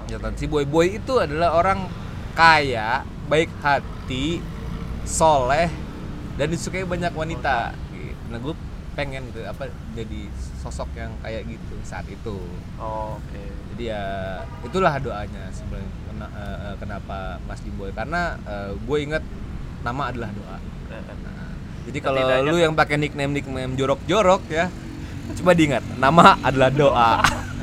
Catatan 0.09 0.33
Si 0.35 0.45
Boy. 0.49 0.65
Boy 0.65 0.97
itu 0.97 1.13
adalah 1.21 1.53
orang 1.53 1.85
kaya, 2.33 3.05
baik 3.29 3.53
hati, 3.61 4.41
soleh, 5.05 5.69
dan 6.35 6.47
disukai 6.49 6.83
banyak 6.83 7.13
wanita. 7.13 7.77
Gitu. 7.93 8.17
Nah 8.33 8.39
gue 8.41 8.55
pengen 8.97 9.31
gitu 9.31 9.47
apa 9.47 9.71
jadi 9.95 10.27
sosok 10.59 10.91
yang 10.99 11.15
kayak 11.23 11.47
gitu 11.47 11.75
saat 11.87 12.03
itu 12.11 12.35
oke 12.75 13.43
jadi 13.71 13.95
ya 13.95 14.03
itulah 14.67 14.91
doanya 14.99 15.47
sebenarnya 15.55 16.27
eh, 16.35 16.75
kenapa 16.83 17.39
Mas 17.47 17.63
Dimboy 17.63 17.95
karena 17.95 18.35
eh, 18.43 18.75
gue 18.75 18.97
inget 18.99 19.23
nama 19.79 20.11
adalah 20.11 20.27
doa. 20.35 20.57
Nah, 20.91 21.55
jadi 21.87 21.99
kalau 22.03 22.21
lu 22.43 22.59
yang 22.59 22.75
pakai 22.75 22.99
nickname 22.99 23.31
nickname 23.39 23.79
jorok-jorok 23.79 24.43
ya 24.51 24.67
coba 25.39 25.51
diingat 25.55 25.85
nama 25.95 26.35
adalah 26.43 26.69
doa 26.73 27.11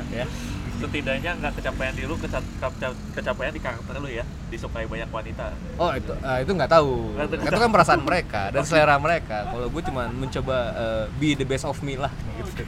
ya 0.09 0.25
setidaknya 0.77 1.31
nggak 1.35 1.53
kecapean 1.53 1.91
di 1.91 2.03
lu 2.03 2.15
keca- 2.15 2.45
keca- 2.57 2.93
kecapean 3.11 3.49
di 3.49 3.59
karakter 3.59 3.97
lu 3.97 4.07
ya 4.07 4.21
disukai 4.47 4.85
banyak 4.85 5.07
wanita 5.07 5.51
oh 5.75 5.91
itu 5.91 6.13
eh, 6.13 6.37
itu 6.39 6.51
nggak 6.51 6.69
tahu 6.69 7.17
itu 7.17 7.57
kan 7.57 7.69
perasaan 7.69 8.01
mereka 8.01 8.49
dan 8.49 8.61
selera 8.67 8.95
mereka 8.95 9.47
kalau 9.47 9.67
gue 9.67 9.83
cuma 9.83 10.05
mencoba 10.07 10.57
eh, 10.71 11.05
be 11.15 11.33
the 11.33 11.43
best 11.43 11.63
of 11.63 11.77
me 11.81 11.95
lah 11.95 12.13
gitu 12.37 12.61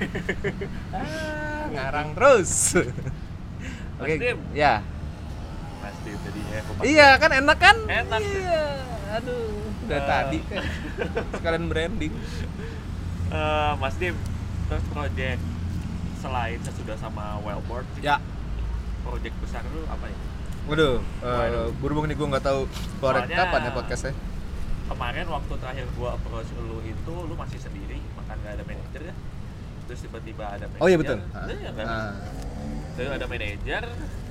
Ah, 0.90 1.70
ngarang 1.70 2.12
terus 2.12 2.74
oke 3.96 4.14
Dim. 4.16 4.38
ya 4.52 4.82
pasti 5.80 6.10
tadinya 6.16 6.58
aku 6.60 6.72
Iya 6.82 7.10
kan 7.16 7.32
enak 7.34 7.58
kan? 7.58 7.76
Enak. 7.82 8.22
Iya. 8.22 8.64
Aduh, 9.12 9.52
udah 9.84 9.98
Eh. 9.98 10.06
tadi 10.06 10.40
kan. 10.44 10.64
Sekalian 11.36 11.66
branding. 11.66 12.14
Eh, 13.30 13.72
Mas 13.76 13.96
Dim 13.96 14.16
terus 14.66 14.86
project 14.88 15.42
selain 16.20 16.60
sesudah 16.60 16.96
sama 16.96 17.40
Wellboard 17.40 17.88
Ya. 18.00 18.20
project 19.02 19.36
besar 19.40 19.64
lu 19.66 19.84
apa 19.86 20.06
ya 20.06 20.18
Waduh, 20.68 21.00
eh, 21.00 21.26
Waduh. 21.26 21.68
berhubung 21.80 22.06
nih 22.06 22.14
gue 22.14 22.28
nggak 22.28 22.46
tahu 22.46 22.68
keluar 23.00 23.16
Soalnya- 23.18 23.38
kapan 23.42 23.62
ya 23.62 23.72
podcastnya. 23.72 24.14
kemarin 24.86 25.26
waktu 25.26 25.54
terakhir 25.56 25.86
gua 25.94 26.10
approach 26.14 26.50
lu 26.56 26.82
itu 26.82 27.14
lu 27.14 27.34
masih 27.34 27.58
sendiri 27.58 27.98
makan 28.16 28.36
nggak 28.38 28.54
ada 28.54 28.64
manajer 28.64 29.02
ya 29.04 29.16
terus 29.86 30.00
tiba-tiba 30.02 30.46
ada 30.46 30.66
manajer 30.68 30.82
Oh 30.82 30.88
iya 30.88 30.98
betul. 30.98 31.18
Iya 31.48 31.72
kan? 31.72 31.86
Ah. 31.86 32.14
Terus 32.94 33.10
ada 33.12 33.26
manajer 33.26 33.84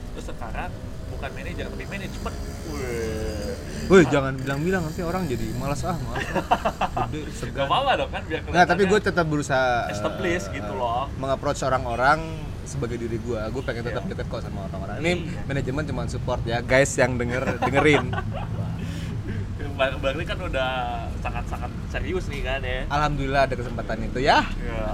terus 0.08 0.26
sekarang 0.26 0.70
bukan 1.08 1.30
manajer 1.32 1.66
tapi 1.66 1.84
manajemen 1.84 2.32
Wih. 2.68 3.52
Wih, 3.88 4.04
jangan 4.06 4.36
bilang-bilang 4.36 4.84
nanti 4.84 5.00
orang 5.00 5.24
jadi 5.24 5.48
malas 5.56 5.80
ah, 5.82 5.96
malas. 5.96 6.20
ah. 6.28 7.08
Gede, 7.08 7.24
Gak 7.24 7.32
segan. 7.34 7.64
apa-apa 7.64 7.92
dong 7.96 8.10
kan 8.12 8.22
biar 8.22 8.40
Nah, 8.44 8.64
tapi 8.64 8.82
gue 8.84 9.00
tetap 9.00 9.24
berusaha 9.24 9.88
eh, 9.88 9.96
Establish 9.96 10.44
gitu 10.52 10.72
loh. 10.72 11.08
Mengapproach 11.16 11.64
orang-orang 11.64 12.20
sebagai 12.62 13.00
diri 13.00 13.16
gue. 13.16 13.40
Gue 13.48 13.62
pengen 13.64 13.88
tetap 13.88 14.04
Iya. 14.04 14.12
deket 14.12 14.26
kok 14.28 14.44
sama 14.44 14.68
orang-orang. 14.68 15.00
Ini 15.00 15.12
Iya. 15.24 15.40
manajemen 15.48 15.82
cuma 15.88 16.02
support 16.04 16.44
ya, 16.44 16.60
guys 16.60 16.92
yang 16.94 17.16
denger 17.16 17.56
dengerin. 17.58 18.12
Bang 19.78 19.94
Barli 20.02 20.26
kan 20.26 20.36
udah 20.36 20.70
sangat-sangat 21.18 21.70
serius 21.88 22.26
nih 22.26 22.42
kan 22.42 22.60
ya. 22.60 22.82
Alhamdulillah 22.88 23.46
ada 23.46 23.54
kesempatan 23.54 24.04
itu 24.04 24.18
ya. 24.20 24.42
Ya. 24.58 24.84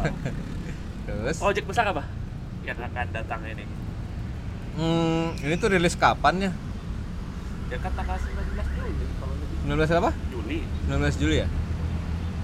Terus, 1.08 1.36
Project 1.36 1.66
besar 1.66 1.88
apa 1.88 2.04
yang 2.62 2.78
akan 2.78 3.06
datang 3.10 3.40
ini? 3.44 3.64
Hmm, 4.76 5.44
ini 5.44 5.54
tuh 5.56 5.68
rilis 5.70 5.94
kapan 5.94 6.50
ya? 6.50 6.52
Ya 7.72 7.78
kan 7.80 7.92
tanggal 7.96 8.18
19 8.18 8.76
Juli 8.76 9.04
kalau 9.18 9.34
lebih 9.34 9.56
19 9.88 10.00
apa? 10.00 10.10
Juli. 10.30 10.58
19 10.86 11.20
Juli 11.20 11.36
ya? 11.42 11.48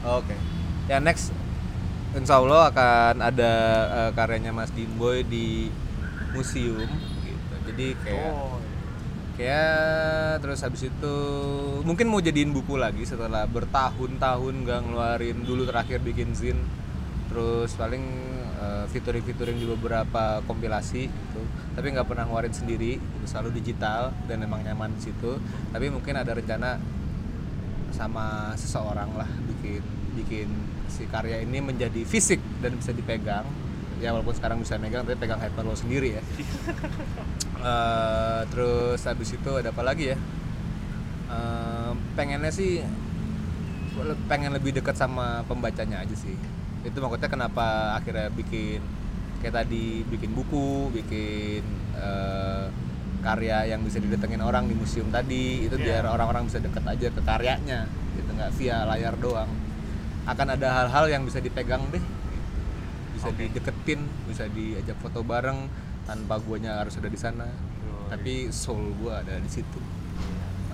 Oke. 0.03 0.35
Ya 0.89 0.99
next 0.99 1.31
Insya 2.11 2.43
Allah 2.43 2.75
akan 2.75 3.15
ada 3.23 3.53
eh, 3.87 4.11
karyanya 4.19 4.51
Mas 4.51 4.75
Dimboy 4.75 5.23
di 5.23 5.71
museum 6.35 6.91
gitu. 7.23 7.55
Jadi 7.71 7.87
kayak 8.03 8.33
Oh. 8.35 8.59
kayak 9.39 10.43
terus 10.43 10.61
habis 10.61 10.91
itu 10.91 11.17
mungkin 11.87 12.11
mau 12.11 12.19
jadiin 12.19 12.51
buku 12.51 12.77
lagi 12.77 13.07
setelah 13.07 13.47
bertahun-tahun 13.47 14.55
nggak 14.67 14.81
ngeluarin 14.91 15.39
dulu 15.47 15.63
terakhir 15.71 16.03
bikin 16.03 16.35
zin. 16.35 16.59
Terus 17.31 17.79
paling 17.79 18.03
eh, 18.59 18.85
featuring-featuring 18.91 19.63
di 19.63 19.67
beberapa 19.71 20.43
kompilasi 20.51 21.07
gitu 21.07 21.43
tapi 21.75 21.87
nggak 21.95 22.07
pernah 22.07 22.27
ngeluarin 22.27 22.55
sendiri 22.55 22.99
selalu 23.25 23.63
digital 23.63 24.11
dan 24.27 24.43
emang 24.43 24.67
nyaman 24.67 24.91
di 24.99 25.11
situ. 25.11 25.39
Tapi 25.71 25.87
mungkin 25.89 26.19
ada 26.19 26.35
rencana 26.35 26.83
sama 27.95 28.55
seseorang 28.55 29.11
lah 29.19 29.29
bikin 29.51 29.83
bikin 30.19 30.49
si 30.91 31.07
karya 31.07 31.43
ini 31.43 31.63
menjadi 31.63 32.03
fisik 32.03 32.43
dan 32.59 32.75
bisa 32.75 32.91
dipegang. 32.91 33.47
Ya 34.01 34.17
walaupun 34.17 34.33
sekarang 34.33 34.59
bisa 34.65 34.81
megang 34.81 35.05
tapi 35.05 35.21
pegang 35.21 35.39
hyper 35.39 35.63
lo 35.63 35.77
sendiri 35.77 36.19
ya. 36.19 36.23
Eh, 37.61 38.43
terus 38.49 39.05
habis 39.05 39.37
itu 39.37 39.51
ada 39.53 39.69
apa 39.69 39.85
lagi 39.85 40.09
ya? 40.09 40.19
Eh, 41.29 41.93
pengennya 42.17 42.49
sih 42.49 42.81
pengen 44.33 44.57
lebih 44.57 44.73
dekat 44.73 44.97
sama 44.97 45.45
pembacanya 45.45 46.01
aja 46.01 46.17
sih. 46.17 46.33
Itu 46.89 47.05
maksudnya 47.05 47.29
kenapa 47.29 47.93
akhirnya 48.01 48.33
bikin 48.33 48.81
kayak 49.41 49.55
tadi 49.65 50.05
bikin 50.05 50.31
buku 50.33 50.93
bikin 50.93 51.65
eh, 51.97 52.67
karya 53.21 53.69
yang 53.69 53.85
bisa 53.85 54.01
didatengin 54.01 54.41
orang 54.41 54.65
di 54.65 54.73
museum 54.73 55.09
tadi. 55.09 55.69
Itu 55.69 55.77
Iya. 55.77 56.01
biar 56.01 56.05
orang-orang 56.09 56.49
bisa 56.49 56.57
deket 56.59 56.85
aja 56.85 57.07
ke 57.09 57.21
karyanya 57.21 57.85
gitu. 58.17 58.31
Nggak 58.33 58.51
via 58.57 58.85
layar 58.85 59.15
doang. 59.17 59.51
Akan 60.25 60.49
ada 60.49 60.69
hal-hal 60.85 61.09
yang 61.09 61.23
bisa 61.25 61.41
dipegang 61.41 61.85
deh. 61.89 62.01
Bisa 63.17 63.29
Oke. 63.29 63.49
dideketin 63.49 64.01
bisa 64.25 64.49
diajak 64.49 64.97
foto 65.01 65.21
bareng 65.21 65.69
tanpa 66.05 66.41
guanya 66.41 66.81
harus 66.81 66.97
ada 66.97 67.09
di 67.09 67.21
sana. 67.21 67.45
Tapi 68.09 68.49
soul 68.51 68.97
gua 68.97 69.21
ada 69.21 69.37
di 69.37 69.49
situ. 69.49 69.81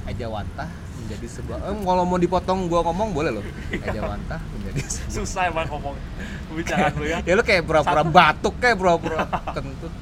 Ejawantah 0.06 0.70
menjadi 0.96 1.26
sebuah 1.26 1.58
eh, 1.60 1.74
kalau 1.82 2.06
mau 2.06 2.14
dipotong 2.14 2.70
gua 2.70 2.86
ngomong 2.86 3.10
boleh 3.10 3.30
loh. 3.34 3.44
Menjadi 3.74 3.98
sebuah 3.98 4.18
susah 5.14 5.48
emang 5.48 5.66
ngomong 5.70 5.94
pembicaraan 6.50 6.92
lu 6.96 7.04
ya. 7.08 7.18
Ya 7.24 7.32
lu 7.34 7.42
kayak 7.42 7.62
pura-pura 7.64 8.02
Satu. 8.02 8.12
batuk 8.12 8.54
kayak 8.60 8.76
pura-pura 8.76 9.24
kentut. 9.56 9.92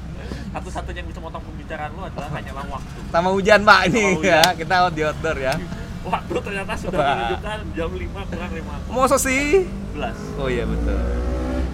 Satu-satunya 0.55 1.03
yang 1.03 1.09
bisa 1.11 1.19
motong 1.19 1.43
pembicaraan 1.43 1.91
lu 1.93 2.01
adalah 2.03 2.29
hanyalah 2.31 2.65
waktu. 2.71 2.99
Sama 3.11 3.29
hujan 3.35 3.59
pak 3.63 3.79
ini 3.91 4.05
ya. 4.23 4.43
kita 4.55 4.73
out 4.87 4.93
di 4.95 5.01
outdoor 5.03 5.37
ya. 5.39 5.53
Waktu 6.05 6.37
ternyata 6.37 6.73
sudah 6.77 6.99
menunjukkan 7.01 7.59
jam 7.73 7.89
5 7.89 8.29
kurang 8.29 8.51
5 8.53 8.93
mau 8.93 9.09
sih? 9.17 9.65
Oh 10.37 10.45
iya 10.45 10.61
betul. 10.69 11.01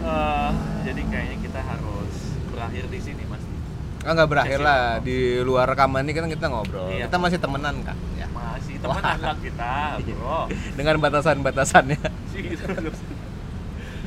Eh, 0.01 0.49
jadi 0.87 1.01
kayaknya 1.11 1.37
kita 1.43 1.59
harus 1.59 2.13
berakhir 2.47 2.83
di 2.87 2.99
sini 3.03 3.23
mas. 3.27 3.43
Ah 4.07 4.15
nggak 4.15 4.29
berakhir 4.31 4.59
lah. 4.63 5.03
di 5.03 5.43
luar 5.43 5.67
rekaman 5.67 6.07
ini 6.07 6.15
kan 6.15 6.31
kita 6.31 6.47
ngobrol. 6.47 6.89
Iya. 6.95 7.11
kita 7.11 7.17
masih 7.19 7.37
temenan 7.43 7.75
kan 7.83 7.97
ya 8.15 8.30
temenan 8.81 9.17
lah 9.19 9.35
kita 9.37 9.73
bro. 10.03 10.39
Dengan 10.73 10.95
batasan-batasannya. 10.99 11.99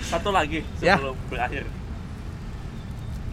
Satu 0.04 0.28
lagi 0.30 0.60
Ya. 0.78 0.98
sebelum 0.98 1.16
berakhir. 1.26 1.64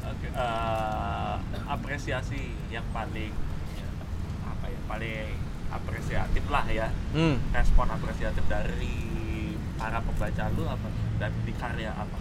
Oke, 0.04 0.28
eh, 0.30 1.34
apresiasi 1.66 2.40
yang 2.70 2.86
paling 2.90 3.34
ya, 3.74 3.88
apa 4.46 4.66
ya 4.68 4.80
paling 4.88 5.36
apresiatif 5.70 6.44
lah 6.48 6.66
ya. 6.68 6.88
Hmm. 7.12 7.40
respon 7.52 7.88
apresiatif 7.88 8.44
dari 8.46 8.96
para 9.76 10.00
pembaca 10.00 10.44
lu 10.54 10.64
apa? 10.64 10.88
Dan 11.18 11.32
di 11.44 11.54
karya 11.54 11.92
apa? 11.92 12.18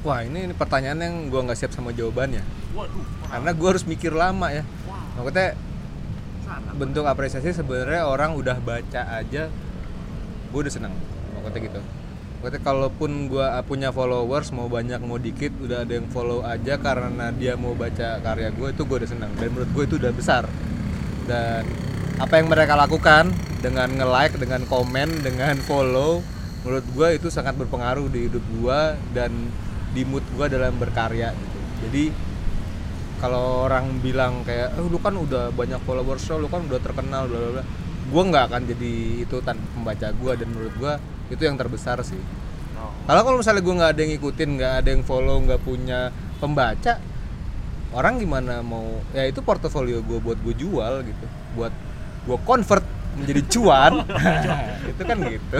Wah 0.00 0.24
ini, 0.24 0.48
ini 0.48 0.54
pertanyaan 0.56 1.00
yang 1.00 1.14
gua 1.28 1.44
nggak 1.44 1.58
siap 1.60 1.72
sama 1.72 1.92
jawabannya. 1.92 2.40
Waduh 2.72 3.04
karena 3.30 3.50
gua 3.52 3.68
harus 3.72 3.84
mikir 3.84 4.12
lama 4.12 4.48
ya. 4.50 4.64
Wow 4.84 4.98
maksudnya 5.20 5.48
bentuk 6.74 7.06
apresiasi 7.06 7.54
sebenarnya 7.54 8.08
orang 8.08 8.34
udah 8.34 8.58
baca 8.58 9.02
aja 9.20 9.46
gue 10.50 10.60
udah 10.60 10.72
seneng. 10.72 10.94
Maksudnya 11.38 11.60
gitu. 11.70 11.80
Maksudnya 12.40 12.62
kalaupun 12.64 13.10
gue 13.28 13.46
punya 13.68 13.92
followers 13.92 14.50
mau 14.56 14.66
banyak 14.66 14.98
mau 15.04 15.20
dikit 15.20 15.52
udah 15.60 15.84
ada 15.84 15.92
yang 15.92 16.08
follow 16.08 16.40
aja 16.42 16.80
karena 16.80 17.30
dia 17.36 17.54
mau 17.54 17.76
baca 17.76 18.18
karya 18.18 18.48
gue 18.50 18.68
itu 18.72 18.82
gue 18.82 18.96
udah 19.04 19.10
seneng. 19.10 19.30
Dan 19.38 19.54
menurut 19.54 19.70
gue 19.76 19.84
itu 19.86 19.96
udah 20.00 20.12
besar. 20.12 20.44
Dan 21.28 21.68
apa 22.20 22.34
yang 22.36 22.48
mereka 22.50 22.74
lakukan 22.76 23.30
dengan 23.60 23.88
nge-like 23.92 24.36
dengan 24.40 24.64
komen 24.64 25.20
dengan 25.20 25.56
follow 25.64 26.24
menurut 26.64 26.84
gue 26.92 27.08
itu 27.16 27.28
sangat 27.32 27.56
berpengaruh 27.56 28.08
di 28.12 28.28
hidup 28.28 28.44
gue 28.60 28.80
dan 29.16 29.32
di 29.96 30.02
mood 30.04 30.24
gue 30.36 30.46
dalam 30.48 30.76
berkarya 30.76 31.32
gitu. 31.32 31.58
Jadi 31.88 32.04
kalau 33.20 33.68
orang 33.68 34.00
bilang 34.00 34.42
kayak 34.42 34.74
eh, 34.74 34.82
lu 34.82 34.98
kan 34.98 35.14
udah 35.14 35.52
banyak 35.52 35.78
followers 35.84 36.24
lo, 36.32 36.44
lu 36.44 36.48
kan 36.48 36.64
udah 36.64 36.80
terkenal 36.80 37.28
bla 37.28 37.38
bla 37.38 37.50
bla 37.60 37.64
gue 38.10 38.22
nggak 38.26 38.44
akan 38.50 38.62
jadi 38.66 38.92
itu 39.22 39.36
tanpa 39.44 39.62
pembaca 39.70 40.08
gue 40.10 40.32
dan 40.34 40.48
menurut 40.50 40.74
gue 40.74 40.92
itu 41.30 41.42
yang 41.46 41.54
terbesar 41.54 42.02
sih. 42.02 42.18
No. 42.74 42.90
kalau 43.06 43.22
kalau 43.22 43.36
misalnya 43.38 43.62
gue 43.62 43.74
nggak 43.76 43.90
ada 43.94 44.00
yang 44.02 44.12
ngikutin 44.16 44.48
nggak 44.56 44.72
ada 44.82 44.88
yang 44.88 45.02
follow 45.06 45.36
nggak 45.44 45.60
punya 45.62 46.10
pembaca 46.40 46.98
orang 47.90 48.22
gimana 48.22 48.62
mau 48.62 49.02
ya 49.10 49.26
itu 49.26 49.42
portofolio 49.42 50.02
gue 50.02 50.18
buat 50.18 50.38
gue 50.42 50.54
jual 50.58 51.06
gitu. 51.06 51.26
Buat 51.54 51.74
gue 52.26 52.38
convert 52.42 52.86
menjadi 53.18 53.42
cuan. 53.50 53.92
Itu 54.90 55.02
kan 55.02 55.18
gitu. 55.22 55.56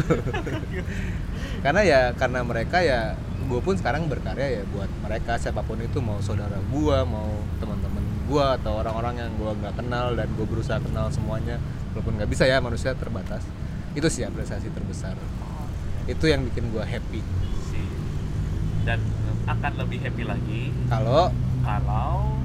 Karena 1.64 1.80
ya 1.84 2.00
karena 2.16 2.40
mereka 2.40 2.80
ya 2.80 3.20
gue 3.50 3.58
pun 3.58 3.74
sekarang 3.74 4.06
berkarya 4.06 4.62
ya 4.62 4.64
buat 4.70 4.86
mereka 5.02 5.34
siapa 5.34 5.66
pun 5.66 5.82
itu 5.82 5.98
mau 5.98 6.22
saudara 6.22 6.54
gue 6.54 6.98
mau 7.02 7.42
teman-teman 7.58 8.04
gue 8.30 8.46
atau 8.62 8.78
orang-orang 8.78 9.26
yang 9.26 9.30
gue 9.34 9.50
nggak 9.58 9.74
kenal 9.74 10.14
dan 10.14 10.30
gue 10.38 10.46
berusaha 10.46 10.78
kenal 10.78 11.10
semuanya 11.10 11.58
walaupun 11.90 12.14
nggak 12.14 12.30
bisa 12.30 12.46
ya 12.46 12.62
manusia 12.62 12.94
terbatas. 12.94 13.42
Itu 13.98 14.06
sih 14.06 14.22
apresiasi 14.22 14.70
terbesar. 14.70 15.18
Itu 16.06 16.30
yang 16.30 16.46
bikin 16.46 16.70
gue 16.70 16.84
happy. 16.86 17.20
Dan 18.86 19.02
akan 19.50 19.72
lebih 19.82 19.98
happy 20.06 20.22
lagi 20.22 20.62
kalau 20.86 21.34
kalau 21.66 22.38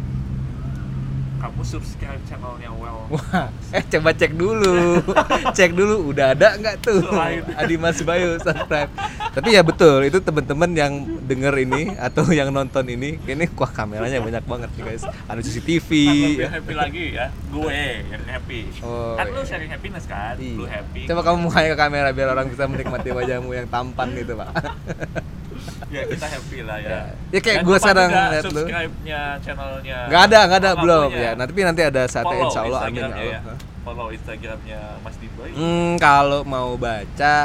kamu 1.45 1.61
subscribe 1.61 2.21
channelnya 2.25 2.73
Well 2.73 3.05
Wah, 3.05 3.53
eh 3.69 3.85
coba 3.85 4.09
cek 4.11 4.33
dulu, 4.33 4.97
cek 5.57 5.71
dulu 5.71 6.09
udah 6.09 6.33
ada 6.33 6.57
nggak 6.57 6.81
tuh 6.81 7.05
Selain. 7.05 7.45
Adi 7.53 7.77
Mas 7.77 8.01
Bayu 8.01 8.41
subscribe. 8.41 8.89
Tapi 9.29 9.53
ya 9.53 9.61
betul 9.61 10.01
itu 10.03 10.17
teman-teman 10.17 10.73
yang 10.73 10.93
denger 11.21 11.53
ini 11.61 11.93
atau 11.93 12.25
yang 12.33 12.49
nonton 12.49 12.81
ini, 12.89 13.21
ini 13.23 13.45
wah 13.53 13.69
kameranya 13.69 14.17
banyak 14.17 14.41
banget 14.41 14.69
nih 14.73 14.83
guys. 14.89 15.03
Ada 15.29 15.37
CCTV. 15.39 15.89
lebih 15.93 16.41
ya. 16.41 16.49
happy 16.49 16.73
lagi 16.73 17.05
ya 17.13 17.25
gue 17.29 17.77
yang 18.09 18.23
happy 18.25 18.59
Oh, 18.81 19.13
kan 19.13 19.29
lu 19.29 19.39
iya. 19.39 19.45
sharing 19.45 19.69
happiness 19.69 20.05
kan 20.05 20.33
lu 20.35 20.65
Iya. 20.65 20.81
happy 20.81 21.01
Coba 21.05 21.21
kamu 21.21 21.37
mukanya 21.45 21.69
ke 21.71 21.77
kamera 21.77 22.09
biar 22.09 22.29
orang 22.33 22.49
bisa 22.49 22.65
menikmati 22.65 23.13
wajahmu 23.13 23.53
yang 23.53 23.67
tampan 23.69 24.17
gitu 24.17 24.33
pak. 24.33 24.49
ya 25.87 26.01
kita 26.05 26.25
happy 26.27 26.59
lah 26.61 26.77
ya 26.77 26.89
Ya. 26.89 27.01
Ya 27.29 27.39
kayak 27.39 27.57
lupa 27.61 27.77
sekarang 27.79 28.09
liat 28.09 28.43
lu. 28.43 28.51
subscribe-nya 28.61 29.21
channelnya 29.39 29.99
Nggak 30.05 30.21
ada, 30.23 30.39
nggak 30.45 30.59
ada 30.59 30.71
belum 30.75 31.03
punya. 31.07 31.21
ya. 31.21 31.31
Nanti 31.33 31.59
nanti 31.61 31.81
ada 31.83 32.01
saatnya 32.05 32.35
Follow 32.35 32.47
Insya 32.47 32.61
Allah 32.61 32.79
amin 32.81 32.93
ya 32.93 33.01
Instagramnya 33.01 33.25
ya. 33.25 33.39
Allah. 33.39 33.57
follow 33.81 34.07
Instagramnya 34.09 34.81
Mas 34.99 35.15
Diboy 35.17 35.49
Hmm, 35.51 35.91
kalau 35.97 36.41
mau 36.43 36.69
baca 36.75 37.35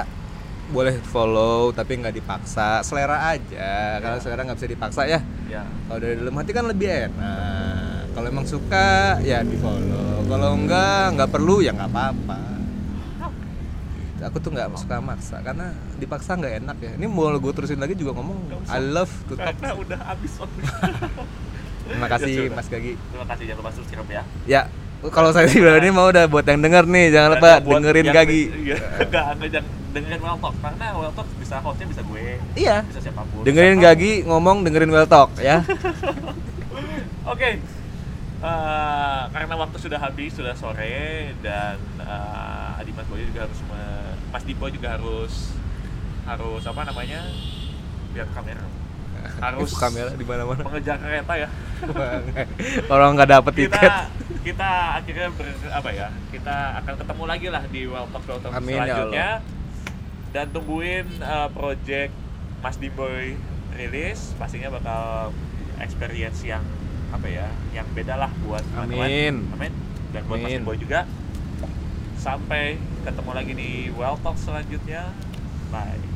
boleh 0.69 0.97
follow 1.05 1.71
tapi 1.71 1.93
nggak 1.97 2.15
dipaksa 2.15 2.81
selera 2.81 3.29
aja 3.29 3.71
kalau 3.99 4.17
Ya. 4.17 4.23
selera 4.23 4.41
nggak 4.43 4.55
bisa 4.57 4.69
dipaksa 4.69 5.03
ya 5.05 5.19
ya 5.47 5.67
kalau 5.85 5.99
dari 5.99 6.15
dalam 6.15 6.31
hati 6.33 6.51
kan 6.51 6.65
lebih 6.65 6.89
enak 7.09 8.07
kalau 8.11 8.27
emang 8.29 8.45
suka 8.45 8.89
ya 9.21 9.43
di 9.43 9.57
follow 9.57 10.23
kalau 10.25 10.55
enggak 10.57 11.05
nggak 11.13 11.27
perlu 11.29 11.59
ya 11.59 11.71
nggak 11.71 11.91
apa-apa. 11.91 12.39
Aku 14.21 14.37
tuh 14.39 14.51
nggak 14.53 14.69
suka 14.77 14.97
maksa 15.01 15.37
karena 15.41 15.73
dipaksa 15.97 16.37
nggak 16.37 16.55
enak 16.61 16.77
ya. 16.81 16.93
Ini 17.01 17.07
mau 17.09 17.33
gue 17.33 17.53
terusin 17.57 17.81
lagi 17.81 17.97
juga 17.97 18.13
ngomong 18.17 18.37
Nggak. 18.49 18.61
I 18.69 18.81
love 18.81 19.13
to 19.29 19.35
talk. 19.35 19.57
Karena 19.57 19.71
udah 19.77 19.99
habis 20.05 20.33
waktu. 20.37 20.61
Terima 21.91 22.07
kasih 22.07 22.33
Ya. 22.47 22.55
Mas 22.55 22.69
Gagi. 22.71 22.93
Terima 22.95 23.27
kasih 23.27 23.45
jangan 23.51 23.61
lupa 23.65 23.71
subscribe 23.75 24.11
ya. 24.13 24.23
Ya 24.47 24.63
kalau 25.09 25.33
saya 25.33 25.49
sih 25.49 25.65
ini 25.65 25.89
mau 25.89 26.13
udah 26.13 26.29
buat 26.29 26.45
yang 26.45 26.61
denger 26.61 26.85
nih 26.85 27.09
jangan 27.09 27.29
lupa 27.33 27.51
dengerin 27.65 28.05
yang- 28.05 28.17
Gagi. 28.21 28.43
iya, 28.53 28.77
enggak 29.09 29.25
enggak 29.33 29.49
jangan 29.49 29.69
dengerin 29.97 30.21
Well 30.21 30.39
Talk 30.39 30.55
karena 30.61 30.87
Well 30.93 31.13
Talk 31.17 31.29
bisa 31.41 31.57
hostnya 31.65 31.87
bisa 31.89 32.03
gue 32.05 32.37
iya. 32.53 32.85
bisa 32.85 33.01
siapa 33.01 33.25
pun. 33.33 33.43
Dengerin. 33.49 33.81
Gagi 33.81 34.13
ngomong 34.29 34.61
dengerin 34.63 34.93
Well 34.93 35.09
Talk 35.09 35.33
ya. 35.41 35.65
Oke. 37.33 37.59
Eh, 38.41 39.23
karena 39.37 39.55
waktu 39.57 39.77
sudah 39.77 40.01
habis, 40.01 40.33
sudah 40.33 40.57
sore 40.57 41.33
dan 41.45 41.77
eh, 42.01 42.81
Adi 42.81 42.93
Mas 42.93 43.05
Boyo 43.09 43.25
juga 43.25 43.45
harus 43.49 43.61
me- 43.69 44.10
Mas 44.31 44.45
Dipo 44.47 44.67
juga 44.71 44.95
harus 44.95 45.55
harus 46.27 46.63
apa 46.63 46.81
namanya? 46.87 47.21
Biar 48.15 48.27
kamera. 48.31 48.65
Harus 49.43 49.71
kamera 49.77 50.11
di 50.17 50.25
mana-mana 50.25 50.63
mengejar 50.65 50.97
kereta 50.97 51.35
ya. 51.37 51.49
orang 52.93 53.17
nggak 53.17 53.31
dapet 53.41 53.53
Kita 53.67 53.73
tiket 53.73 53.93
kita 54.41 54.71
akhirnya 55.03 55.29
ber, 55.35 55.47
apa 55.69 55.91
ya? 55.93 56.09
Kita 56.33 56.57
akan 56.81 56.95
ketemu 56.97 57.25
lagi 57.29 57.47
lah 57.53 57.63
di 57.69 57.81
Well 57.85 58.09
Talk 58.09 58.53
Amin, 58.55 58.79
ya 58.79 58.85
selanjutnya. 58.87 59.29
Dan 60.31 60.47
tungguin 60.55 61.07
eh, 61.21 61.49
project 61.53 62.13
Mas 62.63 62.77
Diboy 62.79 63.37
rilis, 63.75 64.33
pastinya 64.39 64.71
bakal 64.73 65.35
experience 65.81 66.45
yang 66.47 66.63
apa 67.11 67.27
ya, 67.27 67.49
yang 67.75 67.89
beda 67.93 68.15
lah 68.15 68.31
buat 68.47 68.63
teman-teman. 68.71 69.07
Amin. 69.09 69.35
Amin. 69.59 69.73
Dan 70.15 70.23
buat 70.31 70.39
Mas 70.39 70.49
Amin. 70.55 70.61
Diboy 70.63 70.77
juga. 70.79 71.01
Sampai 72.21 72.77
ketemu 73.01 73.31
lagi 73.33 73.53
di 73.57 73.71
Well 73.97 74.21
Talk 74.21 74.37
selanjutnya. 74.37 75.09
Bye. 75.73 76.10